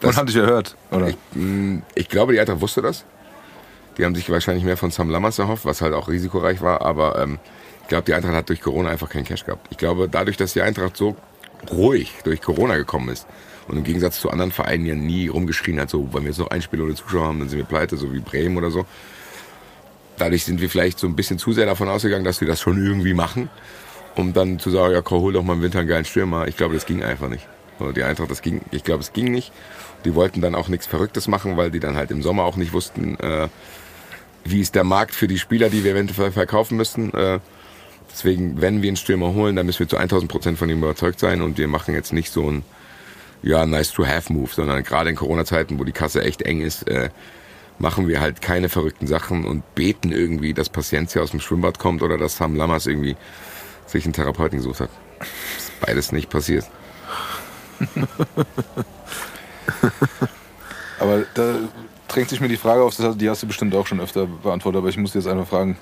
[0.00, 1.08] dass, hat dich erhört, oder?
[1.08, 3.04] ich, mh, ich glaube, die Eintracht wusste das.
[3.98, 6.82] Die haben sich wahrscheinlich mehr von Sam Lammers erhofft, was halt auch risikoreich war.
[6.82, 7.38] Aber ähm,
[7.82, 9.68] ich glaube, die Eintracht hat durch Corona einfach keinen Cash gehabt.
[9.70, 11.16] Ich glaube, dadurch, dass die Eintracht so
[11.72, 13.26] ruhig durch Corona gekommen ist
[13.68, 16.50] und im Gegensatz zu anderen Vereinen ja nie rumgeschrien hat, so, wenn wir jetzt noch
[16.50, 18.84] ein Spiel ohne Zuschauer haben, dann sind wir pleite, so wie Bremen oder so.
[20.18, 22.84] Dadurch sind wir vielleicht so ein bisschen zu sehr davon ausgegangen, dass wir das schon
[22.84, 23.48] irgendwie machen,
[24.14, 26.46] um dann zu sagen, ja, komm, hol doch mal im Winter einen geilen Stürmer.
[26.46, 27.48] Ich glaube, das ging einfach nicht.
[27.96, 29.52] Die Eintracht, das ging, ich glaube, es ging nicht.
[30.04, 32.72] Die wollten dann auch nichts Verrücktes machen, weil die dann halt im Sommer auch nicht
[32.72, 33.48] wussten, äh,
[34.44, 37.12] wie ist der Markt für die Spieler, die wir eventuell verkaufen müssten.
[37.12, 37.40] Äh,
[38.14, 41.18] deswegen, wenn wir einen Stürmer holen, dann müssen wir zu 1000 Prozent von ihm überzeugt
[41.20, 42.62] sein und wir machen jetzt nicht so ein
[43.42, 46.88] ja, nice to have Move, sondern gerade in Corona-Zeiten, wo die Kasse echt eng ist,
[46.88, 47.10] äh,
[47.78, 52.02] machen wir halt keine verrückten Sachen und beten irgendwie, dass Paciencia aus dem Schwimmbad kommt
[52.02, 53.16] oder dass Sam Lammers irgendwie
[53.86, 54.90] sich einen Therapeuten gesucht hat.
[55.58, 56.64] Ist beides nicht passiert.
[60.98, 61.56] Aber da
[62.08, 64.78] drängt sich mir die Frage auf, das die hast du bestimmt auch schon öfter beantwortet,
[64.78, 65.76] aber ich muss jetzt einfach fragen,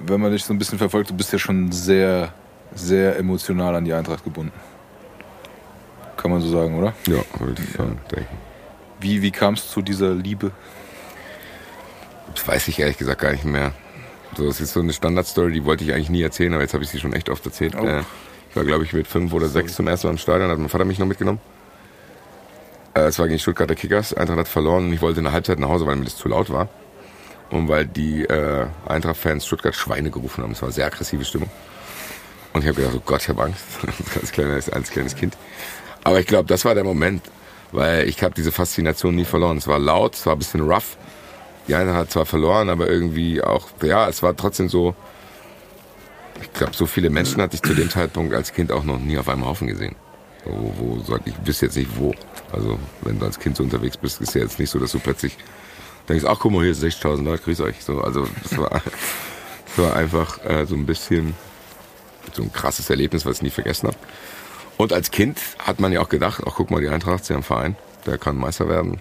[0.00, 2.32] wenn man dich so ein bisschen verfolgt, du bist ja schon sehr,
[2.74, 4.52] sehr emotional an die Eintracht gebunden.
[6.16, 6.94] Kann man so sagen, oder?
[7.06, 8.36] Ja, würde ich schon denken.
[9.00, 10.50] Wie, wie kam es zu dieser Liebe?
[12.34, 13.72] Das weiß ich ehrlich gesagt gar nicht mehr.
[14.36, 16.84] So, das ist so eine Standardstory, die wollte ich eigentlich nie erzählen, aber jetzt habe
[16.84, 17.74] ich sie schon echt oft erzählt.
[17.78, 17.86] Oh.
[17.86, 18.02] Äh,
[18.50, 20.68] ich war, glaube ich, mit fünf oder sechs zum ersten Mal im Stadion, hat mein
[20.68, 21.40] Vater mich noch mitgenommen.
[22.94, 25.58] Äh, es war gegen Stuttgarter Kickers, Eintracht hat verloren und ich wollte in der Halbzeit
[25.58, 26.68] nach Hause, weil mir das zu laut war.
[27.50, 30.52] Und weil die äh, Eintracht-Fans Stuttgart Schweine gerufen haben.
[30.52, 31.50] Es war eine sehr aggressive Stimmung.
[32.52, 33.64] Und ich habe gedacht, oh Gott, ich habe Angst.
[34.20, 35.36] als, kleines, als kleines Kind.
[36.02, 37.22] Aber ich glaube, das war der Moment,
[37.72, 39.58] weil ich habe diese Faszination nie verloren.
[39.58, 40.96] Es war laut, es war ein bisschen rough.
[41.68, 44.94] Die Eintracht hat zwar verloren, aber irgendwie auch, ja, es war trotzdem so,
[46.40, 49.18] ich glaube, so viele Menschen hatte ich zu dem Zeitpunkt als Kind auch noch nie
[49.18, 49.96] auf einem Haufen gesehen.
[50.44, 52.14] Wo, wo soll ich wüsste jetzt nicht wo.
[52.52, 55.00] Also, wenn du als Kind so unterwegs bist, ist ja jetzt nicht so, dass du
[55.00, 55.36] plötzlich
[56.08, 57.82] denkst, ach guck mal, hier sind 60.000 Leute, grüß euch.
[57.82, 61.34] So, also, das war, das war einfach äh, so ein bisschen
[62.32, 63.98] so ein krasses Erlebnis, was ich nie vergessen habe.
[64.76, 67.38] Und als Kind hat man ja auch gedacht, ach guck mal, die Eintracht, sie haben
[67.38, 69.00] einen Verein, der kann Meister werden.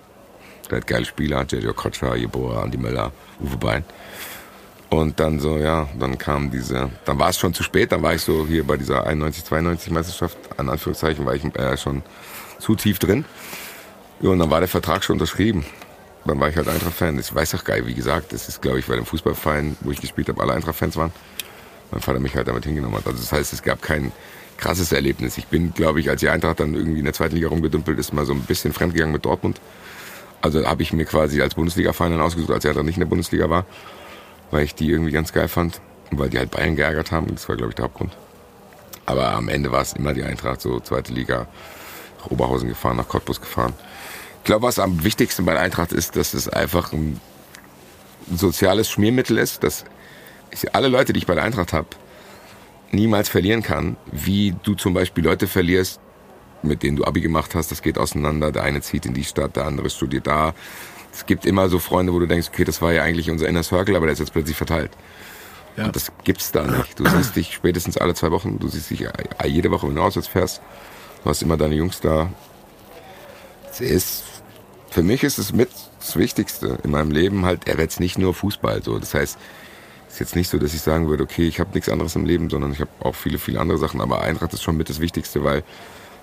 [0.70, 3.84] Der hat geile Spieler, Sergio Kotscher, Jeboa, Andi Möller, Uwe Bein.
[4.90, 8.14] Und dann so, ja, dann kam diese, dann war es schon zu spät, dann war
[8.14, 12.04] ich so hier bei dieser 91, 92 Meisterschaft, an Anführungszeichen, war ich äh, schon
[12.60, 13.26] zu tief drin.
[14.22, 15.66] Ja, und dann war der Vertrag schon unterschrieben.
[16.26, 17.20] Dann war ich halt Eintracht-Fan.
[17.20, 20.02] Ich weiß auch geil, wie gesagt, das ist, glaube ich, bei dem Fußballverein, wo ich
[20.02, 21.12] gespielt habe, alle Eintracht-Fans waren.
[21.92, 23.06] Mein Vater mich halt damit hingenommen hat.
[23.06, 24.12] Also das heißt, es gab kein
[24.58, 25.38] krasses Erlebnis.
[25.38, 28.12] Ich bin, glaube ich, als die Eintracht dann irgendwie in der zweiten Liga rumgedümpelt ist,
[28.14, 29.62] mal so ein bisschen fremdgegangen mit Dortmund.
[30.42, 33.08] Also habe ich mir quasi als Bundesliga-Verein dann ausgesucht, als die Eintracht nicht in der
[33.08, 33.66] Bundesliga war,
[34.52, 37.28] weil ich die irgendwie ganz geil fand und weil die halt Bayern geärgert haben.
[37.28, 38.16] Das war, glaube ich, der Hauptgrund.
[39.06, 41.48] Aber am Ende war es immer die Eintracht, so zweite Liga,
[42.20, 43.74] nach Oberhausen gefahren, nach Cottbus gefahren.
[44.46, 47.20] Glaube, was am wichtigsten bei der Eintracht ist, dass es einfach ein
[48.34, 49.86] soziales Schmiermittel ist, dass
[50.52, 51.88] ich alle Leute, die ich bei der Eintracht habe,
[52.92, 56.00] niemals verlieren kann, wie du zum Beispiel Leute verlierst,
[56.64, 59.56] mit denen du Abi gemacht hast, das geht auseinander, der eine zieht in die Stadt,
[59.56, 60.54] der andere studiert da.
[61.12, 63.64] Es gibt immer so Freunde, wo du denkst, okay, das war ja eigentlich unser Inner
[63.64, 64.92] Circle, aber der ist jetzt plötzlich verteilt.
[65.78, 65.86] Ja.
[65.86, 67.00] Und das gibt's da nicht.
[67.00, 69.08] Du siehst dich spätestens alle zwei Wochen, du siehst dich
[69.46, 70.62] jede Woche, wenn du auswärts fährst.
[71.24, 72.30] Du hast immer deine Jungs da.
[73.70, 74.24] Es ist,
[74.96, 75.70] für mich ist es mit
[76.00, 78.82] das Wichtigste in meinem Leben halt, er jetzt nicht nur Fußball.
[78.82, 78.98] So.
[78.98, 79.38] Das heißt,
[80.08, 82.26] es ist jetzt nicht so, dass ich sagen würde, okay, ich habe nichts anderes im
[82.26, 84.00] Leben, sondern ich habe auch viele, viele andere Sachen.
[84.00, 85.66] Aber Eintracht ist schon mit das Wichtigste, weil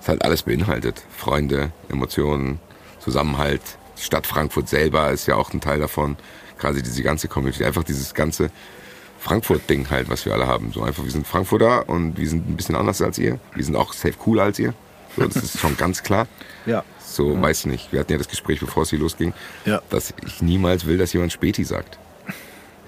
[0.01, 1.03] es halt alles beinhaltet.
[1.15, 2.59] Freunde, Emotionen,
[2.99, 3.61] Zusammenhalt.
[3.99, 6.17] Die Stadt Frankfurt selber ist ja auch ein Teil davon.
[6.57, 7.63] Quasi diese ganze Community.
[7.65, 8.49] Einfach dieses ganze
[9.19, 10.71] Frankfurt-Ding halt, was wir alle haben.
[10.73, 13.39] So einfach, wir sind Frankfurter und wir sind ein bisschen anders als ihr.
[13.53, 14.73] Wir sind auch safe cooler als ihr.
[15.15, 16.25] So, das ist schon ganz klar.
[16.65, 16.83] Ja.
[17.13, 17.91] So, weiß nicht.
[17.91, 19.33] Wir hatten ja das Gespräch, bevor es hier losging,
[19.65, 19.81] Ja.
[19.91, 21.99] dass ich niemals will, dass jemand Späti sagt.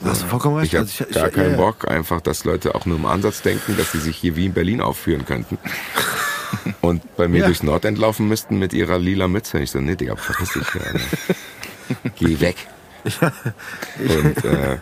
[0.02, 0.74] Da hast du vollkommen recht.
[0.74, 3.78] Ich habe Also gar keinen ja, Bock, einfach, dass Leute auch nur im Ansatz denken,
[3.78, 5.58] dass sie sich hier wie in Berlin aufführen könnten.
[6.82, 7.46] Und bei mir Ja.
[7.46, 9.60] durchs Nordend laufen müssten mit ihrer lila Mütze.
[9.60, 10.66] Ich so, nee, Digga, verpiss dich.
[12.16, 12.56] Geh weg.
[14.00, 14.78] Und äh,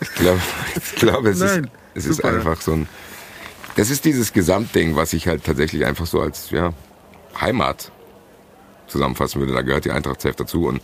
[0.00, 0.40] ich glaube,
[0.76, 1.60] ich glaube, es ist,
[1.94, 2.88] es ist einfach so ein.
[3.76, 6.72] Das ist dieses Gesamtding, was ich halt tatsächlich einfach so als ja,
[7.38, 7.92] Heimat
[8.86, 9.52] zusammenfassen würde.
[9.52, 10.66] Da gehört die Eintracht safe dazu.
[10.66, 10.80] Und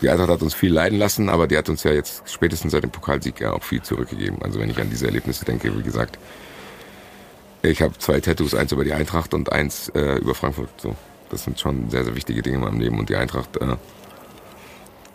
[0.00, 2.82] die Eintracht hat uns viel leiden lassen, aber die hat uns ja jetzt spätestens seit
[2.82, 4.42] dem Pokalsieg ja auch viel zurückgegeben.
[4.42, 6.18] Also wenn ich an diese Erlebnisse denke, wie gesagt,
[7.62, 10.68] ich habe zwei Tattoos, eins über die Eintracht und eins äh, über Frankfurt.
[10.78, 10.96] So,
[11.30, 12.98] das sind schon sehr, sehr wichtige Dinge in meinem Leben.
[12.98, 13.76] Und die Eintracht, äh,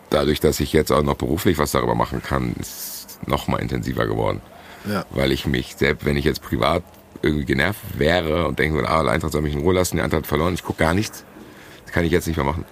[0.08, 4.06] dadurch, dass ich jetzt auch noch beruflich was darüber machen kann, ist noch mal intensiver
[4.06, 4.40] geworden.
[4.90, 5.04] Ja.
[5.10, 6.82] Weil ich mich, selbst wenn ich jetzt privat
[7.20, 10.02] irgendwie genervt wäre und denke, würde, ah, die Eintracht soll mich in Ruhe lassen, die
[10.02, 11.24] Eintracht hat verloren, ich gucke gar nichts.
[11.88, 12.66] Das kann ich jetzt nicht mehr machen.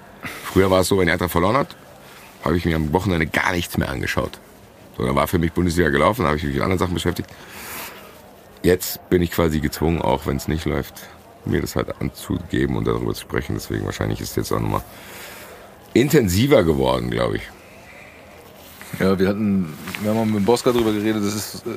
[0.45, 1.75] Früher war es so, wenn Eintracht verloren hat,
[2.45, 4.39] habe ich mir am Wochenende gar nichts mehr angeschaut.
[4.95, 7.31] So, dann war für mich Bundesliga gelaufen, habe ich mich mit anderen Sachen beschäftigt.
[8.62, 11.09] Jetzt bin ich quasi gezwungen, auch wenn es nicht läuft,
[11.47, 13.55] mir das halt anzugeben und darüber zu sprechen.
[13.55, 14.85] Deswegen wahrscheinlich ist es jetzt auch nochmal
[15.95, 17.43] intensiver geworden, glaube ich.
[19.01, 21.71] Ja, wir hatten, wir haben mit dem Bosca drüber geredet, das ist, äh,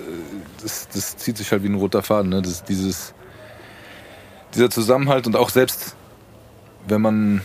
[0.61, 2.41] das, das zieht sich halt wie ein roter Faden, ne?
[2.41, 3.13] Das dieses,
[4.53, 5.95] dieser Zusammenhalt und auch selbst,
[6.87, 7.41] wenn man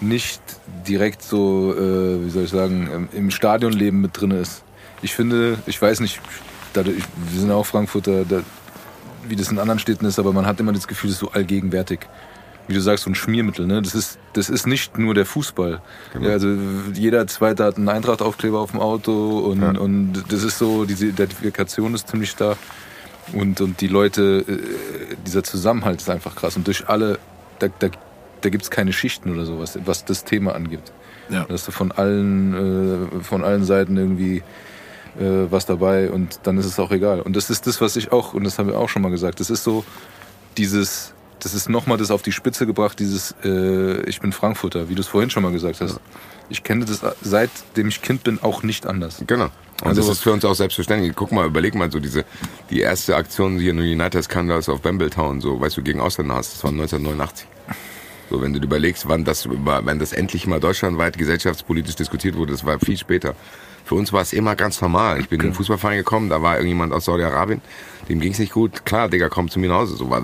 [0.00, 0.40] nicht
[0.86, 4.62] direkt so, äh, wie soll ich sagen, im- im Stadionleben mit drin ist.
[5.02, 6.20] Ich finde, ich weiß nicht,
[6.74, 6.96] dadurch,
[7.30, 8.40] wir sind auch Frankfurter, da,
[9.28, 11.30] wie das in anderen Städten ist, aber man hat immer das Gefühl, es ist so
[11.32, 12.00] allgegenwärtig.
[12.68, 13.64] Wie du sagst, so ein Schmiermittel.
[13.66, 13.80] Ne?
[13.80, 15.80] Das, ist, das ist nicht nur der Fußball.
[16.20, 16.48] Ja, also
[16.94, 19.70] jeder Zweite hat einen Eintracht-Aufkleber auf dem Auto und, Ja.
[19.80, 22.56] und das ist so, diese Identifikation ist ziemlich da.
[23.32, 26.56] Und, und die Leute, äh, dieser Zusammenhalt ist einfach krass.
[26.56, 27.18] Und durch alle,
[27.60, 27.88] da, da,
[28.46, 30.92] da gibt es keine Schichten oder sowas, was das Thema angibt.
[31.28, 31.46] Ja.
[31.48, 34.36] Da hast du von allen, äh, von allen Seiten irgendwie
[35.18, 37.20] äh, was dabei und dann ist es auch egal.
[37.22, 39.40] Und das ist das, was ich auch, und das haben wir auch schon mal gesagt,
[39.40, 39.84] das ist so
[40.56, 44.94] dieses, das ist nochmal das auf die Spitze gebracht, dieses äh, Ich bin Frankfurter, wie
[44.94, 45.98] du es vorhin schon mal gesagt hast.
[46.48, 49.24] Ich kenne das seitdem ich Kind bin auch nicht anders.
[49.26, 49.46] Genau.
[49.46, 51.16] Und Also- das ist für uns auch selbstverständlich.
[51.16, 52.24] Guck mal, überleg mal so diese,
[52.70, 56.54] die erste Aktion hier in United Scandals auf Bambletown, so, weißt du, gegen Ausländer hast,
[56.54, 57.48] das war 1989.
[58.28, 62.52] So, wenn du dir überlegst, wann das, wenn das endlich mal deutschlandweit gesellschaftspolitisch diskutiert wurde,
[62.52, 63.34] das war viel später.
[63.84, 65.20] Für uns war es immer ganz normal.
[65.20, 67.60] Ich bin in den Fußballverein gekommen, da war irgendjemand aus Saudi-Arabien,
[68.08, 68.84] dem ging es nicht gut.
[68.84, 69.96] Klar, Digga, komm zu mir nach Hause.
[69.96, 70.22] So war,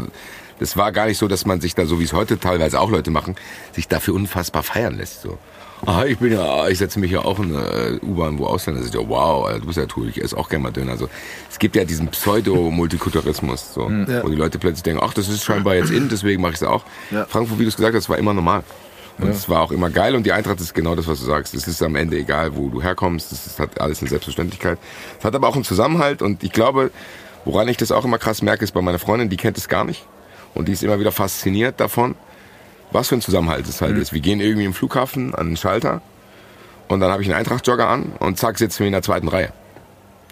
[0.59, 2.91] das war gar nicht so, dass man sich da, so wie es heute teilweise auch
[2.91, 3.37] Leute machen,
[3.71, 5.23] sich dafür unfassbar feiern lässt.
[5.23, 5.39] So.
[5.85, 8.83] Ah, ich bin ja, ich setze mich ja auch in eine äh, U-Bahn, wo Ausländer
[8.83, 8.95] sind.
[8.95, 10.93] Ja, wow, Alter, du bist ja cool, ich esse auch gerne mal Döner.
[10.93, 11.09] Also,
[11.51, 14.23] es gibt ja diesen Pseudo-Multikulturalismus, so, Ja.
[14.23, 16.63] wo die Leute plötzlich denken, ach, das ist scheinbar jetzt in, deswegen mache ich es
[16.67, 16.85] auch.
[17.11, 17.25] Ja.
[17.27, 18.63] Frankfurt, wie du es gesagt hast, war immer normal.
[19.19, 21.55] Und es war auch immer geil und die Eintracht ist genau das, was du sagst.
[21.55, 23.31] Es ist am Ende egal, wo du herkommst.
[23.31, 24.79] Es ist- hat alles eine Selbstverständlichkeit.
[25.19, 26.91] Es hat aber auch einen Zusammenhalt und ich glaube,
[27.45, 29.85] woran ich das auch immer krass merke, ist bei meiner Freundin, die kennt es gar
[29.85, 30.07] nicht.
[30.55, 32.15] Und die ist immer wieder fasziniert davon,
[32.93, 34.13] was für ein Zusammenhalt es halt ist.
[34.13, 36.01] Wir gehen irgendwie im Flughafen an den Schalter
[36.89, 39.53] und dann habe ich einen Eintracht-Jogger an und zack, sitzen wir in der zweiten Reihe.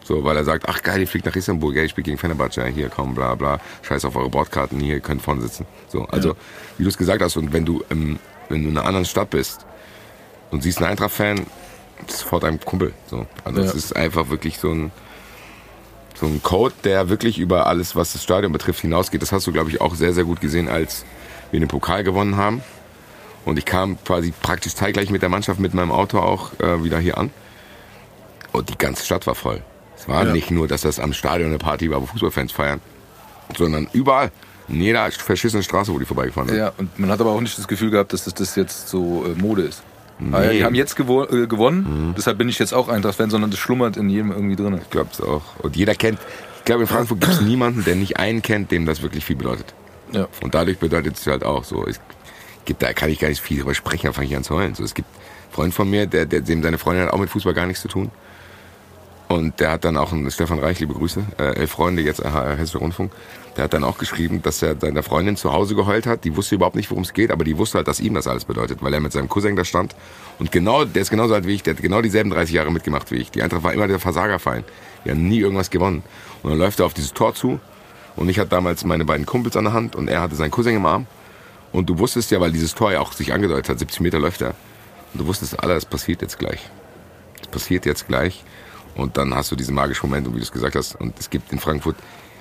[0.05, 2.67] So, weil er sagt, ach geil, ihr fliegt nach Istanbul, gell, ich spiele gegen Fenerbahce,
[2.67, 5.67] hier, komm, bla bla, scheiß auf eure Bordkarten, hier, ihr könnt vorne sitzen.
[5.89, 6.35] So, also,
[6.79, 8.19] wie du es gesagt hast, und wenn du, ähm,
[8.49, 9.67] wenn du in einer anderen Stadt bist
[10.51, 11.47] und siehst einen Eintracht-Fan,
[12.09, 12.93] sofort ein Kumpel.
[13.07, 13.27] So.
[13.45, 13.77] Also, es Ja.
[13.77, 14.91] ist einfach wirklich so ein,
[16.19, 19.23] so ein Code, der wirklich über alles, was das Stadion betrifft, hinausgeht.
[19.23, 21.05] Das hast du, glaube ich, auch sehr, sehr gut gesehen, als
[21.51, 22.63] wir den Pokal gewonnen haben.
[23.45, 26.99] Und ich kam quasi praktisch zeitgleich mit der Mannschaft mit meinem Auto auch äh, wieder
[26.99, 27.31] hier an.
[28.53, 29.63] Und die ganze Stadt war voll.
[29.97, 30.33] Es war Ja.
[30.33, 32.81] nicht nur, dass das am Stadion eine Party war, wo Fußballfans feiern,
[33.57, 34.31] sondern überall.
[34.69, 36.59] In jeder verschissenen Straße, wo die vorbeigefahren sind.
[36.59, 39.25] Ja, und man hat aber auch nicht das Gefühl gehabt, dass das, das jetzt so
[39.27, 39.83] äh, Mode ist.
[40.21, 43.59] Ja, die haben jetzt gewo äh, gewonnen, deshalb bin ich jetzt auch Eintracht-Fan, sondern das
[43.59, 44.79] schlummert in jedem irgendwie drin.
[44.83, 45.41] Ich glaube es auch.
[45.63, 46.19] Und jeder kennt,
[46.59, 49.37] ich glaube in Frankfurt gibt es niemanden, der nicht einen kennt, dem das wirklich viel
[49.37, 49.73] bedeutet.
[50.13, 50.29] Ja.
[50.43, 51.87] Und dadurch bedeutet es halt auch so.
[51.87, 52.01] Es
[52.65, 54.75] gibt, da kann ich gar nicht viel drüber sprechen, da fange ich an zu heulen.
[54.75, 57.31] So, es gibt einen Freund von mir, der, der, dem seine Freundin hat auch mit
[57.31, 58.11] Fußball gar nichts zu tun.
[59.29, 62.81] Und der hat dann auch, einen Stefan Reich, liebe Grüße, äh, Freunde, jetzt äh, Hessischer
[62.81, 63.13] Rundfunk,
[63.57, 66.25] der hat dann auch geschrieben, dass er seiner Freundin zu Hause geheult hat.
[66.25, 68.45] Die wusste überhaupt nicht, worum es geht, aber die wusste halt, dass ihm das alles
[68.45, 69.95] bedeutet, weil er mit seinem Cousin da stand.
[70.41, 73.11] Und genau, der ist genauso alt wie ich, der hat genau dieselben 30 Jahre mitgemacht
[73.13, 73.31] wie ich.
[73.31, 74.65] Die Eintracht war immer der Versagerverein.
[75.05, 76.03] Die haben nie irgendwas gewonnen.
[76.43, 77.61] Und dann läuft er auf dieses Tor zu.
[78.17, 80.77] Und ich hatte damals meine beiden Kumpels an der Hand und er hatte seinen Cousin
[80.77, 81.07] im Arm.
[81.73, 84.43] Und du wusstest ja, weil dieses Tor ja auch sich angedeutet hat, 70 Meter läuft
[84.43, 84.55] er.
[85.13, 86.69] Und du wusstest, Alter, das passiert jetzt gleich.
[87.39, 88.45] Das passiert jetzt gleich.
[88.97, 90.97] Und dann hast du diesen magischen Moment, und wie du es gesagt hast.
[90.97, 91.97] Und es gibt in Frankfurt,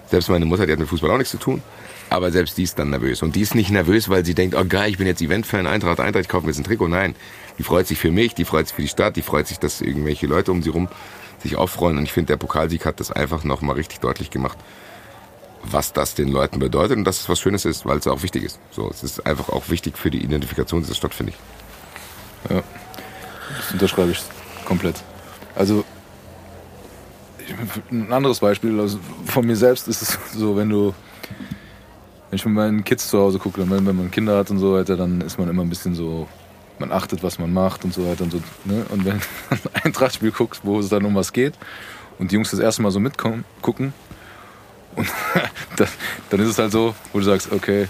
[0.10, 1.62] selbst meine Mutter, die hat mit Fußball auch nichts zu tun,
[2.10, 3.22] aber selbst die ist dann nervös.
[3.22, 6.00] Und die ist nicht nervös, weil sie denkt, oh geil, ich bin jetzt Event-Fan, Eintracht,
[6.00, 6.88] Eintracht, ich kaufe mir jetzt ein Trikot.
[6.88, 7.16] Nein,
[7.60, 9.82] die freut sich für mich, die freut sich für die Stadt, die freut sich, dass
[9.82, 10.88] irgendwelche Leute um sie rum
[11.44, 11.98] sich auffreuen.
[11.98, 14.58] Und ich finde, der Pokalsieg hat das einfach nochmal richtig deutlich gemacht,
[15.64, 18.44] was das den Leuten bedeutet und dass es was Schönes ist, weil es auch wichtig
[18.44, 18.60] ist.
[18.72, 22.52] So, es ist einfach auch wichtig für die Identifikation dieser Stadt, finde ich.
[22.52, 22.64] Ja,
[23.58, 24.22] das unterschreibe ich
[24.66, 24.96] komplett.
[25.56, 25.84] Also
[27.92, 30.94] ein anderes Beispiel also von mir selbst ist es so, wenn du
[32.30, 34.74] wenn ich mit meinen Kids zu Hause gucke, wenn, wenn man Kinder hat und so
[34.74, 36.28] weiter, dann ist man immer ein bisschen so,
[36.78, 38.42] man achtet, was man macht und so weiter und so.
[38.66, 38.86] Ne?
[38.90, 41.56] Und wenn du ein Eintrachtspiel guckst, wo es dann um was geht
[42.20, 43.94] und die Jungs das erste Mal so mitkommen, gucken,
[44.96, 45.08] und
[45.78, 45.88] dann,
[46.30, 47.88] dann ist es halt so, wo du sagst, okay,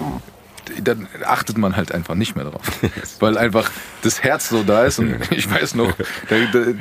[0.84, 2.62] dann achtet man halt einfach nicht mehr drauf.
[3.20, 3.72] Weil einfach
[4.02, 5.94] das Herz so da ist und ich weiß noch,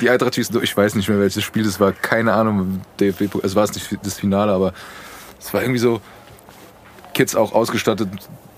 [0.01, 3.55] die Eintracht schießt, ich weiß nicht mehr welches Spiel das war, keine Ahnung, DFB, es
[3.55, 4.73] war nicht das Finale, aber
[5.39, 6.01] es war irgendwie so,
[7.13, 8.09] Kids auch ausgestattet,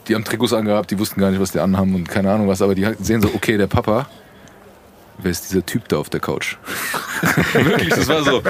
[0.07, 2.61] die haben Trikots angehabt, die wussten gar nicht, was die anhaben und keine Ahnung was,
[2.61, 4.07] aber die sehen so, okay, der Papa,
[5.17, 6.57] wer ist dieser Typ da auf der Couch?
[7.53, 8.41] Wirklich, das war so.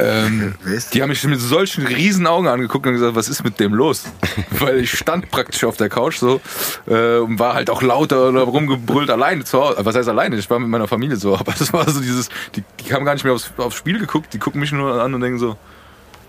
[0.00, 0.54] Ähm,
[0.92, 4.04] die haben mich mit solchen riesen Augen angeguckt und gesagt, was ist mit dem los?
[4.58, 6.40] Weil ich stand praktisch auf der Couch so
[6.86, 9.76] äh, und war halt auch lauter oder rumgebrüllt alleine zu Hause.
[9.84, 10.36] Was heißt alleine?
[10.36, 13.14] Ich war mit meiner Familie so, aber das war so dieses, die, die haben gar
[13.14, 15.56] nicht mehr aufs, aufs Spiel geguckt, die gucken mich nur an und denken so,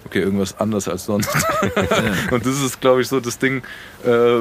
[0.05, 1.29] okay, irgendwas anders als sonst.
[2.31, 3.63] und das ist, glaube ich, so das Ding,
[4.03, 4.39] äh,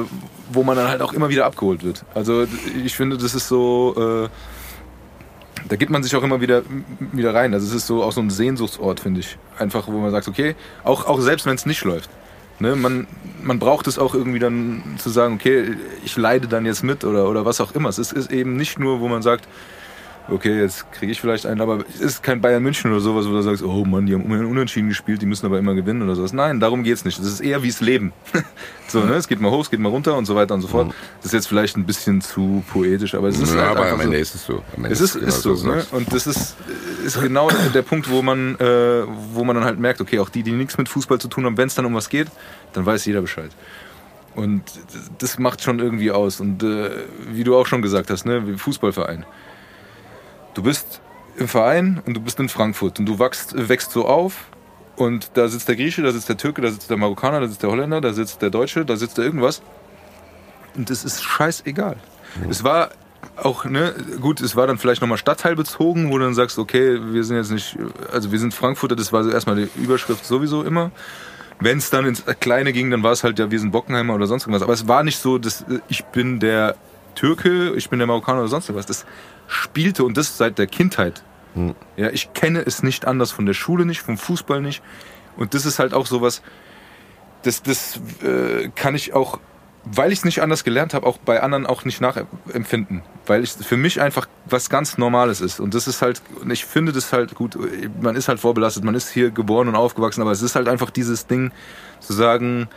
[0.51, 2.03] wo man dann halt auch immer wieder abgeholt wird.
[2.13, 2.45] Also
[2.83, 4.29] ich finde, das ist so, äh,
[5.67, 6.63] da gibt man sich auch immer wieder,
[7.11, 7.53] wieder rein.
[7.53, 9.37] Also es ist so auch so ein Sehnsuchtsort, finde ich.
[9.57, 12.09] Einfach, wo man sagt, okay, auch, auch selbst wenn es nicht läuft.
[12.59, 13.07] Ne, man,
[13.41, 15.75] man braucht es auch irgendwie dann zu sagen, okay,
[16.05, 17.89] ich leide dann jetzt mit oder, oder was auch immer.
[17.89, 19.47] Es ist, ist eben nicht nur, wo man sagt,
[20.31, 23.31] okay, jetzt kriege ich vielleicht einen, aber es ist kein Bayern München oder sowas, wo
[23.31, 26.33] du sagst, oh Mann, die haben unentschieden gespielt, die müssen aber immer gewinnen oder sowas.
[26.33, 27.19] Nein, darum geht's nicht.
[27.19, 28.13] Das ist eher wie das Leben.
[28.87, 29.15] so, ne?
[29.15, 30.93] Es geht mal hoch, es geht mal runter und so weiter und so fort.
[31.17, 33.93] Das ist jetzt vielleicht ein bisschen zu poetisch, aber es ist ja, halt aber einfach
[33.95, 34.21] am Ende so.
[34.21, 34.63] ist es so.
[34.75, 35.85] Am Ende Es ist, genau ist so, so, ne?
[35.91, 36.55] Und das ist,
[37.05, 39.03] ist genau der Punkt, wo man, äh,
[39.33, 41.57] wo man dann halt merkt, okay, auch die, die nichts mit Fußball zu tun haben,
[41.57, 42.27] wenn es dann um was geht,
[42.73, 43.51] dann weiß jeder Bescheid.
[44.33, 44.63] Und
[45.17, 46.39] das macht schon irgendwie aus.
[46.39, 46.91] Und äh,
[47.31, 49.25] wie du auch schon gesagt hast, ne, Fußballverein.
[50.53, 51.01] Du bist
[51.37, 54.47] im Verein und du bist in Frankfurt und du wachst, wächst so auf
[54.95, 57.63] und da sitzt der Grieche, da sitzt der Türke, da sitzt der Marokkaner, da sitzt
[57.63, 59.61] der Holländer, da sitzt der Deutsche, da sitzt der irgendwas.
[60.75, 61.97] Und das ist scheißegal.
[62.49, 62.91] Es war
[63.37, 67.23] auch, ne, gut, es war dann vielleicht nochmal stadtteilbezogen, wo du dann sagst, okay, wir
[67.23, 67.77] sind jetzt nicht,
[68.11, 70.91] also wir sind Frankfurter, das war so erstmal die Überschrift sowieso immer.
[71.59, 74.25] Wenn es dann ins Kleine ging, dann war es halt, ja, wir sind Bockenheimer oder
[74.25, 74.63] sonst irgendwas.
[74.63, 76.75] Aber es war nicht so, dass äh, ich bin der
[77.13, 78.87] Türke, ich bin der Marokkaner oder sonst irgendwas.
[78.87, 79.05] Das
[79.51, 81.23] spielte und das seit der Kindheit.
[81.97, 84.81] Ja, ich kenne es nicht anders von der Schule nicht, vom Fußball nicht.
[85.35, 86.41] Und das ist halt auch sowas,
[87.43, 89.39] das, das äh, kann ich auch,
[89.83, 93.01] weil ich es nicht anders gelernt habe, auch bei anderen auch nicht nachempfinden.
[93.25, 95.59] Weil es für mich einfach was ganz Normales ist.
[95.59, 97.57] Und das ist halt, und ich finde das halt gut,
[98.01, 100.89] man ist halt vorbelastet, man ist hier geboren und aufgewachsen, aber es ist halt einfach
[100.89, 101.51] dieses Ding
[101.99, 102.69] zu sagen,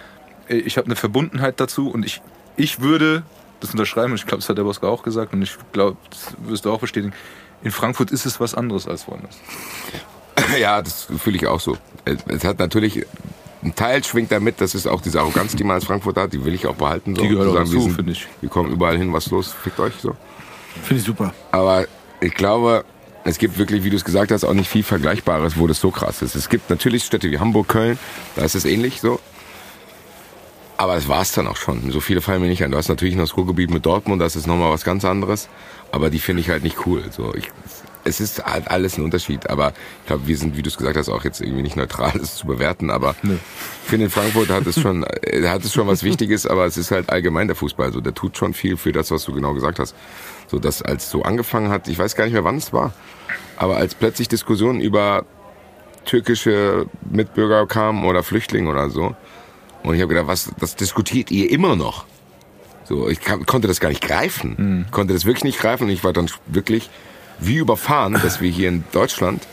[0.48, 2.22] ich habe eine Verbundenheit dazu und ich,
[2.56, 3.22] ich würde
[3.64, 6.34] das unterschreiben, und ich glaube, das hat der Bosker auch gesagt und ich glaube, das
[6.48, 7.14] wirst du auch bestätigen,
[7.62, 9.36] in Frankfurt ist es was anderes als woanders.
[10.58, 11.78] Ja, das fühle ich auch so.
[12.04, 13.06] Es hat natürlich,
[13.62, 16.44] ein Teil schwingt damit, das ist auch diese Arroganz, die man als Frankfurter hat, die
[16.44, 17.14] will ich auch behalten.
[17.14, 17.22] So.
[17.22, 18.26] Die gehört auch sagen, dazu, finde ich.
[18.40, 20.16] Wir kommen überall hin, was los, fickt euch so.
[20.82, 21.32] Finde ich super.
[21.52, 21.86] Aber
[22.20, 22.84] ich glaube,
[23.22, 25.90] es gibt wirklich, wie du es gesagt hast, auch nicht viel Vergleichbares, wo das so
[25.90, 26.34] krass ist.
[26.34, 27.98] Es gibt natürlich Städte wie Hamburg, Köln,
[28.36, 29.20] da ist es ähnlich so.
[30.76, 31.90] Aber das war's dann auch schon.
[31.92, 32.70] So viele fallen mir nicht ein.
[32.70, 35.48] Du hast natürlich noch das Ruhrgebiet mit Dortmund, das ist nochmal was ganz anderes.
[35.92, 37.04] Aber die finde ich halt nicht cool.
[37.10, 37.50] So, ich,
[38.02, 39.48] es ist halt alles ein Unterschied.
[39.48, 42.12] Aber ich glaube, wir sind, wie du es gesagt hast, auch jetzt irgendwie nicht neutral,
[42.18, 42.90] das zu bewerten.
[42.90, 46.66] Aber ich finde, in Frankfurt hat es schon, äh, hat es schon was Wichtiges, aber
[46.66, 47.92] es ist halt allgemein der Fußball.
[47.92, 49.94] So, der tut schon viel für das, was du genau gesagt hast.
[50.48, 52.92] So, dass als so angefangen hat, ich weiß gar nicht mehr, wann es war,
[53.56, 55.24] aber als plötzlich Diskussionen über
[56.04, 59.14] türkische Mitbürger kamen oder Flüchtlinge oder so.
[59.84, 62.06] Und ich habe gedacht, was, das diskutiert ihr immer noch.
[62.84, 64.86] So, ich kann, konnte das gar nicht greifen.
[64.90, 66.90] Konnte das wirklich nicht greifen und ich war dann wirklich
[67.38, 69.46] wie überfahren, dass wir hier in Deutschland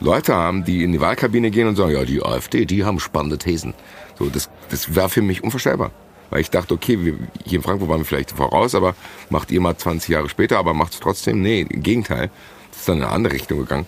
[0.00, 3.38] Leute haben, die in die Wahlkabine gehen und sagen, ja, die AfD, die haben spannende
[3.38, 3.74] Thesen.
[4.18, 5.90] So, das, das war für mich unvorstellbar.
[6.30, 8.94] Weil ich dachte, okay, wir, hier in Frankfurt waren wir vielleicht voraus, aber
[9.30, 11.42] macht ihr mal 20 Jahre später, aber macht es trotzdem?
[11.42, 12.30] Nee, im Gegenteil.
[12.70, 13.86] Das ist dann in eine andere Richtung gegangen.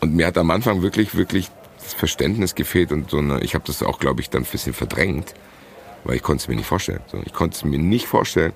[0.00, 1.50] Und mir hat am Anfang wirklich, wirklich
[1.84, 4.72] das Verständnis gefehlt und so eine, ich habe das auch, glaube ich, dann ein bisschen
[4.72, 5.34] verdrängt,
[6.04, 7.00] weil ich konnte es mir nicht vorstellen.
[7.06, 8.52] So, ich konnte es mir nicht vorstellen,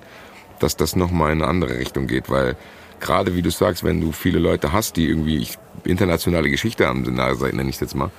[0.59, 2.55] dass das nochmal in eine andere Richtung geht, weil
[2.99, 5.47] gerade wie du sagst, wenn du viele Leute hast, die irgendwie
[5.85, 8.11] internationale Geschichte haben, nenne ich es jetzt mal,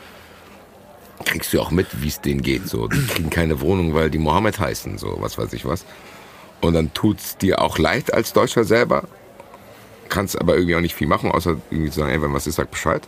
[1.25, 2.69] kriegst du auch mit, wie es denen geht.
[2.69, 5.85] So, die kriegen keine Wohnung, weil die Mohammed heißen, so was weiß ich was.
[6.61, 9.05] Und dann tut's dir auch leid als Deutscher selber,
[10.09, 12.57] kannst aber irgendwie auch nicht viel machen, außer irgendwie zu sagen, ey, wenn was ist,
[12.57, 13.03] sag Bescheid.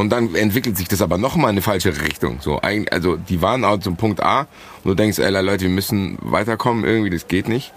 [0.00, 2.38] Und dann entwickelt sich das aber nochmal in eine falsche Richtung.
[2.40, 4.48] So, also die waren auch zum Punkt A
[4.82, 7.74] und du denkst, ey Leute, wir müssen weiterkommen, irgendwie, das geht nicht.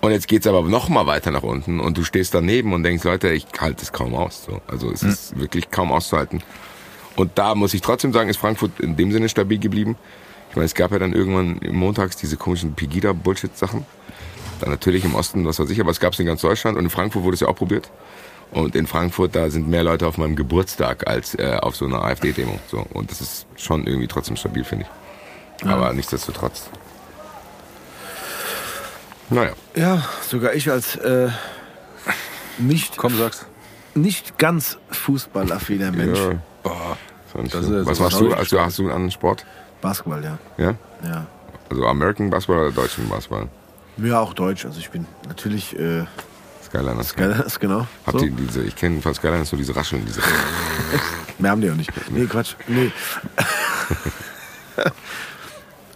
[0.00, 3.32] Und jetzt geht's aber nochmal weiter nach unten und du stehst daneben und denkst, Leute,
[3.32, 4.44] ich halte es kaum aus.
[4.44, 4.60] So.
[4.68, 6.40] Also es ist wirklich kaum auszuhalten.
[7.16, 9.96] Und da muss ich trotzdem sagen, ist Frankfurt in dem Sinne stabil geblieben.
[10.50, 13.84] Ich meine, es gab ja dann irgendwann montags diese komischen Pegida-Bullshit-Sachen.
[14.60, 16.84] Dann natürlich im Osten, was weiß ich, aber es gab es in ganz Deutschland und
[16.84, 17.90] in Frankfurt wurde es ja auch probiert.
[18.52, 22.02] Und in Frankfurt, da sind mehr Leute auf meinem Geburtstag als äh, auf so einer
[22.04, 22.58] AfD-Demo.
[22.70, 22.86] So.
[22.92, 24.86] Und das ist schon irgendwie trotzdem stabil, finde
[25.60, 25.66] ich.
[25.68, 26.68] Aber nichtsdestotrotz.
[29.30, 29.52] Naja.
[29.74, 31.28] Ja, sogar ich als äh,
[32.58, 33.46] nicht, Komm, sag's.
[33.94, 36.18] nicht ganz fußballaffiner Mensch.
[36.18, 36.96] Ja.
[37.42, 38.32] Nicht Das ist- Was das machst du?
[38.32, 39.44] Also hast du einen anderen Sport?
[39.80, 40.38] Basketball, ja.
[40.56, 40.74] Ja?
[41.04, 41.26] ja.
[41.70, 43.48] Also American Basketball oder deutschen Basketball?
[43.96, 44.64] Ja, auch Deutsch.
[44.64, 46.04] Also ich bin natürlich äh,
[46.74, 47.08] Skyliners.
[47.10, 47.86] Skylines, genau.
[48.06, 48.24] Habt So.
[48.24, 50.20] ihr diese, ich kenne von Skyliners so diese Rascheln, diese.
[51.38, 51.90] Mehr haben die auch nicht.
[52.10, 52.54] Nee, Quatsch.
[52.66, 52.90] Nee.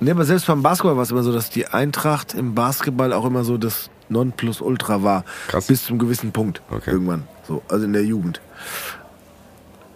[0.00, 3.24] nee, aber selbst beim Basketball war es immer so, dass die Eintracht im Basketball auch
[3.24, 5.24] immer so das Nonplusultra war.
[5.48, 5.66] Krass.
[5.66, 6.62] Bis zum gewissen Punkt.
[6.70, 6.90] Okay.
[6.92, 7.26] Irgendwann.
[7.46, 8.40] So, also in der Jugend.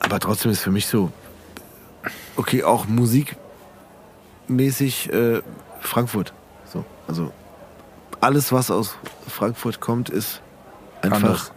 [0.01, 1.13] Aber trotzdem ist für mich so,
[2.37, 5.41] okay, auch musikmäßig äh,
[5.81, 6.33] Frankfurt.
[6.73, 7.31] So, also
[8.21, 8.97] alles, was aus
[9.29, 10.41] Frankfurt kommt, ist
[11.05, 11.53] einfach Anders.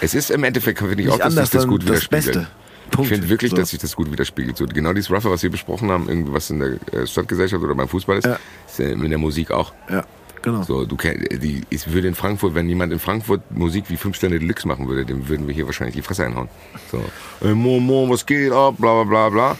[0.00, 2.24] Es ist im Endeffekt, finde ich nicht auch, dass sich das gut das widerspiegelt.
[2.26, 2.46] Beste.
[2.90, 3.10] Punkt.
[3.10, 3.56] Ich finde wirklich, So.
[3.56, 4.56] dass sich das gut widerspiegelt.
[4.56, 7.74] So, genau dieses Rougher, was wir besprochen haben, irgendwie was in der äh, Stadtgesellschaft oder
[7.74, 8.38] beim Fußball ist, Ja.
[8.66, 9.72] ist in der Musik auch.
[9.90, 10.04] Ja,
[10.40, 10.62] genau.
[10.62, 14.38] So, du die, ich würde in Frankfurt, wenn jemand in Frankfurt Musik wie fünf Sterne
[14.38, 16.48] Deluxe machen würde, dem würden wir hier wahrscheinlich die Fresse einhauen.
[16.90, 17.02] So,
[17.46, 19.56] äh, Momo, was geht ab, bla bla bla bla.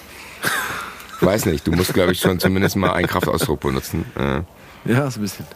[1.20, 4.05] Weiß nicht, du musst, glaube ich, schon zumindest mal einen Kraftausdruck benutzen.
[4.16, 4.43] Äh,
[4.90, 5.47] Ja, so ein bisschen.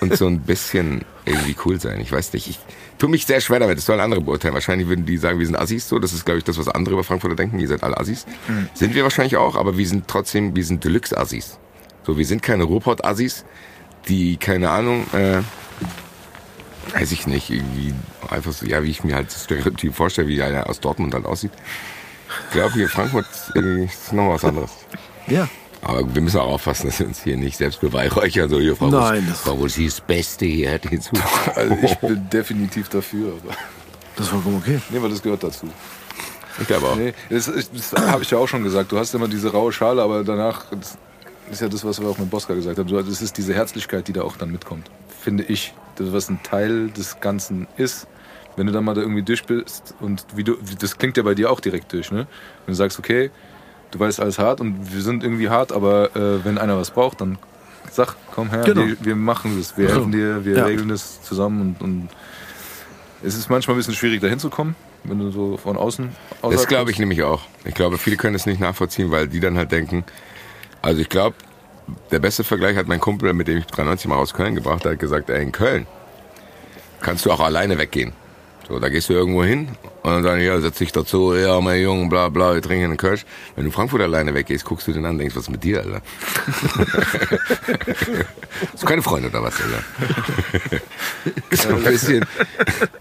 [0.00, 2.00] und so ein bisschen irgendwie cool sein.
[2.00, 2.48] Ich weiß nicht.
[2.48, 2.58] Ich
[3.02, 3.78] tue mich sehr schwer damit.
[3.78, 4.54] Das sollen andere beurteilen.
[4.54, 5.98] Wahrscheinlich würden die sagen, wir sind Assis so.
[5.98, 7.58] Das ist, glaube ich, das, was andere über Frankfurter denken.
[7.58, 8.26] Ihr seid alle Assis.
[8.74, 11.58] Sind wir wahrscheinlich auch, aber wir sind trotzdem, wir sind Deluxe-Assis.
[12.04, 13.44] So, wir sind keine Ruhrpott-Assis,
[14.06, 15.40] die, keine Ahnung, äh,
[16.96, 17.92] weiß ich nicht, irgendwie
[18.30, 21.26] einfach so, ja, wie ich mir halt das Stereotyp vorstelle, wie einer aus Dortmund halt
[21.26, 21.52] aussieht.
[22.46, 23.26] Ich glaube, hier in Frankfurt
[23.56, 24.70] irgendwie ist noch was anderes.
[25.26, 25.48] Ja.
[25.82, 28.48] Aber wir müssen auch aufpassen, dass wir uns hier nicht selbst beweihräuchern.
[28.48, 31.10] So, hier, Frau Nein, das- Frau ist das Beste hier, hört hinzu.
[31.56, 33.32] Also ich bin definitiv dafür.
[33.42, 33.54] Aber
[34.16, 34.80] Das ist vollkommen okay.
[34.90, 35.68] nee, weil das gehört dazu.
[36.60, 36.96] Ich glaube auch.
[36.96, 38.92] Nee, das, das habe ich ja auch schon gesagt.
[38.92, 40.96] Du hast immer diese raue Schale, aber danach das
[41.50, 42.86] ist ja das, was wir auch mit Bosca gesagt haben.
[42.88, 44.88] Du- Das ist diese Herzlichkeit, die da auch dann mitkommt.
[45.20, 45.74] Finde ich.
[45.96, 48.06] Das, was ein Teil des Ganzen ist.
[48.56, 51.34] Wenn du dann mal da irgendwie durch bist und wie du, das klingt ja bei
[51.34, 52.26] dir auch direkt durch, ne?
[52.66, 53.30] Wenn du sagst, okay,
[53.92, 57.20] du weißt alles hart und wir sind irgendwie hart, aber äh, wenn einer was braucht,
[57.20, 57.38] dann
[57.90, 58.86] sag, komm her, Genau.
[58.86, 60.64] wir, wir machen das, wir helfen dir, wir Ja.
[60.64, 62.08] regeln das zusammen und, und
[63.22, 64.74] es ist manchmal ein bisschen schwierig, da hinzukommen,
[65.04, 66.10] wenn du so von außen
[66.42, 67.42] Das glaube ich nämlich auch.
[67.64, 70.04] Ich glaube, viele können es nicht nachvollziehen, weil die dann halt denken,
[70.80, 71.36] also ich glaube,
[72.10, 74.92] der beste Vergleich hat mein Kumpel, mit dem ich 93 mal aus Köln gebracht, der
[74.92, 75.86] hat gesagt, ey, in Köln
[77.00, 78.12] kannst du auch alleine weggehen.
[78.68, 79.68] So, da gehst du irgendwo hin
[80.02, 82.84] und dann sagen, die, ja, setz dich dazu, ja, mein Junge, bla, bla, wir trinken
[82.84, 83.26] einen Kölsch.
[83.56, 85.80] Wenn du Frankfurt alleine weggehst, guckst du den an und denkst, was ist mit dir,
[85.80, 86.00] Alter?
[88.72, 89.82] Hast du keine Freunde oder was, Alter?
[91.50, 92.24] so ein bisschen.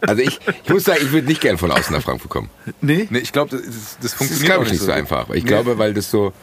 [0.02, 2.50] Also ich, ich muss sagen, ich würde nicht gern von außen nach Frankfurt kommen.
[2.82, 3.08] Nee?
[3.10, 5.30] Nee, ich glaube, das, das Das ist, funktioniert glaube auch ich, nicht so einfach.
[5.30, 6.34] Ich glaube, weil das so,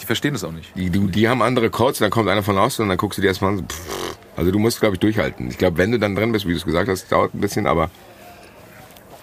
[0.00, 0.70] Die verstehen das auch nicht.
[0.76, 3.22] die, die, die haben andere Codes, dann kommt einer von außen und dann guckst du
[3.22, 3.56] dir erstmal an.
[3.58, 4.16] So, pff.
[4.36, 5.48] also du musst, glaube ich, durchhalten.
[5.48, 7.66] Ich glaube, wenn du dann drin bist, wie du es gesagt hast, dauert ein bisschen,
[7.66, 7.90] aber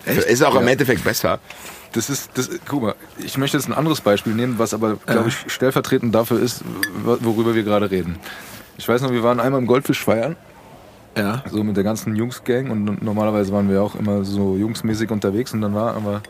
[0.06, 0.24] Echt?
[0.24, 1.40] Ist auch im Endeffekt besser.
[1.94, 5.28] Das ist, das, guck mal, ich möchte jetzt ein anderes Beispiel nehmen, was aber, glaube
[5.30, 6.64] ich, stellvertretend dafür ist,
[7.04, 8.18] wo- worüber wir gerade reden.
[8.78, 10.38] Ich weiß noch, wir waren einmal im Goldfisch feiern,
[11.18, 11.44] Ja.
[11.52, 15.62] so mit der ganzen Jungs-Gang und normalerweise waren wir auch immer so jungsmäßig unterwegs und
[15.62, 16.22] dann war aber,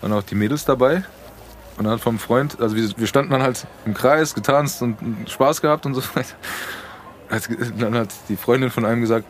[0.00, 1.04] waren auch die Mädels dabei.
[1.76, 4.96] Und dann hat vom Freund, also wir, wir standen dann halt im Kreis, getanzt und
[5.28, 6.34] Spaß gehabt und so weiter.
[7.78, 9.26] Dann hat die Freundin von einem gesagt,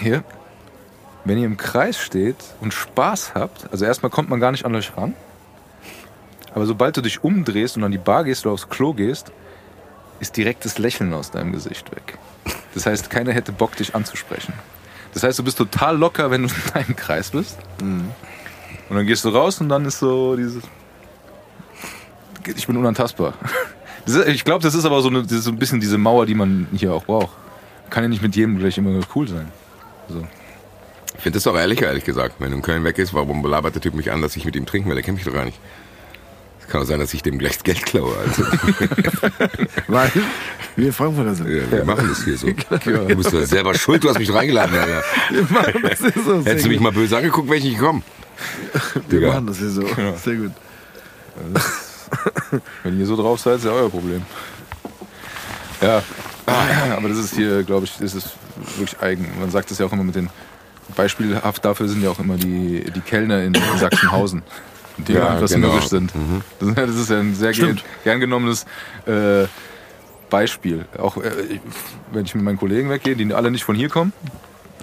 [0.00, 0.22] hier,
[1.24, 4.74] wenn ihr im Kreis steht und Spaß habt, also erstmal kommt man gar nicht an
[4.74, 5.14] euch ran,
[6.54, 9.30] aber sobald du dich umdrehst und an die Bar gehst oder aufs Klo gehst,
[10.20, 12.18] ist direkt das Lächeln aus deinem Gesicht weg.
[12.74, 14.52] Das heißt, keiner hätte Bock, dich anzusprechen.
[15.14, 17.58] Das heißt, du bist total locker, wenn du in deinem Kreis bist.
[18.88, 20.62] Und dann gehst du raus und dann ist so dieses.
[22.56, 23.34] Ich bin unantastbar.
[24.06, 26.66] Ist, ich glaube, das ist aber so, eine, so ein bisschen diese Mauer, die man
[26.72, 27.36] hier auch braucht.
[27.90, 29.52] Kann ja nicht mit jedem gleich immer cool sein.
[30.08, 30.26] So.
[31.18, 32.36] Ich finde das doch ehrlicher, ehrlich gesagt.
[32.38, 34.54] Wenn du in Köln weg ist, warum belabert der Typ mich an, dass ich mit
[34.56, 34.94] ihm trinken will?
[34.94, 35.58] Der kennt mich doch gar nicht.
[36.60, 38.14] Es kann auch sein, dass ich dem gleich das Geld klaue.
[38.16, 38.44] Also,
[39.88, 40.12] Weil
[40.76, 41.48] wir Frankfurter sind.
[41.48, 42.46] ja, wir machen das hier so.
[42.46, 45.02] Du bist doch selber schuld, du hast mich reingeladen, Alter.
[45.82, 48.04] Das ist so, Hättest du mich mal böse angeguckt, wäre ich nicht gekommen.
[49.08, 49.32] Wir Digga.
[49.32, 49.82] machen das hier so.
[50.22, 50.52] Sehr gut.
[52.84, 54.22] Wenn ihr so drauf seid, ist ja euer Problem.
[55.80, 56.02] Ja,
[56.96, 58.36] aber das ist hier, glaube ich, das ist
[58.76, 59.26] wirklich eigen.
[59.40, 60.28] Man sagt das ja auch immer mit den
[60.96, 64.42] Beispielhaft dafür sind ja auch immer die, die Kellner in Sachsenhausen,
[64.98, 65.68] die Ja, etwas genau.
[65.68, 66.12] mürrisch sind.
[66.58, 67.84] Das, ist ja- das ist ja ein sehr gern, Stimmt.
[68.04, 68.64] gern genommenes
[69.06, 69.46] äh,
[70.30, 70.86] Beispiel.
[70.98, 71.60] Auch äh, ich-
[72.12, 74.12] wenn ich mit meinen Kollegen weggehe, die alle nicht von hier kommen,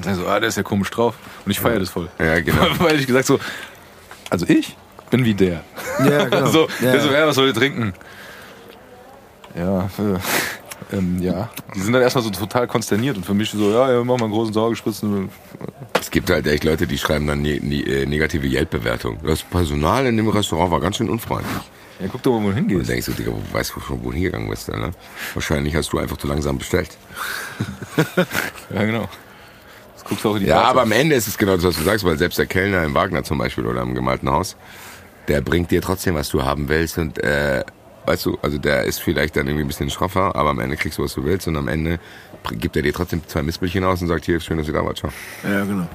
[0.01, 1.15] dann so, ah, der ist ja komisch drauf.
[1.45, 2.09] Und ich feiere das voll.
[2.19, 2.67] Ja, genau.
[2.79, 3.39] Weil ich gesagt so,
[4.29, 4.75] also ich
[5.09, 5.63] bin wie der.
[5.99, 6.45] Ja, genau.
[6.51, 6.91] So, ja.
[6.91, 7.93] der so, ja, was soll ihr trinken?
[9.55, 10.19] Ja, äh,
[10.91, 11.49] ähm, ja.
[11.73, 14.25] Die sind dann erstmal so total konsterniert und für mich so, ja, ja, mach mal
[14.25, 15.29] einen großen Sauergespritzen.
[15.99, 19.19] Es gibt halt echt Leute, die schreiben dann ne, ne, äh, negative Yelp-Bewertungen.
[19.25, 21.51] Das Personal in dem Restaurant war ganz schön unfreundlich.
[21.99, 22.81] Ja, guck doch mal, wo du Und hingehst.
[22.81, 24.91] du denkst du, Digga, wo weißt du schon, wo du hingegangen bist, Alter?
[25.33, 26.89] Wahrscheinlich hast du einfach zu langsam bestellt.
[28.73, 29.07] Ja, genau.
[29.93, 30.69] Das guckst du auch in die Ja, Karte.
[30.69, 32.93] aber am Ende ist es genau das, was du sagst, weil selbst der Kellner im
[32.93, 34.55] Wagner zum Beispiel oder im gemalten Haus,
[35.27, 37.63] der bringt dir trotzdem, was du haben willst und äh,
[38.05, 40.97] weißt du, also der ist vielleicht dann irgendwie ein bisschen schroffer, aber am Ende kriegst
[40.97, 41.99] du, was du willst und am Ende
[42.53, 44.97] gibt er dir trotzdem zwei Missbildchen aus und sagt, hier, schön, dass ihr da wart,
[44.97, 45.11] ciao.
[45.43, 45.87] Ja, genau.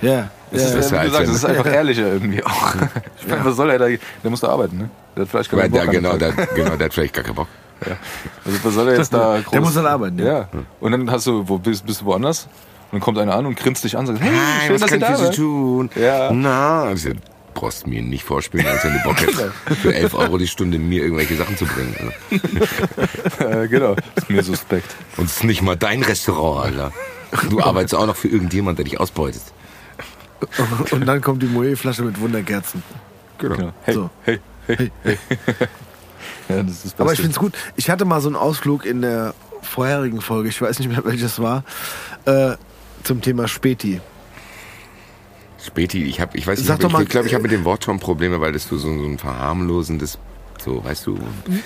[0.00, 2.74] Ja, Das ist, ja, besser wie gesagt, wenn- das ist einfach ehrlicher irgendwie auch.
[3.20, 3.86] Ich meine, was soll er da?
[3.88, 4.90] Der muss da arbeiten, ne?
[5.16, 7.34] Der hat vielleicht Weil keinen der, Bock genau, der genau, der hat vielleicht gar keinen
[7.36, 7.48] Bock.
[8.44, 9.50] Also was soll er jetzt da groß...
[9.52, 10.26] Der muss dann arbeiten, ja.
[10.40, 10.48] Ja.
[10.80, 12.44] Und dann hast du, wo bist, bist du woanders?
[12.90, 14.32] Und dann kommt einer an und grinst dich an und sagt, hey,
[14.66, 15.34] schön, dass ihr da seid.
[15.34, 15.90] tun?
[15.96, 16.30] Ja.
[16.32, 17.06] Na, ich
[17.54, 19.44] brauchst mir nicht vorspielen, als wenn du Bock hättest,
[19.82, 21.94] für 11 Euro die Stunde mir irgendwelche Sachen zu bringen.
[22.30, 23.50] Alter.
[23.50, 23.96] Ja, genau.
[24.16, 24.94] Ist mir suspekt.
[25.16, 26.92] Und es ist nicht mal dein Restaurant, Alter.
[27.48, 29.42] Du arbeitest auch noch für irgendjemand, der dich ausbeutet.
[30.90, 32.82] Und dann kommt die Moe-Flasche mit Wunderkerzen.
[33.38, 33.72] Genau.
[33.82, 34.10] Hey, So.
[34.24, 35.18] hey, hey, hey.
[36.48, 37.54] ja, das ist Aber ich finde es gut.
[37.76, 41.40] Ich hatte mal so einen Ausflug in der vorherigen Folge, ich weiß nicht mehr welches
[41.40, 41.64] war,
[42.26, 42.56] äh,
[43.02, 44.00] zum Thema Späti.
[45.64, 47.42] Späti, ich hab, ich weiß nicht, Sag ich doch mal, glaube, ich, glaub, ich habe
[47.42, 50.18] mit dem Wort schon Probleme, weil das so, so ein verharmlosendes,
[50.62, 51.18] so, weißt du,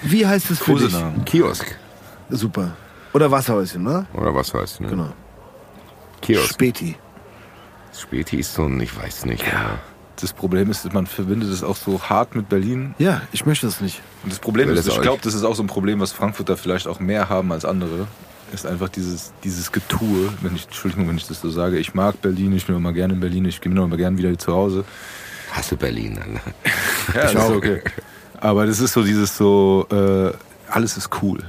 [0.03, 0.95] Wie heißt es für dich?
[1.25, 1.77] Kiosk.
[2.31, 2.77] Super.
[3.12, 4.07] Oder Wasserhäuschen, ne?
[4.15, 4.89] Oder was heißt, ne?
[4.89, 5.12] Genau.
[6.20, 6.51] Kiosk.
[6.51, 6.97] Späti.
[7.93, 9.45] Späti ist so ein, ich weiß nicht.
[9.45, 9.79] Ja.
[10.20, 12.95] Das Problem ist, man verbindet es auch so hart mit Berlin.
[12.99, 14.01] Ja, ich möchte das nicht.
[14.25, 16.12] Und das Problem Will ist, das ich glaube, das ist auch so ein Problem, was
[16.12, 18.09] Frankfurter vielleicht auch mehr haben als andere.
[18.53, 21.79] Ist einfach dieses, dieses Getue, wenn ich, Entschuldigung, wenn ich das so sage.
[21.79, 24.55] Ich mag Berlin, ich bin immer gerne in Berlin, ich gehe immer gerne wieder zu
[24.55, 24.85] Hause.
[25.53, 26.41] Hasse Berlin, Alter.
[27.15, 27.83] Ja, das ist okay.
[28.41, 30.33] Aber das ist so dieses so, äh,
[30.70, 31.41] alles ist cool.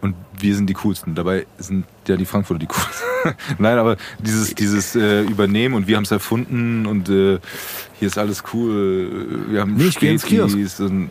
[0.00, 1.14] Und wir sind die coolsten.
[1.14, 3.04] Dabei sind ja die Frankfurter die coolsten.
[3.58, 7.38] Nein, aber dieses, dieses äh, Übernehmen und wir haben es erfunden und äh,
[7.98, 9.46] hier ist alles cool.
[9.48, 10.54] Wir haben ich geh ins Kiosk.
[10.54, 11.10] Spätis und, und,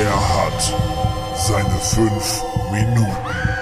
[0.00, 0.74] Er hat
[1.36, 2.42] seine fünf
[2.72, 3.55] Minuten.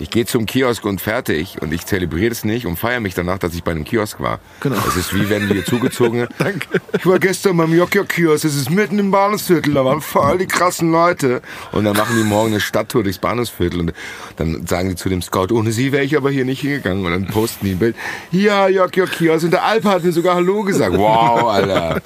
[0.00, 3.36] Ich gehe zum Kiosk und fertig und ich zelebriere es nicht und feiere mich danach,
[3.36, 4.40] dass ich bei einem Kiosk war.
[4.60, 4.76] Genau.
[4.88, 6.26] Es ist wie wenn wir zugezogene.
[6.38, 6.80] Danke.
[6.96, 10.90] Ich war gestern beim Jokio-Kiosk, es ist mitten im Bahnhofsviertel, da waren voll die krassen
[10.90, 11.42] Leute.
[11.72, 13.92] Und dann machen die morgen eine Stadttour durchs Bahnhofsviertel und
[14.36, 17.04] dann sagen die zu dem Scout, ohne sie wäre ich aber hier nicht hingegangen.
[17.04, 17.94] Und dann posten die ein Bild.
[18.30, 20.96] Ja, Jokio-Kiosk und der Alper hat mir sogar Hallo gesagt.
[20.96, 22.00] Wow, Alter.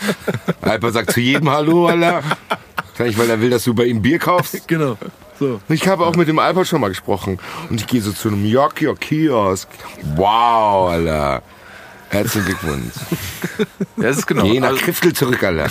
[0.62, 2.24] Alper sagt zu jedem Hallo, Alter.
[2.88, 4.66] Wahrscheinlich, weil er will, dass du bei ihm Bier kaufst.
[4.66, 4.98] Genau.
[5.38, 5.60] So.
[5.68, 7.38] Ich habe auch mit dem Alper schon mal gesprochen.
[7.68, 9.68] Und ich gehe so zu einem Jokio Kiosk.
[10.16, 11.42] Wow, Alter.
[12.10, 12.92] Herzlichen Glückwunsch.
[13.96, 14.44] das ist genau.
[14.44, 15.68] Geh nach Also, Kriftel zurück, Alter.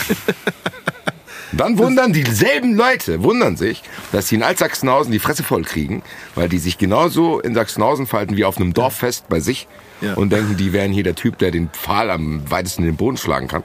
[1.53, 6.01] Dann wundern dieselben Leute, wundern sich, dass sie in Altsachsenhausen die Fresse voll kriegen,
[6.33, 9.67] weil die sich genauso in Sachsenhausen verhalten wie auf einem Dorffest bei sich
[10.01, 10.15] Ja.
[10.15, 13.17] und denken, die wären hier der Typ, der den Pfahl am weitesten in den Boden
[13.17, 13.63] schlagen kann.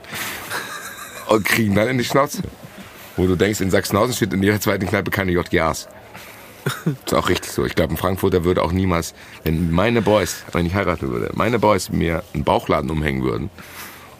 [1.28, 2.42] Und kriegen dann in die Schnauze.
[3.18, 5.88] Wo du denkst, in Sachsenhausen steht in jeder zweiten Kneipe keine JGAs.
[7.04, 7.64] Ist auch richtig so.
[7.64, 9.14] Ich glaube, ein Frankfurter würde auch niemals,
[9.44, 13.50] wenn meine Boys, wenn ich heiraten würde, meine Boys mir einen Bauchladen umhängen würden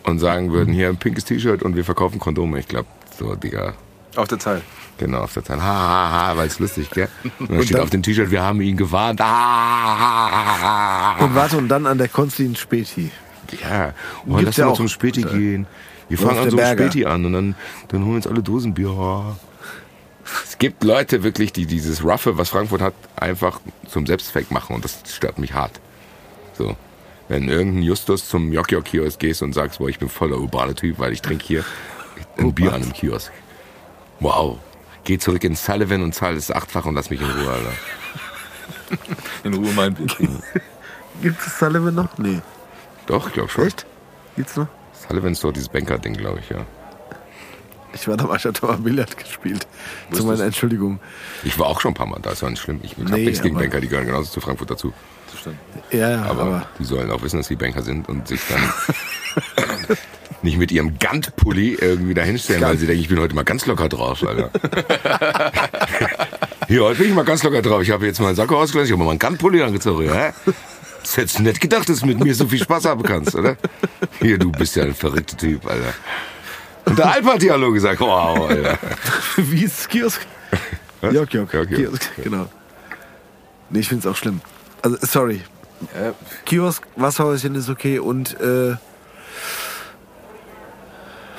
[0.04, 2.58] und sagen würden, hier ein pinkes T-Shirt und wir verkaufen Kondome.
[2.58, 2.88] Ich glaube,
[3.18, 3.74] so, Digga,
[4.16, 4.62] Auf der Zeit.
[4.96, 5.58] genau, auf der Zeit.
[5.60, 7.08] Ha, ha, ha, weil es lustig, gell?
[7.38, 9.20] Und dann steht dann- auf dem T-Shirt, wir haben ihn gewarnt.
[9.20, 10.30] Ha, ha, ha,
[10.62, 11.24] ha, ha.
[11.24, 13.10] Und warte, und dann an der Konsti ein Späti.
[13.62, 13.92] Ja,
[14.26, 14.76] oh, Gibt's lass ja auch.
[14.76, 15.66] zum Späti gehen.
[16.08, 16.84] Wir fangen an so Berger.
[16.84, 17.54] Späti an und dann,
[17.88, 19.36] dann holen wir uns alle Dosenbier.
[20.44, 24.84] Es gibt Leute wirklich, die dieses Ruffe, was Frankfurt hat, einfach zum Selbstzweck machen und
[24.84, 25.80] das stört mich hart.
[26.54, 26.76] So.
[27.28, 31.12] Wenn irgendein Justus zum Jok-Jok-Kiosk gehst und sagst, boah, ich bin voller urbaner Typ, weil
[31.12, 31.64] ich trinke hier
[32.38, 33.30] ein Bier an einem Kiosk.
[34.20, 34.58] Wow.
[35.04, 37.72] Geh zurück ins Sullivan und zahl das achtfach und lass mich in Ruhe, Alter.
[39.44, 40.42] In Ruhe mein Bier kriegen.
[41.22, 42.16] Gibt es Sullivan noch?
[42.18, 42.40] Nee.
[43.06, 43.66] Doch, ich glaube schon.
[43.66, 43.86] Echt?
[44.36, 44.68] Gibt's noch?
[45.08, 46.58] Sullivan ist doch dieses Banker-Ding, glaube ich, ja.
[47.94, 49.66] Ich war da, ich hatte mal Billard gespielt.
[50.12, 50.44] Zu meiner?
[50.44, 51.00] Entschuldigung.
[51.42, 52.80] Ich war auch schon ein paar Mal da, ist ja nicht schlimm.
[52.82, 54.92] Ich, ich habe Nee, nichts gegen Banker, die gehören genauso zu Frankfurt dazu.
[55.30, 55.56] Zustand.
[55.90, 58.60] Ja, ja, Aber, aber, die sollen auch wissen, dass sie Banker sind und sich dann
[60.42, 63.64] nicht mit ihrem Gant-Pulli irgendwie da hinstellen, weil sie denken, ich bin heute mal ganz
[63.66, 64.50] locker drauf, Alter.
[66.68, 67.80] Hier, heute bin ich mal ganz locker drauf.
[67.82, 70.32] Ich habe jetzt mal einen Sakko ausgelassen, ich habe mal einen Gant-Pulli angezogen, hä?
[71.02, 73.56] Das hättest du nicht gedacht, dass du mit mir so viel Spaß haben kannst, oder?
[74.20, 75.94] Hier, du bist ja ein verrückter Typ, Alter.
[76.84, 78.78] Und der Alp hat dir Hallo gesagt, wow, Alter.
[79.36, 80.20] wie ist Kiosk?
[81.02, 81.32] Jok, Jok.
[81.32, 81.68] Jok, Jok.
[81.68, 82.48] Kiosk, genau.
[83.70, 84.40] Nee, ich find's auch schlimm.
[84.82, 85.42] Also, sorry.
[85.94, 86.12] Ja,
[86.44, 88.74] Kiosk, Wasserhäuschen ist okay und, äh,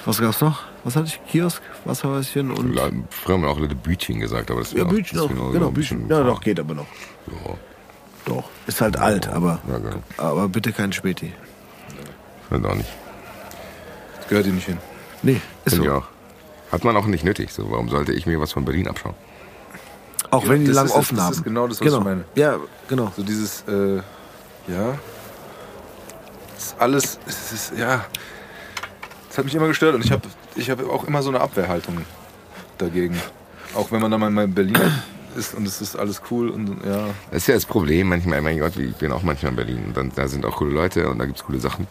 [0.05, 0.63] was gab's noch?
[0.83, 1.19] Was hatte ich?
[1.29, 2.73] Kiosk, Wasserhäuschen und.
[3.09, 5.29] Früher haben wir auch Leute Bütchen gesagt, aber das Ja, auch- Bütchen das auch.
[5.29, 6.07] ist genau Genau, Bütchen.
[6.09, 6.87] Ja, doch, geht aber noch.
[7.27, 7.57] Ja,
[8.29, 8.43] Doch.
[8.67, 9.97] Ist halt alt, aber, ja, genau.
[10.17, 11.33] aber bitte kein Späti.
[12.51, 12.89] Halt auch nicht.
[14.17, 14.77] das gehört hier nicht hin.
[15.23, 15.83] Nee, ist Finde so.
[15.83, 16.07] ich auch.
[16.71, 17.51] Hat man auch nicht nötig.
[17.51, 19.15] So, warum sollte ich mir was von Berlin abschauen?
[20.29, 21.33] Auch wenn die das lang ist offen das haben.
[21.33, 21.97] ist genau das, was genau.
[21.97, 22.23] ich meine.
[22.35, 22.57] Ja,
[22.87, 23.11] genau.
[23.17, 23.97] So dieses, äh,
[24.67, 24.99] ja,
[26.53, 28.05] das ist alles, es ist, ja,
[29.27, 30.21] das hat mich immer gestört und ich habe
[30.55, 31.97] ich hab auch immer so eine Abwehrhaltung
[32.77, 33.19] dagegen.
[33.73, 34.77] Auch wenn man dann mal in Berlin
[35.35, 38.09] ist und es ist alles cool und ja, Das ist ja das Problem.
[38.09, 39.83] Manchmal, mein Gott, ich bin auch manchmal in Berlin.
[39.87, 41.87] Und dann, da sind auch coole Leute und da gibt's coole Sachen.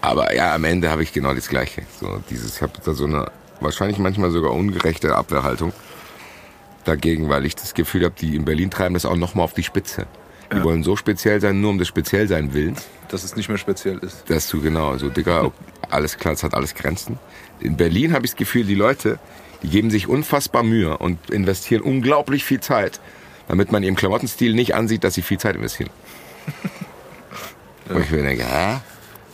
[0.00, 1.82] Aber ja, am Ende habe ich genau das Gleiche.
[2.00, 5.72] So dieses, ich habe da so eine wahrscheinlich manchmal sogar ungerechte Abwehrhaltung
[6.84, 9.64] dagegen, weil ich das Gefühl habe, die in Berlin treiben das auch nochmal auf die
[9.64, 10.06] Spitze.
[10.50, 12.86] Die wollen so speziell sein, nur um des Speziellsein willens.
[13.08, 14.30] dass es nicht mehr speziell ist.
[14.30, 15.50] dass du genau, so Digga,
[15.90, 17.18] alles klar, es hat alles Grenzen.
[17.60, 19.18] In Berlin habe ich das Gefühl, die Leute,
[19.62, 23.00] die geben sich unfassbar Mühe und investieren unglaublich viel Zeit,
[23.48, 25.90] damit man ihrem Klamottenstil nicht ansieht, dass sie viel Zeit investieren.
[27.88, 28.80] Und ich mir denke, hä?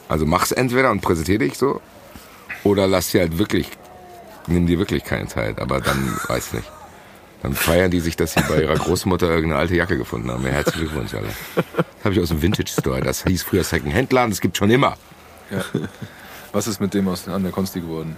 [0.09, 1.80] Also mach's entweder und präsentier dich so,
[2.62, 3.68] oder lass dir halt wirklich,
[4.46, 6.70] nimm dir wirklich keine Zeit, aber dann weiß nicht.
[7.42, 10.44] Dann feiern die sich, dass sie bei ihrer Großmutter irgendeine alte Jacke gefunden haben.
[10.44, 11.28] Ja, herzlichen Glückwunsch, Alter.
[11.76, 13.01] Das habe ich aus dem Vintage Store.
[13.01, 14.96] Das hieß früher Second Hand Laden, das gibt schon immer.
[15.51, 15.64] Ja.
[16.52, 18.16] Was ist mit dem aus, an der Konsti geworden?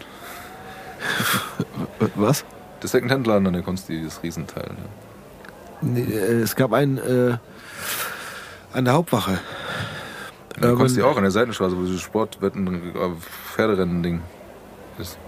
[2.14, 2.44] Was?
[2.82, 4.68] Der Secondhand-Laden an der Konsti, das Riesenteil.
[4.68, 4.76] Ne?
[5.82, 7.36] Nee, äh, es gab einen äh,
[8.72, 9.38] an der Hauptwache.
[10.56, 13.10] An der Konsti auch, an der Seitenstraße, wo dieses Sportwetten, äh,
[13.54, 14.20] Pferderennen-Ding
[14.98, 15.18] ist.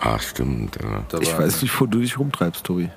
[0.00, 0.76] Ah, stimmt.
[0.82, 1.02] Ja.
[1.08, 2.90] Da Ich weiß nicht, wo du dich rumtreibst, Tobi.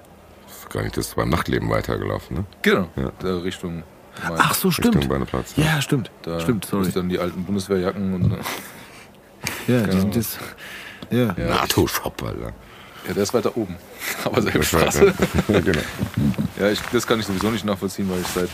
[0.47, 2.45] Das ist gar nicht, das ist beim Nachtleben weitergelaufen, ne?
[2.61, 3.11] Genau, Ja.
[3.22, 3.84] der Richtung.
[4.27, 4.38] Main.
[4.38, 4.95] Ach so, stimmt.
[4.95, 5.53] Richtung Beineplatz.
[5.56, 6.11] Ja, stimmt.
[6.23, 6.88] Da stimmt, sorry.
[6.88, 8.31] ist dann die alten Bundeswehrjacken und.
[9.68, 10.01] Ja, die genau.
[10.01, 10.39] sind jetzt.
[11.11, 11.34] Ja.
[11.34, 12.53] NATO-Shop, Alter.
[13.07, 13.76] ja, der ist weiter oben.
[14.23, 15.14] Aber selbe Straße.
[15.48, 15.80] genau.
[16.60, 18.49] Ja, ich, das kann ich sowieso nicht nachvollziehen, weil ich seit.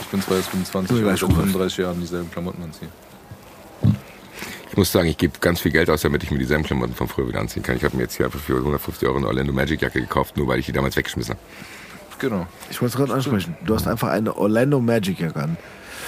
[0.00, 1.34] Ich bin zwar jetzt 25, Ja, aber rum.
[1.34, 2.88] 35 Jahren dieselben Klamotten anziehe.
[4.70, 7.08] Ich muss sagen, ich gebe ganz viel Geld aus, damit ich mir dieselben Klamotten von
[7.08, 7.76] früher wieder anziehen kann.
[7.76, 10.46] Ich habe mir jetzt hier einfach für 150 Euro eine Orlando Magic Jacke gekauft, nur
[10.48, 11.40] weil ich die damals weggeschmissen habe.
[12.18, 12.46] Genau.
[12.70, 13.56] Ich wollte es gerade ansprechen.
[13.64, 15.56] Du hast einfach eine Orlando Magic Jacke an.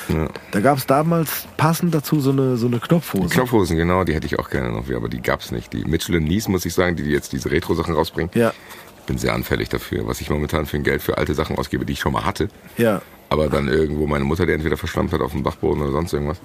[0.08, 0.28] Ja.
[0.52, 3.28] Da gab es damals passend dazu so eine, so eine Knopfhose.
[3.34, 5.72] Knopfhosen, genau, die hätte ich auch gerne noch, aber die gab's nicht.
[5.72, 8.30] Die Mitchell Nies, muss ich sagen, die jetzt diese Retro-Sachen rausbringen.
[8.34, 8.52] Ja,
[9.00, 11.84] Ich bin sehr anfällig dafür, was ich momentan für ein Geld für alte Sachen ausgebe,
[11.84, 12.48] die ich schon mal hatte.
[12.76, 13.02] ja.
[13.30, 16.38] aber dann irgendwo meine Mutter, die entweder verschlammt hat auf dem Dachboden oder sonst irgendwas.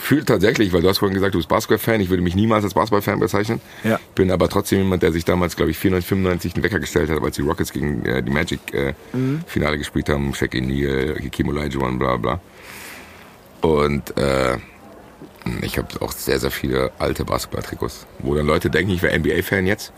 [0.00, 2.00] Fühlt tatsächlich, weil du hast vorhin gesagt, du bist Basketball-Fan.
[2.00, 3.60] Ich würde mich niemals als Basketball-Fan bezeichnen.
[3.82, 3.98] Ja.
[4.14, 7.20] Bin aber trotzdem jemand, der sich damals, glaube ich, 94, 95 einen Wecker gestellt hat,
[7.20, 8.94] als die Rockets gegen äh, die Magic äh,
[9.48, 10.32] Finale gespielt haben.
[10.34, 12.40] Shaq O'Neal, Hakeem Olajuwon, bla bla.
[13.60, 14.56] Und äh,
[15.62, 19.66] Ich habe auch sehr, sehr viele alte Basketball-Trikots, wo dann Leute denken, ich wäre NBA-Fan
[19.66, 19.92] jetzt.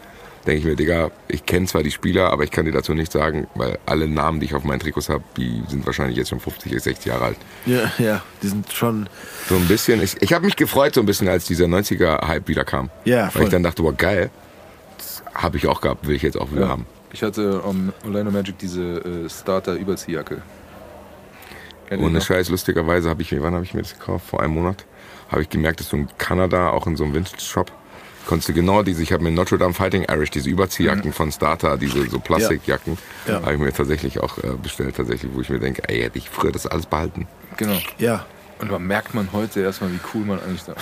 [0.46, 3.12] Denke ich mir, Digga, ich kenne zwar die Spieler, aber ich kann dir dazu nichts
[3.12, 6.40] sagen, weil alle Namen, die ich auf meinen Trikots habe, die sind wahrscheinlich jetzt schon
[6.40, 7.36] 50, 60 Jahre alt.
[7.66, 9.06] Ja, ja, die sind schon.
[9.50, 10.02] So ein bisschen.
[10.02, 12.88] Ich, ich habe mich gefreut so ein bisschen, als dieser 90er-Hype wieder kam.
[13.04, 13.42] Ja, Weil voll.
[13.44, 14.30] ich dann dachte, boah, geil.
[14.96, 16.86] Das habe ich auch gehabt, will ich jetzt auch wieder haben.
[17.12, 20.40] Ich hatte am Orlando Magic diese äh, Starter-Überziehjacke.
[21.90, 22.20] Ohne?
[22.20, 24.26] Scheiß, lustigerweise habe ich mir, wann habe ich mir das gekauft?
[24.28, 24.84] Vor einem Monat.
[25.30, 27.70] Habe ich gemerkt, dass du in Kanada, auch in so einem Vintage-Shop,
[28.26, 31.76] konntest du genau diese, ich habe mir Notre Dame Fighting Irish, diese Überziehjacken von Starter,
[31.78, 32.98] diese so Plastikjacken, Mhm.
[33.32, 33.42] Ja.
[33.42, 36.30] habe ich mir tatsächlich auch äh, bestellt, tatsächlich, wo ich mir denke, ey, hätte ich
[36.30, 37.26] früher das alles behalten.
[37.56, 37.78] Genau.
[37.98, 38.26] Ja.
[38.60, 40.74] Und man merkt man heute erstmal, wie cool man eigentlich da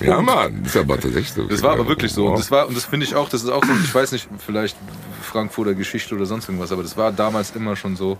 [0.04, 1.44] Ja, Mann, das ist aber tatsächlich so.
[1.46, 2.26] Das war aber wirklich so.
[2.28, 4.28] Und das war, und das finde ich auch, das ist auch so, ich weiß nicht,
[4.38, 4.76] vielleicht
[5.22, 8.18] Frankfurter Geschichte oder sonst irgendwas, aber das war damals immer schon so,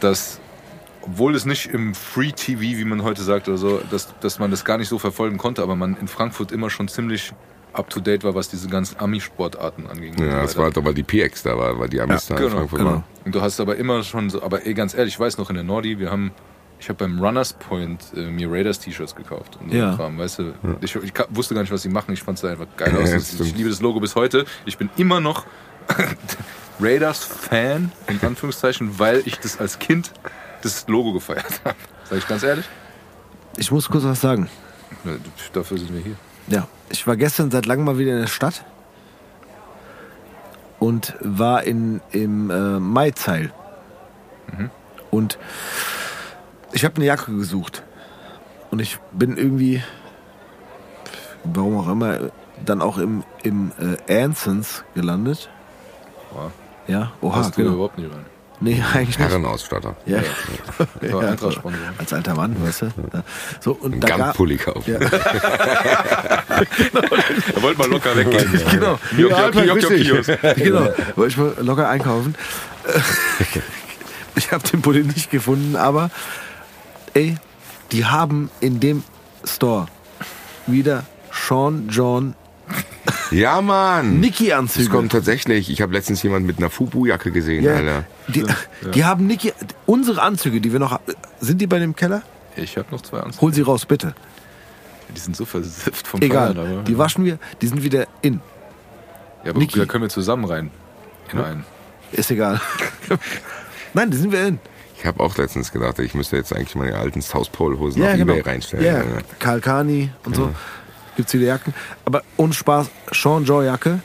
[0.00, 0.40] dass,
[1.02, 4.50] obwohl es nicht im Free TV, wie man heute sagt oder so, dass, dass man
[4.50, 7.32] das gar nicht so verfolgen konnte, aber man in Frankfurt immer schon ziemlich
[7.72, 10.18] up to date war, was diese ganzen Ami-Sportarten anging.
[10.18, 12.56] Ja, das war halt aber die PX da war, weil die Amis da in genau,
[12.56, 12.90] Frankfurt genau.
[12.92, 13.04] waren.
[13.24, 15.54] Und du hast aber immer schon so, aber ey, ganz ehrlich, ich weiß noch in
[15.54, 16.32] der Nordi, wir haben,
[16.78, 19.58] ich habe beim Runners Point äh, mir Raiders T-Shirts gekauft.
[19.60, 19.96] Und so Ja.
[19.96, 22.12] Kram, weißt du, ich, ich ka- wusste gar nicht, was sie machen.
[22.12, 23.10] Ich fand es einfach geil Ja, aus.
[23.10, 23.56] das ich stimmt.
[23.56, 24.44] liebe das Logo bis heute.
[24.66, 25.46] Ich bin immer noch
[26.80, 30.12] Raiders-Fan, in Anführungszeichen, weil ich das als Kind
[30.64, 31.76] das Logo gefeiert habe.
[32.04, 32.68] Sag ich ganz ehrlich.
[33.56, 34.48] Ich muss kurz was sagen.
[35.04, 35.12] Ja,
[35.52, 36.16] Dafür sind wir hier.
[36.48, 38.64] Ja, ich war gestern seit langem mal wieder in der Stadt
[40.78, 43.52] und war in, im äh, Maizeil.
[45.10, 45.38] Und
[46.72, 47.82] ich habe eine Jacke gesucht.
[48.70, 49.82] Und ich bin irgendwie,
[51.44, 52.30] warum auch immer,
[52.64, 53.70] dann auch im, im
[54.08, 55.50] äh, Ansons gelandet.
[56.32, 56.50] Wow.
[56.88, 57.74] Ja, oha, Passt du genau.
[57.74, 58.24] überhaupt nicht rein.
[58.62, 59.28] Nee, eigentlich nicht.
[59.28, 59.96] Herrenausstatter.
[60.06, 60.22] Ja,
[61.10, 61.80] war Ja, Eintracht-Sponsor.
[61.98, 62.86] als alter Mann, weißt du.
[63.12, 63.24] Ja.
[63.60, 64.92] So, und Ein Gantpulli kaufen.
[64.92, 64.98] Ja.
[67.54, 68.60] Er wollte mal locker weggehen.
[68.70, 68.98] Genau.
[69.16, 69.50] Ja.
[70.54, 70.88] Genau.
[71.16, 72.34] Wollte ich mal locker einkaufen.
[74.36, 76.10] Ich habe den Pulli nicht gefunden, aber
[77.14, 77.36] ey,
[77.90, 79.02] die haben in dem
[79.44, 79.86] Store
[80.66, 82.34] wieder Sean John
[83.32, 84.20] Ja, Mann.
[84.20, 84.88] Das Niki-Anzüge.
[84.90, 85.70] kommt tatsächlich.
[85.70, 88.04] Ich habe letztens jemand mit einer Fubu-Jacke gesehen, Ja, Alter.
[88.28, 88.44] die,
[88.94, 89.52] die haben Niki,
[89.86, 91.04] unsere Anzüge, die wir noch haben,
[91.40, 92.22] sind die bei dem Keller?
[92.56, 93.40] Ich habe noch zwei Anzüge.
[93.40, 94.14] Hol sie raus, bitte.
[95.14, 98.40] Die sind so versifft vom Egal, aber- die waschen wir, die sind wieder in.
[99.44, 99.78] Ja, aber Niki.
[99.78, 100.70] da können wir zusammen rein.
[101.32, 101.64] In einen.
[102.12, 102.60] Ist egal.
[103.94, 104.58] Nein, die sind wir in.
[104.98, 108.16] Ich habe auch letztens gedacht, ich müsste jetzt eigentlich meine alten South Pole-Hosen Ja, auf
[108.18, 108.34] genau.
[108.34, 108.84] Ebay reinstellen.
[108.84, 109.04] Ja, Ja.
[109.38, 110.54] Kalkani und so.
[111.16, 111.74] Gibt's viele Jacken.
[112.04, 114.00] Aber ohne Spaß, Sean Joe Jacke.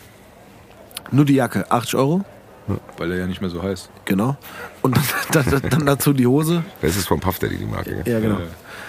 [1.11, 2.25] Nur die Jacke, 80 Euro.
[2.97, 3.89] Weil er ja nicht mehr so heißt.
[4.05, 4.35] Genau.
[4.81, 4.97] Und
[5.31, 6.63] dann, dann, dann dazu die Hose.
[6.81, 8.01] Das ist vom Puff Daddy, die Marke.
[8.03, 8.13] gell?
[8.13, 8.39] Ja, genau.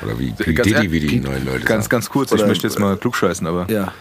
[0.03, 0.53] Oder wie P.
[0.53, 1.89] Ganz Diddy, wie die neuen Leute Ganz, sagen.
[1.91, 3.93] ganz kurz, Oder- ich möchte jetzt mal klugscheißen, aber Ja.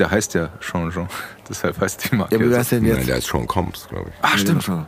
[0.00, 1.08] der heißt ja Jean Jean.
[1.48, 2.36] Deshalb heißt die Marke.
[2.36, 3.08] Ja, wie heißt denn Nein, jetzt?
[3.08, 4.14] der ist Sean Combs, glaube ich.
[4.22, 4.86] Ach, stimmt schon.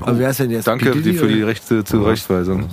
[0.00, 0.66] Aber wie heißt denn jetzt?
[0.66, 0.92] Danke P.
[0.98, 2.68] Diddy dir für die rechte Zurechtweisung.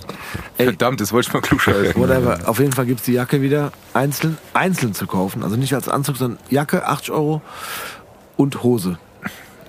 [0.58, 0.66] Ey.
[0.66, 1.96] Verdammt, das wollte ich mal klugscheißen.
[1.96, 2.40] Whatever.
[2.46, 5.44] Auf jeden Fall gibt's die Jacke wieder einzeln, einzeln zu kaufen.
[5.44, 7.42] Also nicht als Anzug, sondern Jacke, 80 Euro
[8.38, 8.98] und Hose.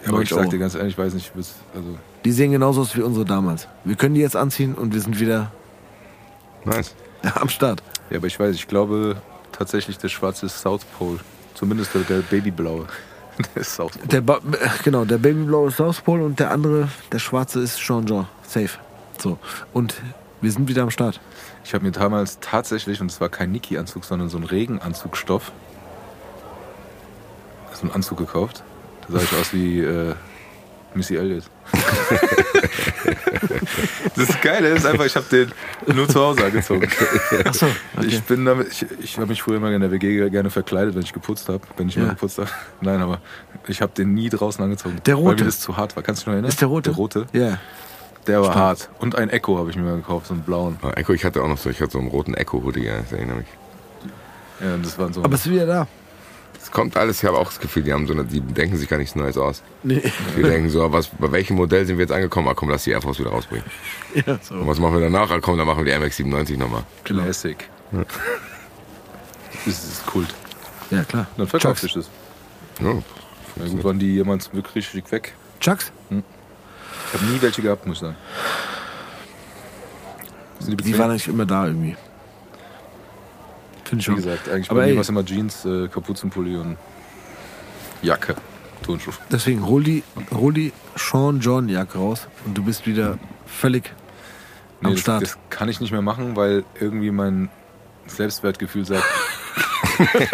[0.05, 0.51] Ja, aber ich 90 sag Euro.
[0.51, 3.69] dir ganz ehrlich, ich weiß nicht, bis, also Die sehen genauso aus wie unsere damals.
[3.85, 5.53] Wir können die jetzt anziehen und wir sind wieder
[6.65, 6.95] Nice.
[7.35, 7.83] am Start.
[8.11, 9.17] Ja, aber ich weiß, ich glaube
[9.53, 11.19] tatsächlich, der schwarze ist South Pole.
[11.55, 12.87] Zumindest der, der Babyblaue.
[13.55, 14.09] Der ist South Pole.
[14.09, 14.41] Der ba
[14.85, 18.27] genau, der Babyblaue ist South Pole und der andere, der schwarze ist Sean Jean.
[18.47, 18.79] Safe.
[19.19, 19.39] So.
[19.73, 19.95] Und
[20.41, 21.21] wir sind wieder am Start.
[21.65, 25.53] Ich habe mir damals tatsächlich, und es war kein Niki-Anzug, sondern so ein Regenanzugstoff,
[27.73, 28.63] so einen Anzug gekauft.
[29.07, 30.15] Da sah ich aus wie äh,
[30.95, 31.45] Missy Elliott.
[34.17, 35.53] das Geile ist einfach, ich habe den
[35.95, 36.89] nur zu Hause angezogen.
[37.45, 37.67] Achso,
[38.03, 41.03] Ich bin damit, ich, ich habe mich früher immer in der WG gerne verkleidet, wenn
[41.03, 42.03] ich geputzt habe, wenn ich Ja.
[42.03, 42.49] mal geputzt habe.
[42.81, 43.21] Nein, aber
[43.67, 44.99] ich habe den nie draußen angezogen.
[45.07, 45.29] Der rote?
[45.29, 46.03] Weil mir das zu hart war.
[46.03, 46.49] Kannst du dich noch erinnern?
[46.51, 46.91] Ist der rote?
[46.91, 47.27] Der rote.
[47.33, 47.59] Ja.
[48.27, 48.89] Der war hart.
[49.01, 50.79] Und ein Echo habe ich mir mal gekauft, so einen blauen.
[50.83, 53.13] Ah, Echo, ich hatte auch noch so, ich hatte so einen roten Echo-Hoodie, ja, ich
[53.13, 53.47] erinnere mich.
[54.61, 55.25] Ja, das waren so.
[55.25, 55.89] Aber es ist wieder da.
[56.63, 58.89] Es kommt alles, ich habe auch das Gefühl, die haben so eine, die denken sich
[58.89, 59.63] gar nichts Neues aus.
[59.83, 60.01] Nee.
[60.37, 62.49] Die denken so, was, bei welchem Modell sind wir jetzt angekommen?
[62.49, 63.65] Ah komm, lass die Air Force wieder rausbringen.
[64.15, 64.67] Ja, Und so.
[64.67, 65.31] was machen wir danach?
[65.31, 66.85] Ah komm, dann machen wir die MX97 nochmal.
[67.05, 67.57] Classic.
[69.65, 70.35] Das ist Kult.
[70.91, 71.27] Ja, klar.
[71.37, 72.11] Dann verkaufst du das.
[72.81, 72.95] Ja.
[73.57, 75.35] Ja, gut, waren die jemand wirklich richtig weg.
[75.61, 75.93] Chucks?
[76.11, 76.17] Ich
[77.21, 78.17] habe nie welche gehabt, muss ich sagen.
[80.67, 81.97] Die, waren eigentlich immer da irgendwie.
[83.93, 84.17] Finde ich Wie schon.
[84.17, 86.79] gesagt, eigentlich Aber bei mir war es immer Jeans, äh, Kapuzenpulli und
[88.01, 88.35] Jacke.
[88.83, 89.11] Turnschuh.
[89.31, 90.03] deswegen hol die,
[90.33, 93.93] hol die Sean John Jacke raus und du bist wieder völlig
[94.83, 95.23] am Nee, das, Start.
[95.23, 97.51] das kann ich nicht mehr machen, weil irgendwie mein
[98.07, 99.05] Selbstwertgefühl sagt.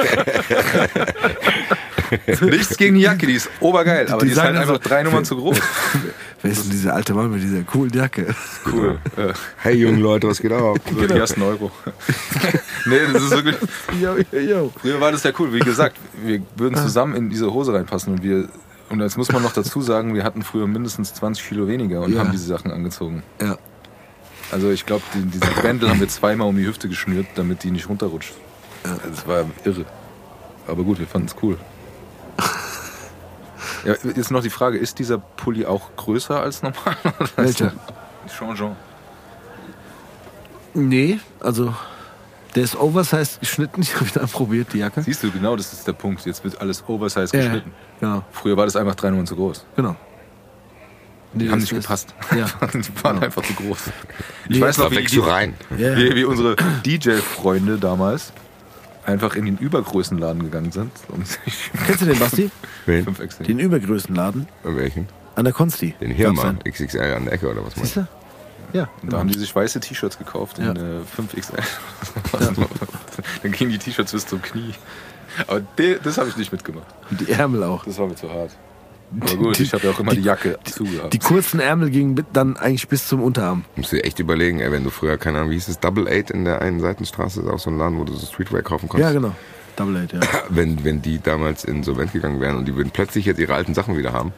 [2.40, 5.24] Nichts gegen die Jacke, die ist obergeil, aber die, Die ist halt einfach drei Nummern
[5.24, 5.58] zu groß.
[6.42, 8.34] Wer ist denn dieser alte Mann mit dieser coolen Jacke?
[8.70, 8.98] Cool.
[9.56, 10.76] Hey jungen Leute, was geht ab?
[10.88, 11.70] so die ersten Euro.
[12.86, 13.56] nee, das ist wirklich.
[14.00, 14.72] Yo, yo, yo.
[14.80, 15.52] Früher war das ja cool.
[15.52, 18.48] Wie gesagt, wir würden zusammen in diese Hose reinpassen und wir.
[18.88, 22.12] Und jetzt muss man noch dazu sagen, wir hatten früher mindestens 20 Kilo weniger und
[22.12, 22.20] Ja.
[22.20, 23.22] haben diese Sachen angezogen.
[23.40, 23.58] Ja.
[24.50, 27.70] Also ich glaube, die, diese Bändel haben wir zweimal um die Hüfte geschnürt, damit die
[27.70, 28.32] nicht runterrutscht.
[28.82, 29.84] Das war irre.
[30.66, 31.58] Aber gut, wir fanden es cool.
[33.84, 36.96] Ja, jetzt noch die Frage, ist dieser Pulli auch größer als normal?
[37.36, 37.72] Welcher?
[38.36, 38.76] Changeant.
[40.74, 41.74] Nee, also
[42.54, 43.82] der ist oversized geschnitten.
[43.82, 45.02] Ich habe ihn dann probiert, die Jacke.
[45.02, 46.24] Siehst du, genau das ist der Punkt.
[46.26, 47.72] Jetzt wird alles oversized Ja, geschnitten.
[48.00, 49.64] Genau, Früher war das einfach drei Nummern zu groß.
[49.76, 49.96] genau.
[51.34, 52.14] Nee, Die haben das nicht gepasst.
[52.34, 52.46] Ja.
[52.72, 53.78] Die waren einfach zu groß.
[54.48, 55.54] Ich Nee, weiß noch, wie, du rein.
[55.76, 55.94] Ja.
[55.94, 56.56] wie, wie unsere
[56.86, 58.32] DJ-Freunde damals
[59.06, 60.90] einfach in den Übergrößenladen gegangen sind.
[61.24, 62.50] Sich Kennst du den, Basti?
[62.86, 63.04] Wen?
[63.04, 63.44] 5 XL.
[63.44, 65.08] Den Übergrößenladen Welchen?
[65.34, 65.94] an der Konsti.
[66.00, 66.72] Den Hirmann, einen.
[66.72, 68.00] XXL an der Ecke oder was meinst du?
[68.00, 68.78] du?
[68.78, 68.88] Ja.
[69.02, 70.70] Und da haben die sich weiße T-Shirts gekauft Ja.
[70.72, 71.62] in äh, 5XL.
[73.42, 74.74] Dann gingen die T-Shirts bis zum Knie.
[75.46, 76.86] Aber de, das habe ich nicht mitgemacht.
[77.10, 77.84] Und die Ärmel auch.
[77.84, 78.50] Das war mir zu hart.
[79.20, 81.12] Aber gut, Die- ich habe ja auch immer die, die- Jacke zugehabt.
[81.14, 83.64] Die kurzen Ärmel gingen dann eigentlich bis zum Unterarm.
[83.76, 86.06] Musst du dir echt überlegen, ey, wenn du früher, keine Ahnung, wie hieß es, Double
[86.08, 88.88] Eight in der einen Seitenstraße, ist auch so ein Laden, wo du so Streetwear kaufen
[88.88, 89.14] konntest.
[89.14, 89.34] Ja, genau.
[89.76, 90.20] Double Eight, ja.
[90.50, 93.96] wenn, wenn die damals insolvent gegangen wären und die würden plötzlich jetzt ihre alten Sachen
[93.96, 94.32] wieder haben,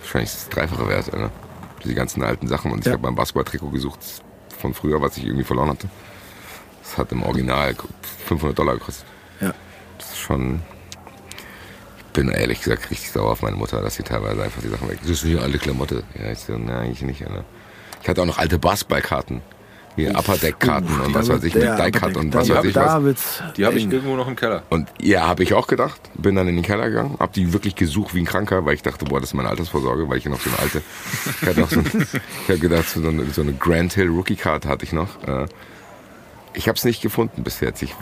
[0.00, 1.30] wahrscheinlich ist das Dreifache wert, Alter.
[1.84, 2.72] Die ganzen alten Sachen.
[2.72, 2.92] Und ich Ja.
[2.92, 4.00] habe mein Basketball-Trikot gesucht
[4.58, 5.88] von früher, was ich irgendwie verloren hatte.
[6.82, 7.74] Das hat im Original
[8.26, 9.04] 500 Dollar gekostet.
[9.40, 9.52] ja.
[9.98, 10.60] Das ist schon...
[12.18, 14.88] Ich bin ehrlich gesagt richtig sauer auf meine Mutter, dass sie teilweise einfach die Sachen
[14.88, 14.98] weg...
[15.02, 16.02] Das ist hier alte Klamotte.
[16.20, 17.44] Ja, ich so, ne, eigentlich nicht, Alter.
[18.02, 19.40] Ich hatte auch noch alte Basketballkarten.
[19.94, 22.48] Hier Upper Deck Karten und was weiß ich mit Der Die Cut Upper und was
[22.50, 23.42] weiß ich was.
[23.56, 24.64] Die habe ich irgendwo noch im Keller.
[24.68, 26.00] Und ja, habe ich auch gedacht.
[26.14, 28.82] Bin dann in den Keller gegangen, hab die wirklich gesucht wie ein Kranker, weil ich
[28.82, 30.82] dachte, boah, das ist meine Altersvorsorge, weil ich ja noch so eine alte.
[31.40, 31.86] Ich hatte noch so, ein-
[32.42, 35.22] ich habe gedacht, so eine, so eine Grand Hill Rookie Card hatte ich noch.
[35.26, 35.46] Äh,
[36.54, 37.80] Ich habe es nicht gefunden bis jetzt.
[37.82, 37.94] Ich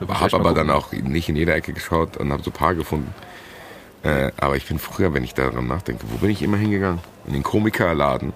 [0.00, 0.70] habe aber dann gucken.
[0.70, 3.14] auch nicht in jeder Ecke geschaut und habe so ein paar gefunden.
[4.02, 7.00] Äh, aber ich bin früher, wenn ich daran nachdenke, wo bin ich immer hingegangen?
[7.26, 8.32] In den Komikerladen.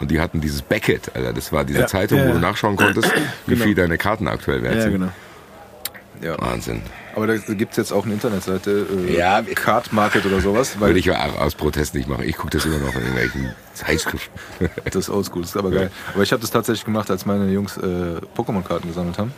[0.00, 1.32] Und die hatten dieses Beckett, Alter.
[1.32, 2.40] Das war diese Ja, Zeitung, ja, wo du ja.
[2.40, 3.10] nachschauen konntest,
[3.46, 4.92] wie viel deine Karten aktuell wert Ja, sind.
[4.92, 5.08] genau.
[6.22, 6.40] Ja.
[6.40, 6.82] Wahnsinn.
[7.16, 9.42] Aber da gibt es jetzt auch eine Internetseite, äh, Ja.
[9.42, 12.24] Card Market oder sowas, Würde ich auch aus Protest nicht machen.
[12.26, 14.30] Ich gucke das immer noch in irgendwelchen Zeitschriften.
[14.84, 15.90] das ist oldschool, das ist aber geil.
[16.14, 19.32] Aber ich habe das tatsächlich gemacht, als meine Jungs äh, Pokémon-Karten gesammelt haben.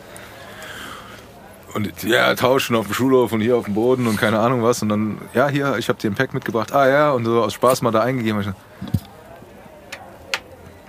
[1.75, 4.81] Und ja, tauschen auf dem Schulhof und hier auf dem Boden und keine Ahnung was.
[4.81, 6.73] Und dann, ja, hier, ich habe dir ein Pack mitgebracht.
[6.73, 8.39] Ah ja, und so aus Spaß mal da eingegeben.
[8.41, 8.47] Ich,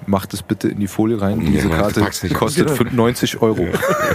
[0.09, 1.41] Mach das bitte in die Folie rein.
[1.41, 2.01] Ja, Diese Karte
[2.35, 3.67] kostet 90 Euro.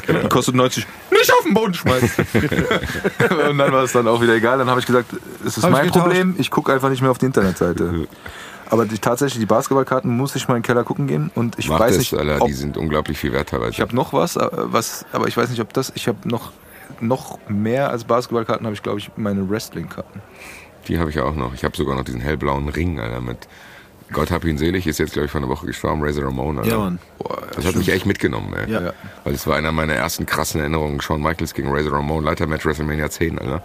[0.07, 0.87] Die kostet 90.
[1.11, 2.25] Nicht auf den Boden schmeißen.
[3.49, 4.57] und dann war es dann auch wieder egal.
[4.57, 5.13] Dann habe ich gesagt,
[5.45, 6.05] es ist Hab ich mein getauscht.
[6.05, 6.35] Problem.
[6.37, 8.07] Ich gucke einfach nicht mehr auf die Internetseite.
[8.69, 11.29] Aber die, tatsächlich, die Basketballkarten muss ich mal in den Keller gucken gehen.
[11.35, 13.71] Und ich Mach weiß das, nicht, Alter, ob, die sind unglaublich viel wert teilweise.
[13.71, 15.91] ich habe noch was, was, aber ich weiß nicht, ob das.
[15.95, 16.53] Ich habe noch,
[17.01, 20.21] noch mehr als Basketballkarten, habe ich, glaube ich, meine Wrestling-Karten.
[20.87, 21.53] die habe ich auch noch.
[21.53, 23.47] Ich habe sogar noch diesen hellblauen Ring, Alter, mit
[24.11, 26.57] Gott hab ihn selig, ist jetzt, glaube ich, vor einer Woche gestorben, Razor Ramon.
[26.57, 26.69] Alter.
[26.69, 26.99] Ja, Mann.
[27.17, 28.69] Boah, Das hat mich echt mitgenommen, ey.
[28.69, 28.81] Ja.
[28.81, 28.93] Ja.
[29.23, 30.99] Weil es war einer meiner ersten krassen Erinnerungen.
[31.01, 33.63] Shawn Michaels gegen Razor Ramon, Leitermatch WrestleMania 10, Alter.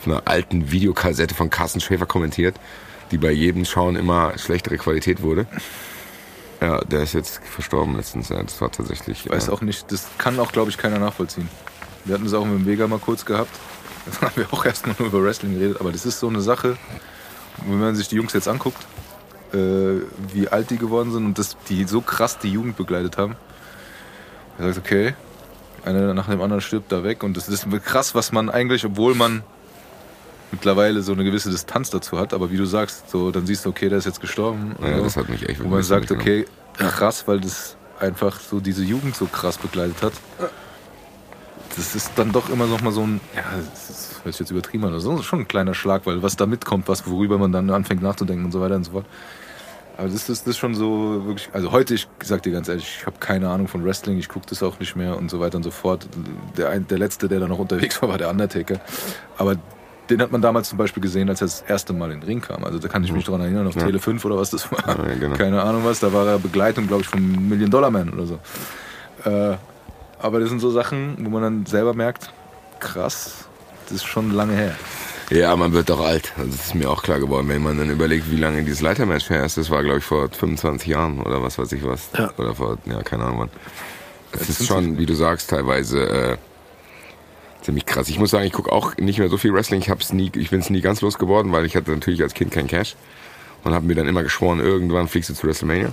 [0.00, 2.56] Auf einer alten Videokassette von Carsten Schäfer kommentiert,
[3.10, 5.46] die bei jedem Schauen immer schlechtere Qualität wurde.
[6.60, 8.28] Ja, der ist jetzt verstorben letztens.
[8.28, 9.26] Das war tatsächlich.
[9.26, 9.52] Ich weiß ja.
[9.52, 11.48] auch nicht, das kann auch, glaube ich, keiner nachvollziehen.
[12.04, 13.50] Wir hatten das auch mit dem Vega mal kurz gehabt.
[14.20, 15.80] Da haben wir auch erstmal nur über Wrestling geredet.
[15.80, 16.76] Aber das ist so eine Sache,
[17.66, 18.86] wenn man sich die Jungs jetzt anguckt,
[19.54, 20.02] äh,
[20.34, 23.36] wie alt die geworden sind und dass die so krass die Jugend begleitet haben.
[24.58, 25.14] Er sagt, okay,
[25.84, 27.22] einer nach dem anderen stirbt da weg.
[27.22, 29.42] Und das ist krass, was man eigentlich, obwohl man
[30.50, 33.70] mittlerweile so eine gewisse Distanz dazu hat, aber wie du sagst, so dann siehst du,
[33.70, 34.76] okay, der ist jetzt gestorben.
[34.80, 35.02] Ja, oder?
[35.04, 36.46] das hat mich echt Wo man sagt, okay,
[36.78, 40.12] krass, weil das einfach so diese Jugend so krass begleitet hat.
[41.76, 43.42] Das ist dann doch immer noch mal so ein, ja,
[43.72, 46.36] das ist, hört sich jetzt übertrieben an, aber so schon ein kleiner Schlag, weil was
[46.36, 49.06] da mitkommt, was worüber man dann anfängt nachzudenken und so weiter und so fort.
[49.96, 52.96] Aber das ist, das ist schon so wirklich, also heute, ich sag dir ganz ehrlich,
[52.98, 55.56] ich habe keine Ahnung von Wrestling, ich gucke das auch nicht mehr und so weiter
[55.56, 56.08] und so fort.
[56.56, 58.80] Der, der letzte, der da noch unterwegs war, war der Undertaker.
[59.38, 59.56] Aber
[60.10, 62.40] den hat man damals zum Beispiel gesehen, als er das erste Mal in den Ring
[62.40, 62.64] kam.
[62.64, 64.86] Also da kann ich mich dran erinnern, auf Tele 5 oder was das war.
[64.86, 65.36] Ja, genau.
[65.36, 68.38] Keine Ahnung was, da war er Begleitung, glaube ich, vom Million Dollar Man oder so.
[69.24, 69.56] Äh,
[70.24, 72.32] aber das sind so Sachen, wo man dann selber merkt,
[72.80, 73.46] krass,
[73.84, 74.74] das ist schon lange her.
[75.28, 76.32] Ja, man wird doch alt.
[76.38, 79.28] Also Das ist mir auch klar geworden, wenn man dann überlegt, wie lange dieses Leitermatch
[79.28, 79.58] her ist.
[79.58, 82.08] Das war, glaube ich, vor 25 Jahren oder was weiß ich was.
[82.16, 82.32] Ja.
[82.38, 83.50] Oder vor, ja, keine Ahnung wann.
[84.32, 86.36] es ist schon, wie du sagst, teilweise äh,
[87.60, 88.08] ziemlich krass.
[88.08, 89.80] Ich muss sagen, ich gucke auch nicht mehr so viel Wrestling.
[89.80, 92.50] Ich hab's nie, ich bin es nie ganz losgeworden, weil ich hatte natürlich als Kind
[92.50, 92.96] kein Cash
[93.62, 95.92] und habe mir dann immer geschworen, irgendwann fliegst du zu WrestleMania.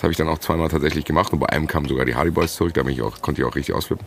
[0.00, 2.30] Das habe ich dann auch zweimal tatsächlich gemacht und bei einem kamen sogar die Hardy
[2.30, 4.06] Boys zurück, da bin ich auch, konnte ich auch richtig ausflippen.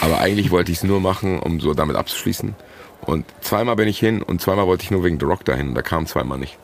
[0.00, 2.56] Aber eigentlich wollte ich es nur machen, um so damit abzuschließen.
[3.02, 5.76] Und zweimal bin ich hin und zweimal wollte ich nur wegen The Rock dahin.
[5.76, 6.58] Da kam zweimal nicht.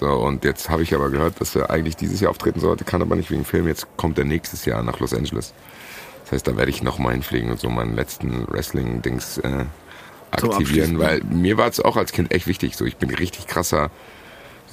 [0.00, 3.00] So, und jetzt habe ich aber gehört, dass er eigentlich dieses Jahr auftreten sollte, kann
[3.00, 3.68] aber nicht wegen Film.
[3.68, 5.54] Jetzt kommt er nächstes Jahr nach Los Angeles.
[6.24, 9.66] Das heißt, da werde ich nochmal hinfliegen und so meinen letzten Wrestling-Dings äh,
[10.32, 12.76] aktivieren, weil mir war es auch als Kind echt wichtig.
[12.76, 13.92] So, ich bin richtig krasser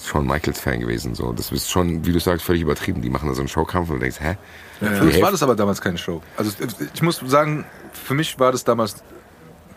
[0.08, 1.16] Shawn Michaels Fan gewesen.
[1.16, 3.02] So, das ist schon, wie du sagst, völlig übertrieben.
[3.02, 4.38] Die machen da so einen Showkampf und du denkst, hä?
[4.80, 6.22] Für Die mich war das aber damals keine Show.
[6.38, 6.52] Also
[6.94, 9.04] ich muss sagen, für mich war das damals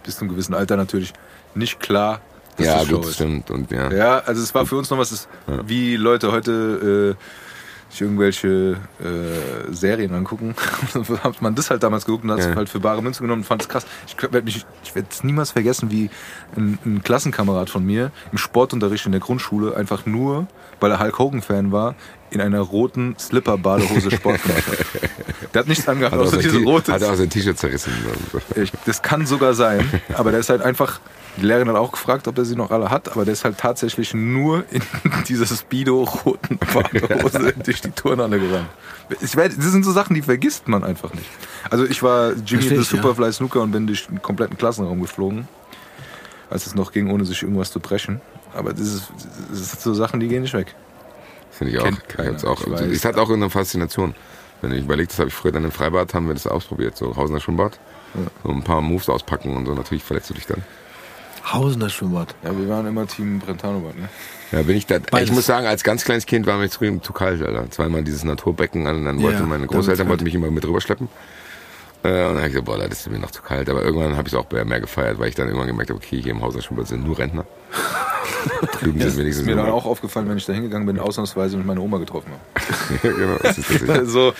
[0.03, 1.13] bis zu einem gewissen Alter natürlich
[1.55, 2.21] nicht klar,
[2.57, 3.15] dass ja, das Show gut, ist.
[3.15, 3.51] stimmt.
[3.51, 3.93] Und ja.
[3.93, 5.29] Ja, also es war für uns noch was, ist,
[5.67, 7.25] wie Leute heute äh,
[7.95, 10.55] sich irgendwelche äh, Serien angucken.
[11.23, 12.55] hat man das halt damals geguckt und hat es Ja.
[12.57, 13.87] halt für bare Münze genommen und fand es krass.
[14.07, 14.51] Ich werde
[15.11, 16.11] es niemals vergessen, wie
[16.57, 20.47] ein, ein Klassenkamerad von mir im Sportunterricht in der Grundschule einfach nur,
[20.81, 21.95] weil er Hulk Hogan Fan war,
[22.31, 25.55] in einer roten Slipper-Badehose Sport gemacht hat.
[25.55, 26.93] Der hat nichts angehabt, Hat außer diese rote.
[26.93, 27.93] hat auch sein T-Shirt zerrissen.
[28.57, 31.01] Ich, das kann sogar sein, aber der ist halt einfach.
[31.37, 33.59] Die Lehrerin hat auch gefragt, ob er sie noch alle hat, aber der ist halt
[33.59, 34.83] tatsächlich nur in
[35.29, 38.69] dieser Speedo-roten Badehose durch die Turnhalle gerannt.
[39.21, 41.27] Ich werd, das sind so Sachen, die vergisst man einfach nicht.
[41.71, 42.97] Also ich war Jimmy the ich, ja.
[43.03, 45.49] Superfly Snooker und bin durch den kompletten Klassenraum geflogen,
[46.51, 48.21] als es noch ging, ohne sich irgendwas zu brechen.
[48.55, 49.13] Aber das, ist,
[49.51, 50.75] das sind so Sachen, die gehen nicht weg.
[51.51, 51.85] Finde ich auch.
[51.85, 52.61] Kennt Ich keiner, auch.
[52.61, 52.81] ich weiß.
[52.83, 54.15] Es hat auch eine Faszination.
[54.61, 57.15] Wenn ich überlege, das habe ich früher dann im Freibad, haben wir das ausprobiert, so
[57.17, 57.79] Hausener Schwimmbad.
[58.45, 60.63] So ein paar Moves auspacken und so, natürlich verletzt du dich dann.
[61.53, 62.35] Hausener Schwimmbad.
[62.43, 64.09] Ja, wir waren immer Team Brentano-Bad, ne?
[64.53, 64.99] Ja, bin ich da.
[64.99, 65.29] Beides.
[65.29, 67.71] Ich muss sagen, als ganz kleines Kind war mir zu, zu kalt, Alter.
[67.71, 70.65] Zweimal dieses Naturbecken an, und dann Ja, wollten meine dann Großeltern wollten mich immer mit
[70.65, 71.09] rüberschleppen.
[72.03, 73.69] Äh, und dann habe ich gesagt, boah, das ist mir noch zu kalt.
[73.69, 76.21] Aber irgendwann habe ich es auch mehr gefeiert, weil ich dann irgendwann gemerkt habe, okay,
[76.21, 77.45] hier im Hausener Schwimmbad sind nur Rentner.
[78.81, 81.67] Drüben sind wenigstens Ist mir dann auch aufgefallen, wenn ich da hingegangen bin, ausnahmsweise mit
[81.67, 83.15] meiner Oma getroffen habe.
[83.17, 84.09] genau, das ist das.
[84.09, 84.33] so,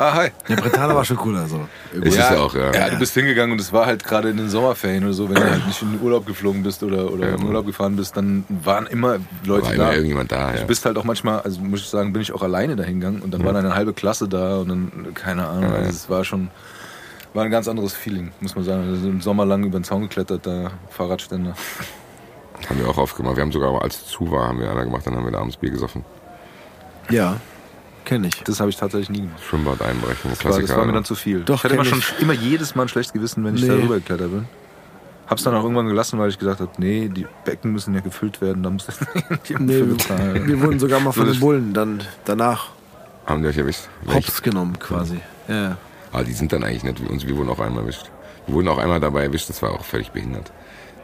[0.00, 0.30] ah, hi.
[0.48, 1.46] Ja, Bretagne war schon cooler.
[1.46, 1.68] So.
[1.92, 2.72] Ist es auch, ja.
[2.72, 5.36] Ja, du bist hingegangen und es war halt gerade in den Sommerferien oder so, wenn
[5.36, 8.16] du halt nicht in den Urlaub geflogen bist oder, oder in den Urlaub gefahren bist,
[8.16, 9.82] dann waren immer Leute War da.
[9.82, 10.60] immer irgendjemand da, ja.
[10.60, 13.22] Du bist halt auch manchmal, also muss ich sagen, bin ich auch alleine da hingegangen
[13.22, 16.24] und dann war dann eine halbe Klasse da und dann, keine Ahnung, also es war
[16.24, 16.50] schon,
[17.34, 18.88] war ein ganz anderes Feeling, muss man sagen.
[18.88, 21.54] Also im Sommer lang über den Zaun geklettert, da Fahrradständer.
[22.68, 23.36] Haben wir auch aufgemacht.
[23.36, 25.38] Wir haben sogar, als es zu war, haben wir einer gemacht, dann haben wir da
[25.38, 26.04] abends Bier gesoffen.
[27.08, 27.36] Ja,
[28.04, 28.42] kenne ich.
[28.44, 29.42] Das habe ich tatsächlich nie gemacht.
[29.48, 30.66] Schwimmbad einbrechen, Das war, Klassiker.
[30.68, 31.40] das war mir dann zu viel.
[31.42, 32.14] Doch, ich hatte immer, schon, ich.
[32.22, 33.68] immer jedes Mal ein schlechtes Gewissen, wenn ich Nee.
[33.68, 34.46] da rüber geklettert bin.
[35.28, 38.40] Hab's dann auch irgendwann gelassen, weil ich gesagt habe, nee, die Becken müssen ja gefüllt
[38.40, 38.98] werden, da muss das
[39.60, 40.46] Nee, wir, bezahlen.
[40.48, 42.68] wir wurden sogar mal von den Bullen dann danach
[43.26, 43.82] haben die euch erwischt?
[44.12, 45.20] Hops genommen quasi.
[45.46, 45.76] Ja, ja.
[46.10, 47.24] Aber die sind dann eigentlich nicht wie uns.
[47.24, 48.10] Wir wurden auch einmal erwischt.
[48.46, 50.50] Wir wurden auch einmal dabei erwischt, das war auch völlig behindert.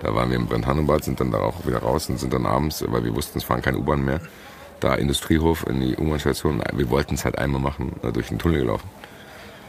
[0.02, 2.84] Da waren wir im Brentano-Bad, sind dann da auch wieder raus und sind dann abends,
[2.88, 4.20] weil wir wussten, es fahren keine U-Bahn mehr,
[4.80, 6.62] da Industriehof in die U-Bahn-Station.
[6.72, 8.88] Wir wollten es halt einmal machen, durch den Tunnel gelaufen.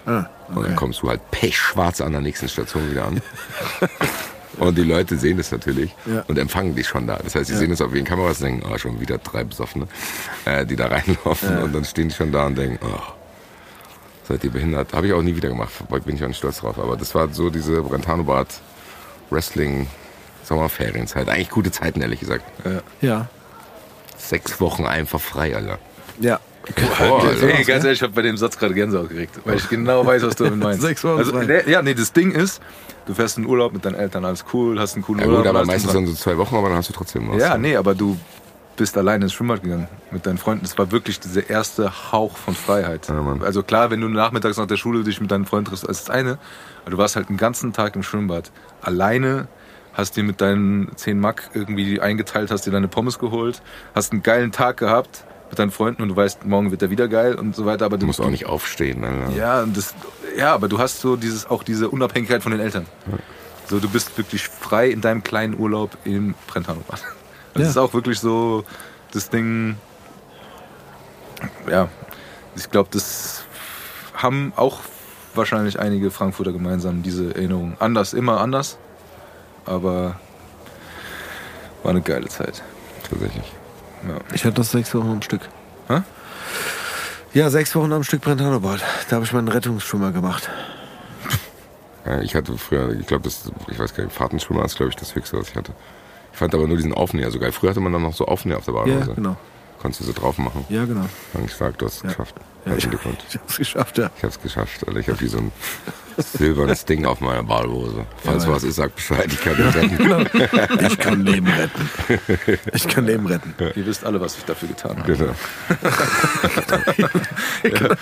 [0.05, 0.25] Ah,
[0.55, 3.21] Und dann kommst du halt pechschwarz an der nächsten Station wieder an.
[4.57, 6.23] Und die Leute sehen das natürlich Ja.
[6.27, 7.17] und empfangen dich schon da.
[7.23, 9.87] Das heißt, sie sehen es auf ihren Kameras und denken, oh, schon wieder drei Besoffene,
[10.45, 11.59] äh, die da reinlaufen.
[11.61, 12.99] Und dann stehen die schon da und denken, oh,
[14.27, 14.93] seid ihr behindert?
[14.93, 15.71] Habe ich auch nie wieder gemacht,
[16.05, 16.79] bin ich auch nicht stolz drauf.
[16.79, 18.47] Aber das war so diese Brentano-Bad
[19.29, 19.85] Wrestling
[20.43, 21.29] Sommerferienzeit.
[21.29, 22.43] Eigentlich gute Zeiten, ehrlich gesagt.
[23.01, 23.27] ja.
[24.17, 25.79] Sechs Wochen einfach frei, Alter.
[26.19, 26.39] Ja.
[26.99, 27.47] Oh, Alter.
[27.47, 30.23] Ey, ganz ehrlich, ich habe bei dem Satz gerade Gänsehaut gekriegt, weil ich genau weiß,
[30.23, 30.81] was du damit meinst.
[30.81, 31.63] Sechs Wochen also, frei.
[31.67, 32.61] Ja, nee, das Ding ist,
[33.05, 35.43] du fährst in Urlaub mit deinen Eltern, alles cool, hast einen coolen Ja Urlaub.
[35.43, 37.41] gut, aber alles meistens dann so zwei Wochen, aber dann hast du trotzdem was.
[37.41, 38.17] Ja, nee, aber du
[38.75, 40.63] bist alleine ins Schwimmbad gegangen mit deinen Freunden.
[40.63, 43.07] Das war wirklich dieser erste Hauch von Freiheit.
[43.07, 46.07] Ja, also klar, wenn du nachmittags nach der Schule dich mit deinen Freunden triffst, ist
[46.07, 46.37] das eine.
[46.83, 48.51] Aber du warst halt den ganzen Tag im Schwimmbad.
[48.81, 49.47] Alleine,
[49.97, 53.61] hast dir mit deinen 10 Mack irgendwie eingeteilt, hast dir deine Pommes geholt,
[53.95, 57.07] hast einen geilen Tag gehabt mit deinen Freunden und du weißt, morgen wird er wieder
[57.07, 57.85] geil und so weiter.
[57.85, 59.03] Aber Du musst auch nicht aufstehen.
[59.03, 59.31] Alter.
[59.35, 59.95] ja, und das,
[60.37, 62.85] ja, aber du hast so dieses, auch diese Unabhängigkeit von den Eltern.
[63.69, 67.01] So, du bist wirklich frei in deinem kleinen Urlaub im Brentano-Bad.
[67.53, 67.69] Das Ja.
[67.71, 68.65] ist auch wirklich so
[69.13, 69.77] das Ding.
[71.69, 71.87] Ja,
[72.55, 73.43] ich glaube, das
[74.13, 74.81] haben auch
[75.33, 77.75] wahrscheinlich einige Frankfurter gemeinsam, diese Erinnerung.
[77.79, 78.77] Anders, immer anders,
[79.67, 80.19] aber
[81.83, 82.63] war eine geile Zeit.
[83.09, 83.43] Tatsächlich.
[84.33, 85.41] Ich hatte das sechs Wochen am Stück.
[85.87, 86.01] Hä?
[87.33, 88.81] Ja, sechs Wochen am Stück Brentano-Bad.
[89.09, 90.49] Da habe ich meinen Rettungsschwimmer gemacht.
[92.05, 94.95] Ja, ich hatte früher, ich glaube, das, ich weiß gar nicht, Fahrtenschwimmer ist, glaube ich,
[94.95, 95.73] das höchste, was ich hatte.
[96.31, 97.51] Ich fand aber nur diesen Aufnäher so geil.
[97.51, 99.13] Früher hatte man dann noch so Aufnäher auf der Ja, Badehose.
[99.15, 99.35] genau.
[99.79, 100.65] Konntest du so drauf machen.
[100.69, 101.05] Ja, genau.
[101.33, 102.35] Fand ich stark, du hast es geschafft.
[102.37, 103.17] Ja, ich, Herzlichen Glückwunsch.
[103.29, 104.09] ich hab's geschafft, ja.
[104.17, 104.99] Ich hab's geschafft, Alter.
[104.99, 105.51] Ich hab wie so ein
[106.17, 108.05] silbernes Ding auf meiner Ballhose.
[108.23, 109.27] Falls Ja, was ist, sag Bescheid.
[109.31, 109.97] Ich kann dich retten.
[109.97, 110.87] Genau.
[110.87, 111.89] Ich kann Leben retten.
[112.73, 113.53] Ich kann Leben retten.
[113.75, 115.13] Ihr wisst alle, was ich dafür getan habe.
[115.15, 115.33] Genau.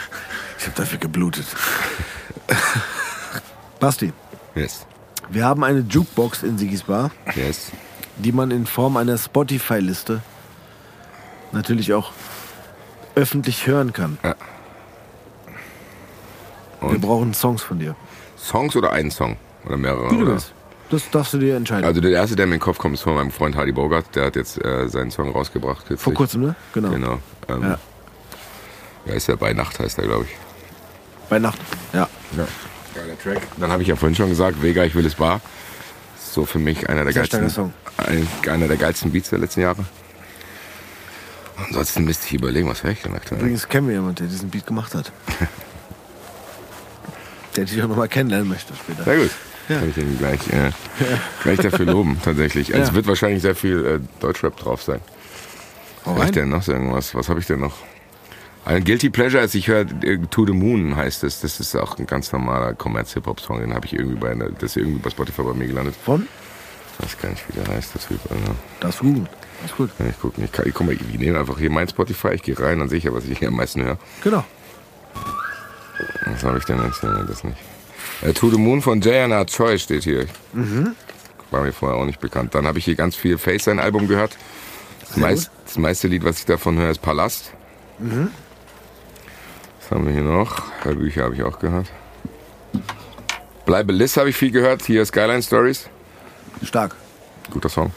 [0.57, 1.45] Ich habe dafür geblutet.
[3.79, 4.13] Basti,
[4.55, 4.85] Yes.
[5.29, 7.71] wir haben eine Jukebox in Sigis Bar, Yes.
[8.17, 10.21] die man in Form einer Spotify-Liste
[11.51, 12.11] natürlich auch
[13.15, 14.17] öffentlich hören kann.
[14.23, 14.35] Ja.
[16.81, 17.95] Wir brauchen Songs von dir.
[18.45, 19.37] Songs oder einen Song?
[19.65, 20.11] Oder mehrere?
[20.11, 20.53] Wie du willst.
[20.89, 21.83] Das darfst du dir entscheiden.
[21.83, 24.05] Also der erste, der mir in den Kopf kommt, ist von meinem Freund Hardy Bogart.
[24.15, 25.79] Der hat jetzt äh, seinen Song rausgebracht.
[25.87, 26.01] Kürzlich.
[26.01, 26.55] Vor kurzem, ne?
[26.73, 26.89] Genau.
[26.91, 27.19] Genau.
[27.49, 27.79] Ähm, Ja.
[29.07, 29.13] ja.
[29.13, 30.35] ist ja bei Nacht, heißt er, glaube ich.
[31.29, 31.59] Bei Nacht.
[31.91, 32.07] Ja.
[32.37, 32.47] Ja.
[32.93, 33.41] Geiler Track.
[33.57, 35.41] Dann habe ich ja vorhin schon gesagt, Vega, ich will es bar.
[36.17, 39.61] So für mich einer der Sehr geilsten, starker ein, einer der geilsten Beats der letzten
[39.61, 39.85] Jahre.
[41.57, 43.39] Ansonsten müsste ich überlegen, was höre ich denn aktuell?
[43.41, 45.11] Übrigens kennen wir jemanden, der diesen Beat gemacht hat.
[47.55, 49.03] der dich auch nochmal kennenlernen möchte später.
[49.03, 49.31] Sehr gut.
[49.67, 49.79] Ja.
[49.79, 50.71] Kann ich ihn gleich, äh,
[51.41, 52.67] gleich dafür loben, tatsächlich.
[52.73, 52.89] Also Ja.
[52.89, 54.99] Es wird wahrscheinlich sehr viel äh, Deutschrap drauf sein.
[56.05, 57.15] Hau Was hab ich denn noch irgendwas?
[57.15, 57.73] Was habe ich denn noch?
[58.65, 61.41] Ein Guilty Pleasure, als ich höre, äh, To the Moon heißt es.
[61.41, 63.59] Das ist auch ein ganz normaler Commerz-Hip-Hop-Song.
[63.59, 65.95] Den habe ich irgendwie bei einer, das ist irgendwie bei Spotify bei mir gelandet.
[66.03, 66.27] Von?
[66.99, 68.19] Ich weiß gar nicht, wie der heißt, der Typ.
[68.29, 69.27] Also, Das ist gut.
[69.61, 69.89] Das ist gut.
[69.99, 70.43] ich gucken.
[70.43, 72.97] Ich, ich, guck mal, ich nehme einfach hier mein Spotify, ich gehe rein, dann sehe
[72.99, 73.97] ich ja, was ich hier am meisten höre.
[74.23, 74.43] Genau.
[76.25, 77.03] Was habe ich denn jetzt?
[77.03, 77.57] Nee, das nicht.
[78.21, 80.25] Äh, to the Moon von Jayana Choi steht hier.
[80.53, 80.95] Mhm.
[81.51, 82.55] War mir vorher auch nicht bekannt.
[82.55, 84.37] Dann habe ich hier ganz viel Face sein Album gehört.
[85.01, 87.51] Das, meist, das meiste Lied, was ich davon höre, ist Palast.
[87.99, 88.29] Mhm.
[89.79, 90.63] Was haben wir hier noch?
[90.83, 91.87] Hörbücher habe ich auch gehört.
[93.65, 94.83] Bleibe Liz habe ich viel gehört.
[94.83, 95.87] Hier Skyline Stories.
[96.63, 96.95] Stark.
[97.51, 97.91] Guter Song.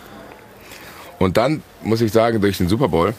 [1.19, 3.15] Und dann muss ich sagen, durch den Super Bowl,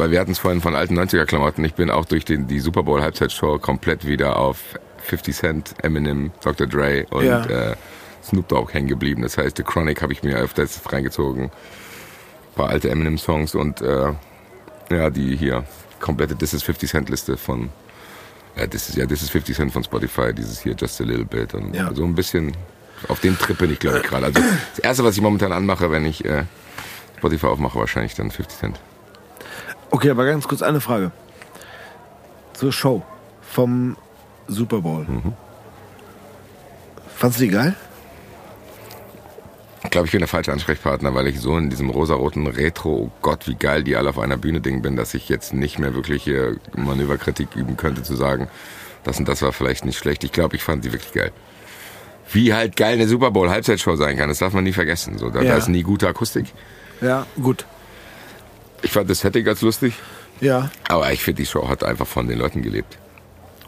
[0.00, 2.82] weil wir hatten es vorhin von alten 90er-Klamotten, ich bin auch durch den, die Super
[2.82, 4.58] Bowl-Halbzeitshow komplett wieder auf
[5.02, 6.66] 50 Cent, Eminem, Dr.
[6.66, 7.44] Dre und Ja.
[7.46, 7.76] äh,
[8.24, 9.22] Snoop Dogg hängen geblieben.
[9.22, 11.44] Das heißt, The Chronic habe ich mir öfters reingezogen.
[11.44, 11.50] Ein
[12.54, 14.12] paar alte Eminem-Songs und äh,
[14.90, 15.64] ja, die hier
[16.00, 17.70] komplette This is 50 Cent-Liste von
[18.56, 21.24] ja, das ist ja This is 50 Cent von Spotify, dieses hier Just a Little
[21.24, 21.94] Bit und Ja.
[21.94, 22.52] so ein bisschen
[23.08, 24.26] auf dem Trip bin ich glaube ich gerade.
[24.26, 24.40] Also
[24.70, 26.44] das erste, was ich momentan anmache, wenn ich äh,
[27.18, 28.80] Spotify aufmache, wahrscheinlich dann 50 Cent.
[29.90, 31.10] Okay, aber ganz kurz eine Frage.
[32.52, 33.02] Zur Show
[33.42, 33.96] vom
[34.46, 35.04] Super Bowl.
[35.04, 35.32] Mhm.
[37.16, 37.74] Fandst du die geil?
[39.82, 43.10] Ich glaube, ich bin der falsche Ansprechpartner, weil ich so in diesem rosaroten Retro, oh
[43.22, 45.94] Gott, wie geil die alle auf einer Bühne Ding bin, dass ich jetzt nicht mehr
[45.94, 48.48] wirklich hier Manöverkritik üben könnte, zu sagen,
[49.04, 50.22] das und das war vielleicht nicht schlecht.
[50.22, 51.32] Ich glaube, ich fand sie wirklich geil.
[52.32, 55.18] Wie halt geil eine Super Bowl Halbzeitshow sein kann, das darf man nie vergessen.
[55.18, 55.52] So, da, Ja.
[55.52, 56.46] da ist nie gute Akustik.
[57.00, 57.64] Ja, gut.
[58.82, 59.94] Ich fand das Setting ganz lustig,
[60.40, 60.70] Ja.
[60.88, 62.98] aber ich finde, die Show hat einfach von den Leuten gelebt.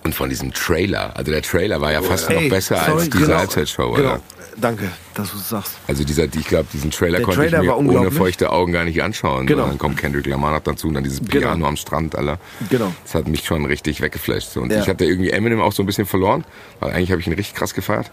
[0.04, 1.16] Und von diesem Trailer.
[1.16, 4.08] Also der Trailer war ja fast noch Ey, besser sorry, als diese genau, Halbzeitshow, Genau.
[4.14, 4.20] oder?
[4.56, 5.78] Danke, dass du es sagst.
[5.86, 8.84] Also dieser, ich glaube, diesen Trailer Der konnte Trailer ich mir ohne feuchte Augen gar
[8.84, 9.46] nicht anschauen.
[9.46, 9.62] Genau.
[9.62, 11.30] Und dann kommt Kendrick Lamar noch dazu und dann dieses Genau.
[11.46, 12.38] Piano am Strand, Alter.
[12.68, 12.92] Genau.
[13.04, 14.56] Das hat mich schon richtig weggeflasht.
[14.56, 14.80] Und Ja.
[14.82, 16.44] ich hatte irgendwie Eminem auch so ein bisschen verloren,
[16.80, 18.10] weil eigentlich habe ich ihn richtig krass gefeiert.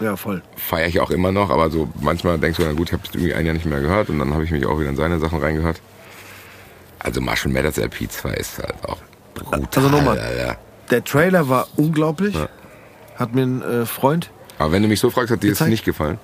[0.00, 0.40] Ja, voll.
[0.56, 3.34] Feiere ich auch immer noch, aber so manchmal denkst du, na gut, ich habe irgendwie
[3.34, 5.38] ein Jahr nicht mehr gehört und dann habe ich mich auch wieder in seine Sachen
[5.40, 5.82] reingehört.
[7.00, 8.98] Also Marshall Mathers LP 2 ist halt auch
[9.34, 9.68] brutal.
[9.74, 10.18] Also nochmal.
[10.18, 10.56] Alter.
[10.90, 12.36] Der Trailer war unglaublich.
[13.16, 14.30] Hat mir ein äh, Freund.
[14.58, 16.18] Aber wenn du mich so fragst, hat dir das nicht gefallen?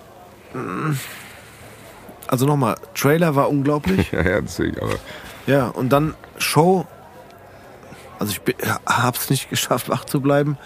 [2.27, 4.11] Also nochmal, Trailer war unglaublich.
[4.13, 4.95] Ja, ja, deswegen, aber
[5.47, 6.87] ja, und dann Show.
[8.19, 8.55] Also ich bin-
[8.87, 10.57] hab's nicht geschafft, wach zu bleiben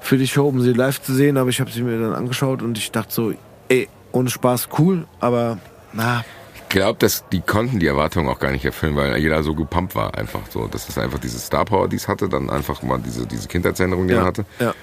[0.00, 2.60] für die Show, um sie live zu sehen, aber ich habe sie mir dann angeschaut
[2.62, 3.32] und ich dachte so,
[3.68, 5.58] ey, ohne Spaß cool, aber
[5.92, 6.24] na,
[6.72, 10.16] glaube, dass die konnten die Erwartungen auch gar nicht erfüllen, weil jeder so gepumpt war
[10.16, 10.66] einfach so.
[10.66, 14.08] Das ist einfach diese Star Power, die es hatte, dann einfach mal diese, diese Kindheitsänderung,
[14.08, 14.44] die ja, man hatte.
[14.58, 14.74] ja,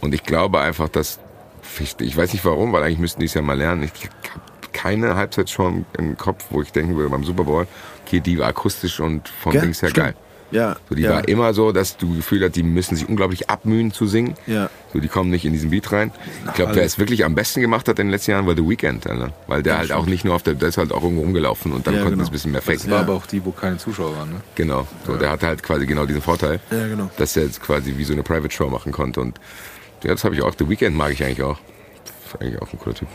[0.00, 1.18] Und ich glaube einfach, dass,
[1.80, 3.82] ich, ich weiß nicht warum, weil eigentlich müssten die es ja mal lernen.
[3.82, 4.42] Ich habe
[4.72, 7.66] keine Halbzeitshow im, im Kopf, wo ich denken würde beim Super Bowl,
[8.04, 9.62] okay, die war akustisch und vom Gell?
[9.62, 10.06] Dings her Stimmt.
[10.06, 10.14] geil.
[10.52, 13.50] Ja, So, die ja, war immer so, dass du Gefühl hast, die müssen sich unglaublich
[13.50, 14.34] abmühen zu singen.
[14.46, 14.70] Ja.
[14.92, 16.12] So, die kommen nicht in diesen Beat rein.
[16.46, 18.68] Ich glaube, wer es wirklich am besten gemacht hat in den letzten Jahren, war The
[18.68, 19.32] Weeknd, Alter.
[19.48, 21.86] Weil der halt auch nicht nur auf der, der ist halt auch irgendwo rumgelaufen und
[21.86, 22.24] dann Ja, konnten genau.
[22.26, 22.90] sie ein bisschen mehr Das faken.
[22.92, 24.30] war aber auch die, wo keine Zuschauer waren.
[24.30, 24.40] Ne?
[24.54, 24.86] Genau.
[25.06, 27.10] So, der hatte halt quasi genau diesen Vorteil, Ja, genau.
[27.16, 29.20] dass er jetzt quasi wie so eine Private Show machen konnte.
[29.20, 29.38] Und
[30.04, 30.52] ja, das habe ich auch.
[30.58, 31.58] The Weeknd mag ich eigentlich auch.
[32.04, 33.08] Das ist eigentlich auch ein cooler Typ.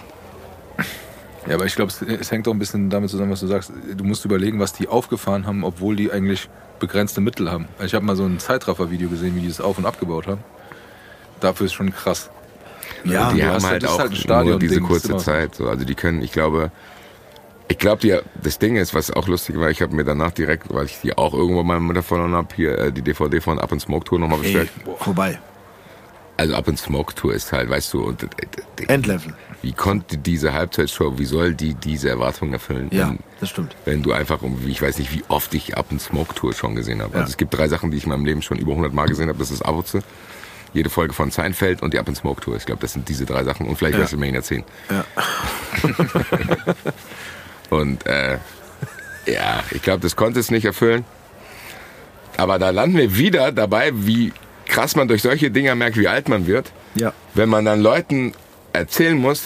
[1.48, 3.72] Ja, aber ich glaube, es, es hängt auch ein bisschen damit zusammen, was du sagst.
[3.96, 7.68] Du musst überlegen, was die aufgefahren haben, obwohl die eigentlich begrenzte Mittel haben.
[7.84, 10.42] Ich habe mal so ein Zeitraffer-Video gesehen, wie die das auf- und abgebaut haben.
[11.40, 12.30] Dafür ist schon krass.
[13.04, 15.56] Ja, die du haben halt ist auch halt ein Stadion- nur diese kurze Zeit.
[15.56, 15.70] So.
[15.70, 16.72] Also die können, ich glaube,
[17.70, 20.86] Ich glaube, das Ding ist, was auch lustig war, ich habe mir danach direkt, weil
[20.86, 23.82] ich die auch irgendwo mal mit verloren habe, hier äh, die DVD von Up and
[23.82, 24.70] Smoke Tour nochmal Ey, bestellt.
[25.00, 25.38] vorbei.
[26.38, 28.28] Also Up and Smoke Tour ist halt, weißt du, und, äh,
[28.88, 29.34] Endlevel.
[29.64, 32.90] wie konnte diese Halbzeitshow, wie soll die diese Erwartungen erfüllen?
[32.92, 33.76] Ja, Wenn, das stimmt.
[33.86, 37.02] wenn du einfach, ich weiß nicht, wie oft ich Up and Smoke Tour schon gesehen
[37.02, 37.14] habe.
[37.16, 37.22] Ja.
[37.22, 39.30] Also es gibt drei Sachen, die ich in meinem Leben schon über 100 Mal gesehen
[39.30, 39.40] habe.
[39.40, 40.04] Das ist Abuze,
[40.74, 42.56] jede Folge von Seinfeld und die Up and Smoke Tour.
[42.56, 44.02] Ich glaube, das sind diese drei Sachen und vielleicht Ja.
[44.02, 44.64] WrestleMania 10.
[44.92, 45.06] Ja.
[47.70, 48.38] Und äh,
[49.26, 51.04] ja, ich glaube, das konnte es nicht erfüllen.
[52.38, 54.32] Aber da landen wir wieder dabei, wie
[54.68, 56.72] krass man durch solche Dinger merkt, wie alt man wird.
[56.96, 57.14] Ja.
[57.34, 58.34] Wenn man dann Leuten
[58.74, 59.44] erzählen muss,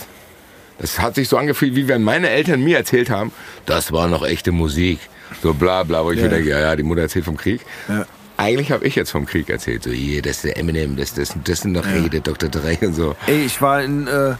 [0.79, 3.31] das hat sich so angefühlt, wie wenn meine Eltern mir erzählt haben,
[3.65, 4.99] das war noch echte Musik.
[5.43, 6.23] So bla bla, wo ich Ja.
[6.25, 7.61] mir denke, ja, ja, die Mutter erzählt vom Krieg.
[7.87, 8.05] Ja.
[8.37, 9.83] Eigentlich habe ich jetzt vom Krieg erzählt.
[9.83, 11.91] So, hier, das ist der Eminem, das, das, das sind noch Ja.
[11.93, 12.49] Rede, Dr.
[12.49, 13.15] Dre und so.
[13.27, 14.33] Ey, ich war in, äh,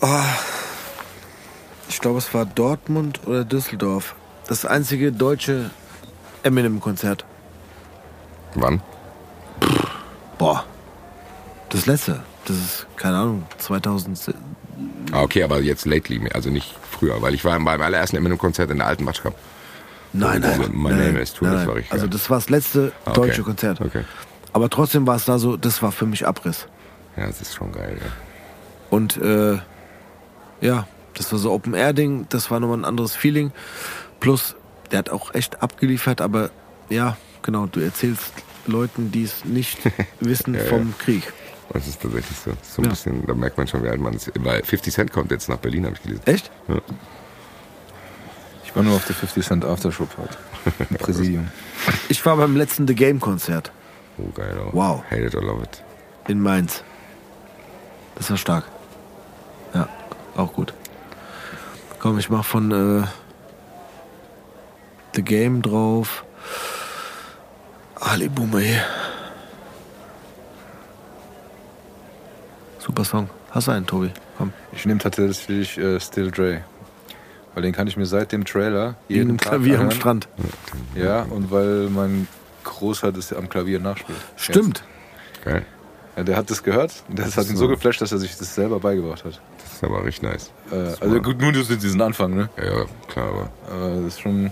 [0.00, 0.06] oh,
[1.90, 4.14] ich glaube, es war Dortmund oder Düsseldorf.
[4.46, 5.70] Das einzige deutsche
[6.42, 7.24] Eminem-Konzert.
[8.54, 8.80] Wann?
[10.38, 10.64] Boah,
[11.70, 12.22] das letzte.
[12.46, 14.34] Das ist, keine Ahnung, 2000.
[15.12, 18.78] Ah, okay, aber jetzt lately, also nicht früher, weil ich war beim allerersten Eminem-Konzert in
[18.78, 19.34] der alten Matschkap.
[20.14, 20.70] Nein, Also, nein.
[20.72, 23.12] My nein, Name is Tour, nein, das war richtig Also das war das letzte Ah,
[23.12, 23.50] deutsche okay.
[23.50, 23.80] Konzert.
[23.80, 24.04] Okay.
[24.54, 26.66] Aber trotzdem war es da so, das war für mich Abriss.
[27.16, 28.10] Ja, das ist schon geil, ja.
[28.90, 29.58] Und äh,
[30.62, 33.52] ja, das war so Open-Air-Ding, das war nochmal ein anderes Feeling.
[34.20, 34.56] Plus,
[34.90, 36.50] der hat auch echt abgeliefert, aber
[36.88, 38.32] ja, genau, du erzählst
[38.68, 39.78] Leuten, die es nicht
[40.20, 41.32] wissen Ja, vom Krieg.
[41.72, 42.52] Das ist tatsächlich so.
[42.62, 42.90] so ein Ja.
[42.90, 44.30] bisschen, da merkt man schon, wie alt man ist.
[44.38, 46.22] Weil 50 Cent kommt jetzt nach Berlin, habe ich gelesen.
[46.24, 46.50] Echt?
[48.64, 50.38] Ich war nur auf der 50 Cent Aftershow-Part.
[50.90, 51.48] Im Präsidium.
[52.08, 53.72] Ich war beim letzten The Game-Konzert
[54.18, 54.56] Oh, geil.
[54.66, 54.70] Oh.
[54.72, 55.04] Wow.
[55.10, 55.82] Hate it or love it.
[56.26, 56.82] in Mainz.
[58.16, 58.64] Das war stark.
[59.74, 59.88] Ja,
[60.36, 60.74] auch gut.
[62.00, 62.72] Komm, ich mach von
[63.02, 63.06] äh,
[65.14, 66.24] The Game drauf.
[68.00, 68.80] Ali Boumé.
[72.78, 73.28] Super Song.
[73.50, 74.10] Hast du einen, Tobi?
[74.36, 74.52] Komm.
[74.72, 76.62] Ich nehme tatsächlich äh, Still Dre.
[77.54, 79.96] Weil den kann ich mir seit dem Trailer jeden dem Tag Klavier am anhören.
[79.96, 80.28] Strand.
[80.94, 82.28] Ja, und weil mein
[82.64, 84.18] Großer das am Klavier nachspielt.
[84.36, 84.84] Stimmt.
[85.44, 85.64] Geil.
[86.16, 88.54] Ja, der hat das gehört und das hat ihn so geflasht, dass er sich das
[88.54, 89.40] selber beigebracht hat.
[89.62, 90.52] Das ist aber richtig nice.
[90.70, 92.48] Äh, also gut, nur das- diesen Anfang, ne?
[92.56, 93.50] Ja, ja, klar, aber.
[93.70, 94.50] Aber das ist schon.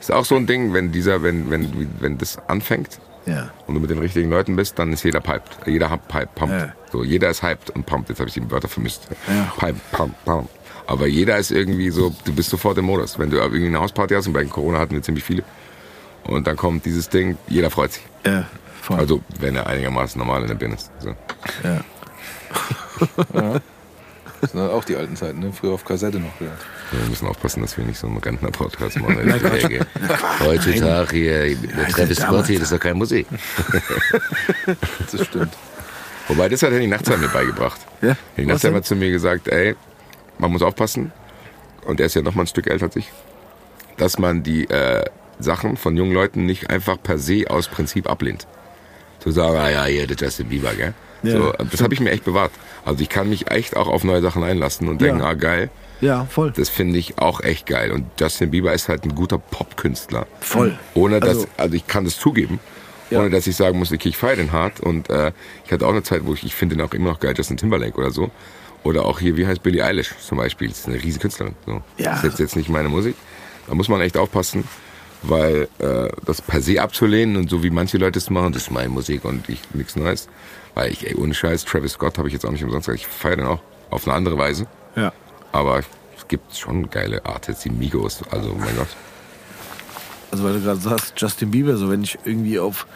[0.00, 3.50] Ist auch so ein Ding, wenn dieser, wenn, wenn, wenn das anfängt Ja.
[3.66, 5.58] und du mit den richtigen Leuten bist, dann ist jeder piped.
[5.66, 6.54] Jeder hat pipe, pumpt.
[6.54, 6.72] Ja.
[6.90, 8.08] So, jeder ist hyped und pumpt.
[8.08, 9.08] Jetzt habe ich die Wörter vermisst.
[9.28, 9.52] Ja.
[9.58, 10.48] Pipe, pump, pump.
[10.86, 13.18] Aber jeder ist irgendwie so, du bist sofort im Modus.
[13.18, 15.44] Wenn du irgendwie eine Hausparty hast und bei Corona hatten wir ziemlich viele.
[16.24, 18.02] Und dann kommt dieses Ding, jeder freut sich.
[18.26, 18.44] Ja,
[18.82, 18.98] voll.
[18.98, 20.90] Also, wenn er einigermaßen normal in der Birne ist.
[20.98, 21.14] So.
[21.62, 21.84] ja.
[24.40, 25.52] Das sind halt auch die alten Zeiten, ne?
[25.52, 26.58] Früher auf Kassette noch gehört.
[26.90, 29.18] Wir müssen aufpassen, dass wir nicht so einen Rentner-Podcast machen.
[30.40, 33.26] Heutzutage hier, der Travis Scott hier, das ist doch keine Musik.
[35.12, 35.52] Das stimmt.
[36.28, 37.80] Wobei, das hat Henning Nachtsheim mir beigebracht.
[38.00, 38.16] Ja?
[38.36, 39.74] Henning Nachtsheim hat zu mir gesagt, ey,
[40.38, 41.12] man muss aufpassen,
[41.84, 43.10] und er ist ja noch mal ein Stück älter als ich,
[43.96, 45.04] dass man die äh,
[45.38, 48.46] Sachen von jungen Leuten nicht einfach per se aus Prinzip ablehnt.
[49.18, 50.94] Zu sagen, ah ja, hier, der Justin Bieber, gell?
[51.22, 52.52] Ja, so, das habe ich mir echt bewahrt.
[52.84, 55.26] Also ich kann mich echt auch auf neue Sachen einlassen und denken, Ja.
[55.26, 55.70] ah geil,
[56.00, 56.52] Ja, voll.
[56.56, 57.92] das finde ich auch echt geil.
[57.92, 60.26] Und Justin Bieber ist halt ein guter Popkünstler.
[60.40, 60.78] Voll.
[60.94, 62.58] Ohne dass, Also- also, ich kann das zugeben,
[63.10, 63.20] Ja.
[63.20, 64.80] ohne dass ich sagen muss, okay, ich feiere den hart.
[64.80, 65.32] Und äh,
[65.66, 67.56] ich hatte auch eine Zeit, wo ich, ich finde den auch immer noch geil, Justin
[67.56, 68.30] Timberlake oder so.
[68.82, 70.68] Oder auch hier, wie heißt Billie Eilish zum Beispiel.
[70.68, 71.54] Das ist eine riesige Künstlerin.
[71.66, 71.82] So.
[71.98, 72.12] Ja.
[72.12, 73.14] Das ist jetzt, jetzt nicht meine Musik.
[73.68, 74.64] Da muss man echt aufpassen,
[75.22, 78.70] weil äh, das per se abzulehnen und so wie manche Leute es machen, das ist
[78.70, 80.28] meine Musik und ich nichts Neues.
[80.74, 83.04] Weil ich, ey, ohne Scheiß, Travis Scott habe ich jetzt auch nicht umsonst gesagt.
[83.04, 83.60] Ich feiere den auch
[83.90, 84.66] auf eine andere Weise.
[84.96, 85.12] Ja.
[85.52, 85.80] Aber
[86.16, 88.22] es gibt schon geile Artists, die Migos.
[88.30, 88.88] Also, mein Gott.
[90.30, 92.86] Also weil du gerade sagst, Justin Bieber, so wenn ich irgendwie auf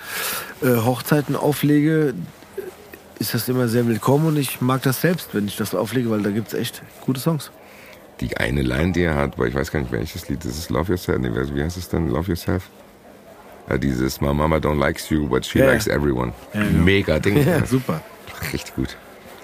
[0.62, 2.14] äh, Hochzeiten auflege,
[3.18, 6.22] ist das immer sehr willkommen und ich mag das selbst, wenn ich das auflege, weil
[6.22, 7.51] da gibt es echt gute Songs.
[8.20, 10.70] Die eine Line, die er hat, weil ich weiß gar nicht, welches Lied das ist,
[10.70, 11.18] Love Yourself.
[11.18, 12.09] Nee, wie heißt es denn?
[12.09, 12.68] Love Yourself?
[13.68, 15.72] Ja, dieses My Mama don't likes you, but she Ja, ja.
[15.72, 16.32] likes everyone.
[16.52, 16.84] Ja, genau.
[16.84, 17.36] Mega Ding.
[17.46, 18.00] Ja, super.
[18.52, 18.96] Richtig gut.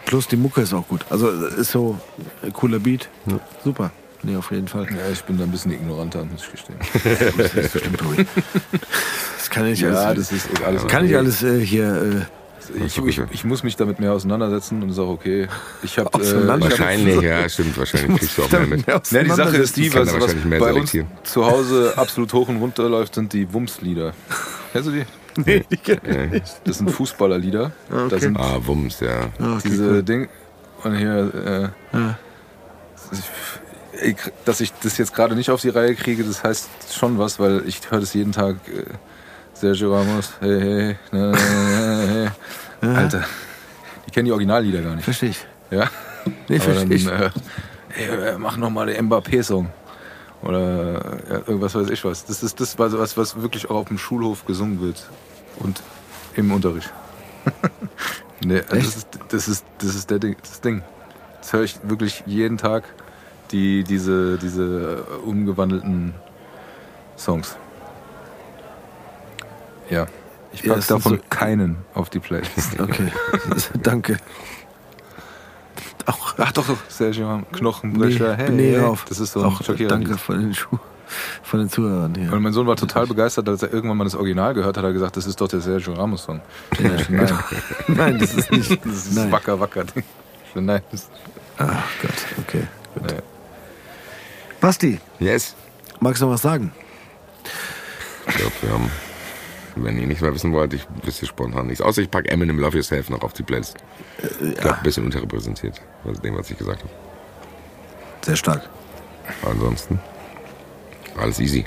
[0.06, 1.04] Plus die Mucke ist auch gut.
[1.10, 1.98] Also äh, ist so
[2.42, 3.08] ein cooler Beat.
[3.64, 3.90] Super.
[4.22, 4.84] Nee, auf jeden Fall.
[4.90, 6.76] Ja, ich bin da ein bisschen ignoranter, muss ich gestehen.
[7.38, 8.26] Das ist bestimmt Tobi.
[9.38, 10.28] Das kann ich Ja, alles.
[10.28, 12.26] das ist alles kann ich alles äh, hier.
[12.86, 15.48] Ich, ich, ich muss mich damit mehr auseinandersetzen und ist auch okay.
[15.82, 17.76] Ich habe Auseinander- äh, ich hab, Wahrscheinlich, ja, stimmt.
[17.78, 18.86] Wahrscheinlich kriegst du auch mehr mit.
[18.86, 20.92] Ja, die Sache ist die, was, was wahrscheinlich mehr bei uns
[21.24, 24.12] zu Hause absolut hoch und runter läuft, sind die Wumms-Lieder.
[24.72, 25.04] Kennst du die?
[25.44, 26.60] Nee, die kenn ich nicht.
[26.64, 27.70] Das sind Fußballerlieder.
[28.08, 29.28] Da sind Ah, Wumms, ja.
[29.38, 30.02] Ah, okay, diese cool.
[30.02, 30.28] Ding
[30.82, 31.98] und hier äh,
[34.08, 37.38] Ich, dass ich das jetzt gerade nicht auf die Reihe kriege, das heißt schon was,
[37.38, 38.56] weil ich höre das jeden Tag.
[38.68, 38.84] Äh,
[39.60, 42.32] Sergio Ramos, hey, hey, ne, ne,
[42.80, 42.88] hey.
[42.96, 43.26] Alter,
[44.06, 45.04] ich kenne die Originallieder gar nicht.
[45.04, 45.46] Verstehe ich.
[45.70, 45.90] Ja?
[46.48, 47.06] Nee, verstehe ich.
[47.06, 47.30] äh,
[47.94, 49.68] ey, mach nochmal den Mbappé-Song.
[50.40, 52.24] Oder ja, irgendwas weiß ich was.
[52.24, 55.10] Das ist das, was, was, wirklich auch auf dem Schulhof gesungen wird.
[55.58, 55.82] Und
[56.36, 56.90] im Unterricht.
[58.42, 60.80] nee, das ist, das ist, das ist der Ding, das Ding.
[61.42, 62.84] Das höre ich wirklich jeden Tag,
[63.50, 66.14] die, diese, diese äh, umgewandelten
[67.18, 67.58] Songs.
[69.90, 70.06] Ja.
[70.52, 72.50] Ich Ja, pack das sind davon so- keinen auf die Playlist.
[72.80, 73.12] Okay,
[73.82, 74.16] danke.
[76.06, 78.36] Auch, Ach doch, doch, Sergio Knochenbrecher.
[78.36, 79.04] nee, nee, hör auf.
[79.04, 80.78] Das ist so Auch danke von den, Schuh,
[81.42, 82.32] von den Zuhörern hier.
[82.32, 84.88] Und mein Sohn war total begeistert, als er irgendwann mal das Original gehört hat, hat
[84.90, 86.40] er gesagt, das ist doch der Sergio Ramos Song.
[86.82, 87.38] Ja, Nein,
[87.88, 88.70] Nein, das ist nicht.
[88.84, 89.30] das ist Nein.
[89.30, 90.02] wacker, wacker Ding.
[90.54, 90.82] Nein,
[91.58, 92.66] Ach Gott, okay.
[92.96, 93.20] nee.
[94.60, 95.54] Basti, Yes.
[96.00, 96.72] magst du noch was sagen?
[98.26, 98.90] Ich glaube, wir haben,
[99.84, 101.80] wenn ihr nicht mehr wissen wollt, ich wüsste spontan nichts.
[101.80, 103.76] Außer ich packe Eminem Love Yourself noch auf die Playlist.
[104.40, 106.92] Ich glaube, ein bisschen unterrepräsentiert, was dem, was ich gesagt habe.
[108.22, 108.68] Sehr stark.
[109.42, 110.00] Ansonsten,
[111.16, 111.64] alles easy.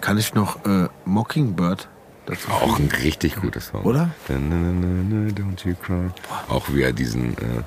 [0.00, 1.88] Kann ich noch äh, Mockingbird
[2.26, 2.48] dazu?
[2.50, 3.82] Auch ein richtig guter Song.
[3.82, 4.10] Oder?
[4.28, 6.08] Don't you cry.
[6.48, 7.62] Auch wie er diesen äh,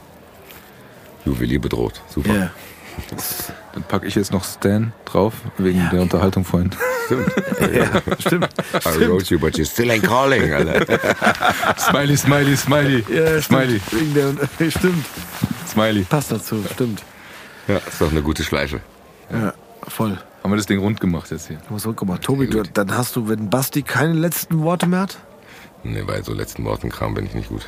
[1.26, 2.01] Juwelier bedroht.
[2.07, 2.34] Super.
[2.34, 2.51] Ja.
[3.73, 6.72] Dann packe ich jetzt noch Stan drauf, wegen der Unterhaltung vorhin.
[7.05, 7.34] Stimmt.
[7.76, 8.49] ja, stimmt.
[8.85, 10.97] I wrote you, but you still ain't calling, Alter.
[11.77, 13.03] Smiley, Smiley, Smiley.
[13.09, 14.01] Ja, Smiley, stimmt.
[14.01, 15.05] Wegen der, stimmt.
[15.68, 16.03] Smiley.
[16.03, 17.03] Passt dazu, stimmt.
[17.68, 18.80] Ja, ist doch eine gute Schleife.
[19.31, 19.53] Ja,
[19.88, 20.18] voll.
[20.43, 21.57] Haben wir das Ding rund gemacht jetzt hier?
[21.57, 22.22] Haben wir zurückgemacht.
[22.22, 25.18] Tobi, du, dann hast du, wenn Basti keine letzten Worte mehr hat?
[25.84, 27.68] Nee, bei so letzten Worten Kram bin ich nicht gut.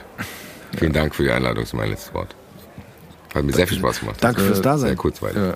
[0.78, 2.36] Vielen Dank für die Einladung, das ist mein letztes Wort.
[3.34, 4.18] Hat mir sehr viel Spaß gemacht.
[4.22, 4.96] Danke fürs Sehr Dasein.
[4.98, 5.38] kurzweilig.
[5.38, 5.54] Ja.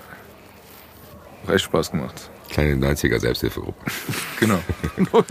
[1.48, 2.30] Hat echt Spaß gemacht.
[2.50, 3.86] Kleine 90er Selbsthilfegruppe.
[4.40, 4.60] Genau.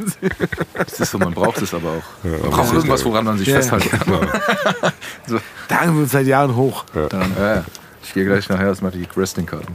[0.74, 2.05] Das ist so, man braucht es aber auch.
[2.24, 3.56] Man braucht irgendwas, woran man sich Ja.
[3.56, 4.05] festhalten kann.
[5.27, 5.40] so.
[5.68, 6.85] Da wir uns seit Jahren hoch.
[6.94, 7.09] Ja,
[7.56, 7.64] ja.
[8.05, 9.74] ich gehe gleich nachher erstmal die Wrestling-Karten.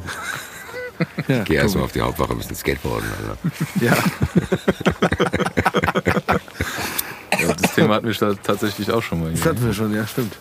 [1.28, 3.38] Ja, Geh erstmal auf die Hauptwache, ein bisschen Skateboarden, Alter.
[3.82, 3.96] ja.
[7.40, 9.32] Ja, das Thema hatten wir da tatsächlich auch schon mal.
[9.32, 10.36] Das hatten wir schon, ja, stimmt.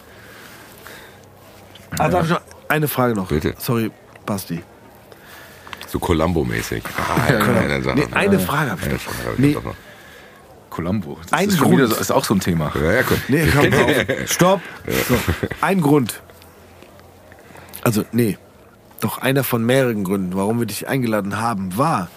[1.99, 3.29] Ah, darf ich noch eine Frage noch?
[3.29, 3.55] Bitte.
[3.59, 3.91] Sorry,
[4.27, 4.63] Basti.
[5.89, 6.83] So Columbo-mäßig.
[6.97, 7.97] Ah, ja, eine Sache.
[7.99, 9.01] Nee, eine Frage habe ich Eine noch.
[9.03, 9.75] Frage hab ich Nee, doch noch.
[10.71, 11.19] Columbo.
[11.23, 11.73] Das Ein ist, Grund.
[11.73, 12.71] wieder, so- ist auch so ein Thema.
[12.77, 13.19] Ja, ja, komm.
[13.27, 14.27] nee, komm, auf.
[14.31, 14.61] Stopp.
[15.09, 15.17] So,
[15.61, 16.23] ein Grund.
[17.83, 18.39] Also, nee.
[19.01, 22.09] Doch einer von mehreren Gründen, warum wir dich eingeladen haben, war,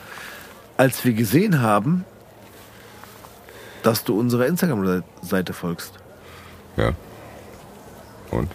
[0.78, 2.06] als wir gesehen haben,
[3.82, 5.94] dass du unserer Instagram-Seite folgst.
[6.78, 6.92] Ja.
[8.32, 8.52] Und?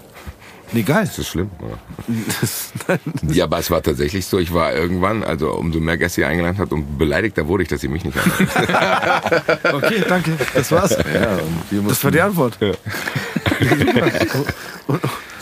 [0.73, 1.05] Nee, geil.
[1.05, 1.51] Ist das schlimm?
[1.61, 2.99] Ja.
[3.31, 6.59] Ja, aber es war tatsächlich so, ich war irgendwann, also umso mehr Gäste ihr eingeladen
[6.59, 9.43] habt, umso beleidigter wurde ich, dass ihr mich nicht einladet.
[9.73, 10.33] okay, danke.
[10.55, 10.91] Das war's.
[11.13, 11.39] Ja,
[11.79, 12.59] und Das war die Antwort.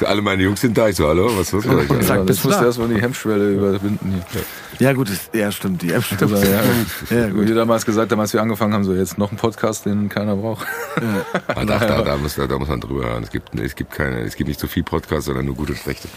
[0.01, 1.89] so, alle meine Jungs sind da, ich so, hallo, was ist euch?
[1.89, 2.67] Und zack, ja, bist das du da.
[2.67, 4.43] erstmal die Hemmschwelle überwinden hier.
[4.79, 5.83] Ja, gut, das, ja, stimmt.
[5.83, 6.23] Die stimmt.
[6.23, 6.61] Also, ja,
[7.11, 7.49] Ja, Wie gut.
[7.49, 10.37] wir damals gesagt haben, als wir angefangen haben, so jetzt noch ein Podcast, den keiner
[10.37, 10.67] braucht.
[11.49, 13.23] Ah, da, da, da, muss, da muss man drüber hören.
[13.23, 15.79] Es gibt, es gibt keine, es gibt nicht so viel Podcasts, sondern nur gute und
[15.79, 16.09] schlechte.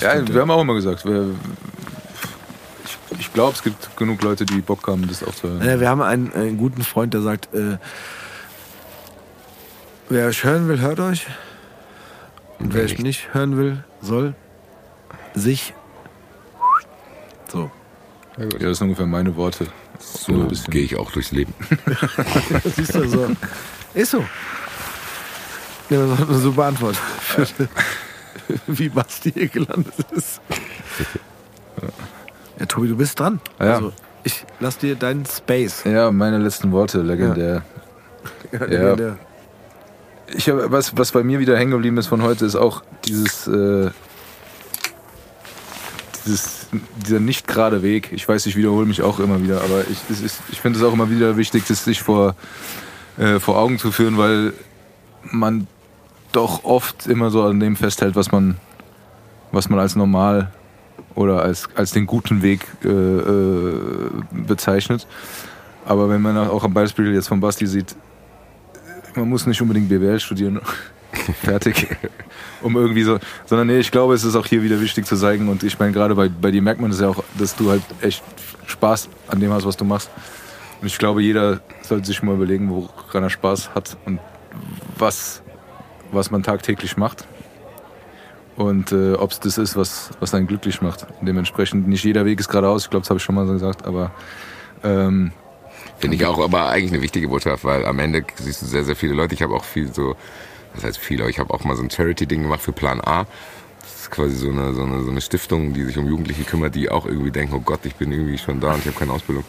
[0.00, 1.26] Ja, wir haben auch immer gesagt, wir,
[2.84, 5.62] ich, ich glaube, es gibt genug Leute, die Bock haben, das auch zu hören.
[5.64, 7.76] Ja, wir haben einen, einen guten Freund, der sagt, äh,
[10.08, 11.26] wer euch hören will, hört euch.
[12.60, 14.34] Und wer euch nicht hören will, soll
[15.34, 15.74] sich.
[17.48, 17.70] So.
[18.36, 19.66] Ja, das sind ungefähr meine Worte.
[19.98, 21.52] So So gehe ich auch durchs Leben.
[22.76, 23.28] Siehst du so.
[23.94, 24.20] Ist so.
[25.90, 26.96] Ja, das war eine super Antwort.
[28.66, 30.40] Wie Basti hier gelandet ist.
[32.58, 33.40] Ja, Tobi, du bist dran.
[33.58, 33.74] Ja.
[33.74, 33.92] Also,
[34.22, 35.84] ich lass dir deinen Space.
[35.84, 37.62] Ja, meine letzten Worte, legendär.
[38.52, 38.58] Ja.
[38.96, 39.18] Der-
[40.34, 43.46] Ich hab, was, was bei mir wieder hängen geblieben ist von heute, ist auch dieses,
[43.46, 43.90] äh,
[46.24, 46.60] dieses
[47.04, 48.12] dieser nicht gerade Weg.
[48.12, 49.98] Ich weiß, ich wiederhole mich auch immer wieder, aber ich,
[50.50, 52.34] ich finde es auch immer wieder wichtig, das sich vor,
[53.18, 54.52] äh, vor Augen zu führen, weil
[55.30, 55.66] man
[56.32, 58.56] doch oft immer so an dem festhält, was man,
[59.52, 60.50] was man als normal
[61.14, 65.06] oder als, als den guten Weg äh, äh, bezeichnet.
[65.84, 67.96] Aber wenn man auch am Beispiel jetzt von Basti sieht,
[69.16, 70.60] man muss nicht unbedingt BWL studieren,
[71.42, 71.88] fertig,
[72.62, 75.48] um irgendwie so, sondern nee, ich glaube, es ist auch hier wieder wichtig zu zeigen
[75.48, 77.82] und ich meine, gerade bei, bei dir merkt man es ja auch, dass du halt
[78.00, 78.22] echt
[78.66, 80.10] Spaß an dem hast, was du machst.
[80.80, 84.18] Und ich glaube, jeder sollte sich mal überlegen, woran er Spaß hat und
[84.96, 85.42] was,
[86.12, 87.26] was man tagtäglich macht.
[88.56, 91.06] und äh, ob es das ist, was, was einen glücklich macht.
[91.22, 93.86] Dementsprechend nicht jeder Weg ist geradeaus, ich glaube, das habe ich schon mal so gesagt,
[93.86, 94.12] aber
[94.82, 95.32] ähm,
[96.00, 98.96] Finde ich auch aber eigentlich eine wichtige Botschaft, weil am Ende siehst du sehr, sehr
[98.96, 99.34] viele Leute.
[99.34, 100.16] Ich habe auch viel so,
[100.74, 103.26] das heißt viel, aber ich habe auch mal so ein Charity-Ding gemacht für Plan A.
[103.82, 106.74] Das ist quasi so eine, so, eine, so eine Stiftung, die sich um Jugendliche kümmert,
[106.74, 109.12] die auch irgendwie denken, oh Gott, ich bin irgendwie schon da und ich habe keine
[109.12, 109.44] Ausbildung.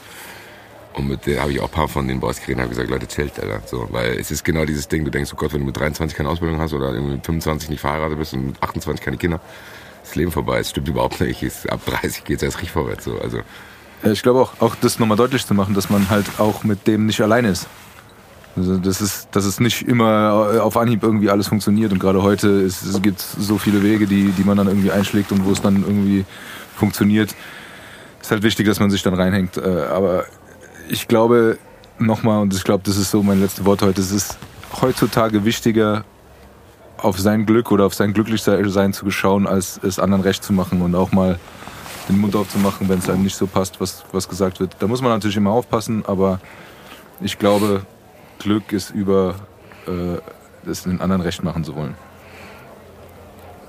[0.93, 2.89] Und mit der habe ich auch ein paar von den Boys geredet und habe gesagt,
[2.89, 3.61] Leute, chillt, Alter.
[3.65, 6.17] So, weil es ist genau dieses Ding, du denkst, oh Gott, wenn du mit 23
[6.17, 9.39] keine Ausbildung hast oder irgendwie mit 25 nicht verheiratet bist und mit 28 keine Kinder,
[10.03, 10.59] das Leben vorbei.
[10.59, 11.69] Es stimmt überhaupt nicht.
[11.69, 13.05] Ab 30 geht es erst richtig vorwärts.
[13.05, 13.19] So.
[13.19, 13.39] Also,
[14.03, 17.05] Ich glaube auch, auch das nochmal deutlich zu machen, dass man halt auch mit dem
[17.05, 17.67] nicht alleine ist.
[18.55, 22.49] Also das ist, dass es nicht immer auf Anhieb irgendwie alles funktioniert und gerade heute
[22.49, 25.61] ist, es gibt so viele Wege, die, die man dann irgendwie einschlägt und wo es
[25.61, 26.25] dann irgendwie
[26.75, 27.33] funktioniert.
[28.21, 29.57] Ist halt wichtig, dass man sich dann reinhängt.
[29.57, 30.25] Äh, Aber
[30.89, 31.57] ich glaube
[31.97, 34.37] nochmal, und ich glaube, das ist so mein letztes Wort heute, es ist
[34.81, 36.03] heutzutage wichtiger,
[36.97, 40.81] auf sein Glück oder auf sein Glücklichsein zu schauen, als es anderen recht zu machen
[40.81, 41.39] und auch mal
[42.11, 44.75] den Mund aufzumachen, wenn es einem nicht so passt, was, was gesagt wird.
[44.79, 46.39] Da muss man natürlich immer aufpassen, aber
[47.21, 47.85] ich glaube,
[48.39, 49.35] Glück ist über
[49.87, 51.95] äh, es den anderen recht machen zu wollen.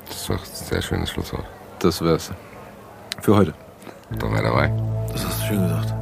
[0.07, 1.45] das ist doch ein sehr schönes Schlusswort.
[1.79, 2.33] Das wär's.
[3.21, 3.55] Für heute.
[4.19, 4.73] Doch wer dabei.
[5.13, 5.95] Das hast du schön gesagt.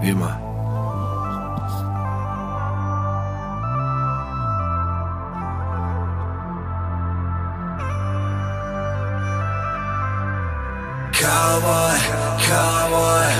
[0.00, 0.51] Wie immer.
[11.22, 11.98] Cowboy,
[12.48, 13.30] cowboy,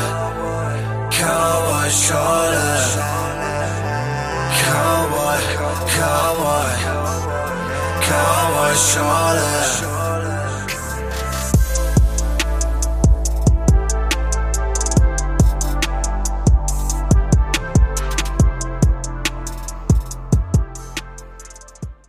[1.11, 2.79] cowboy shoulder.
[4.63, 5.39] Cowboy,
[5.91, 6.71] cowboy,
[8.07, 9.63] cowboy shoulder.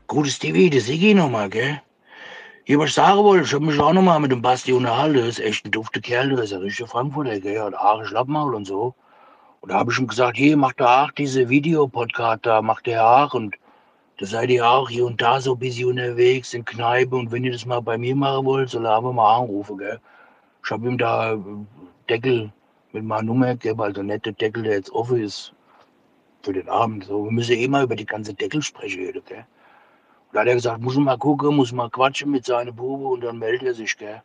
[0.06, 1.93] Gutes TV, das Iggy nochmal, gell?
[2.66, 5.18] Hier, was ich sagen wollte, ich hab mich auch nochmal mit dem Basti unterhalten.
[5.18, 7.60] Das ist echt ein dufter Kerl, der ist ein richtiger Frankfurter, gell?
[7.60, 8.96] Hat Haare, Schlappmaul und so.
[9.60, 13.06] Und da habe ich ihm gesagt, hier, macht da auch diese Videopodcast da, macht der
[13.06, 13.34] auch.
[13.34, 13.58] Und
[14.18, 17.18] da seid ihr auch hier und da so ein bisschen unterwegs in Kneipe.
[17.18, 20.00] Und wenn ihr das mal bei mir machen wollt, soll er aber mal anrufen, gell?
[20.64, 21.40] Ich habe ihm da äh,
[22.10, 22.50] Deckel
[22.94, 25.54] mit meiner Nummer gegeben, also der Deckel, der jetzt offen ist
[26.44, 27.04] für den Abend.
[27.04, 29.46] So, wir müssen eh mal über die ganze Deckel sprechen, gell?
[30.34, 33.38] Da hat er gesagt, muss mal gucken, muss mal quatschen mit seinem Bube und dann
[33.38, 34.24] meldet er sich, gell?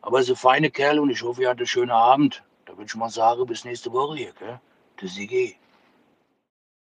[0.00, 2.42] Aber er ist ein feiner Kerl und ich hoffe, ihr hattet einen schönen Abend.
[2.64, 4.58] Da würde ich mal sagen, bis nächste Woche hier, gell?
[5.02, 5.58] Der Sigi.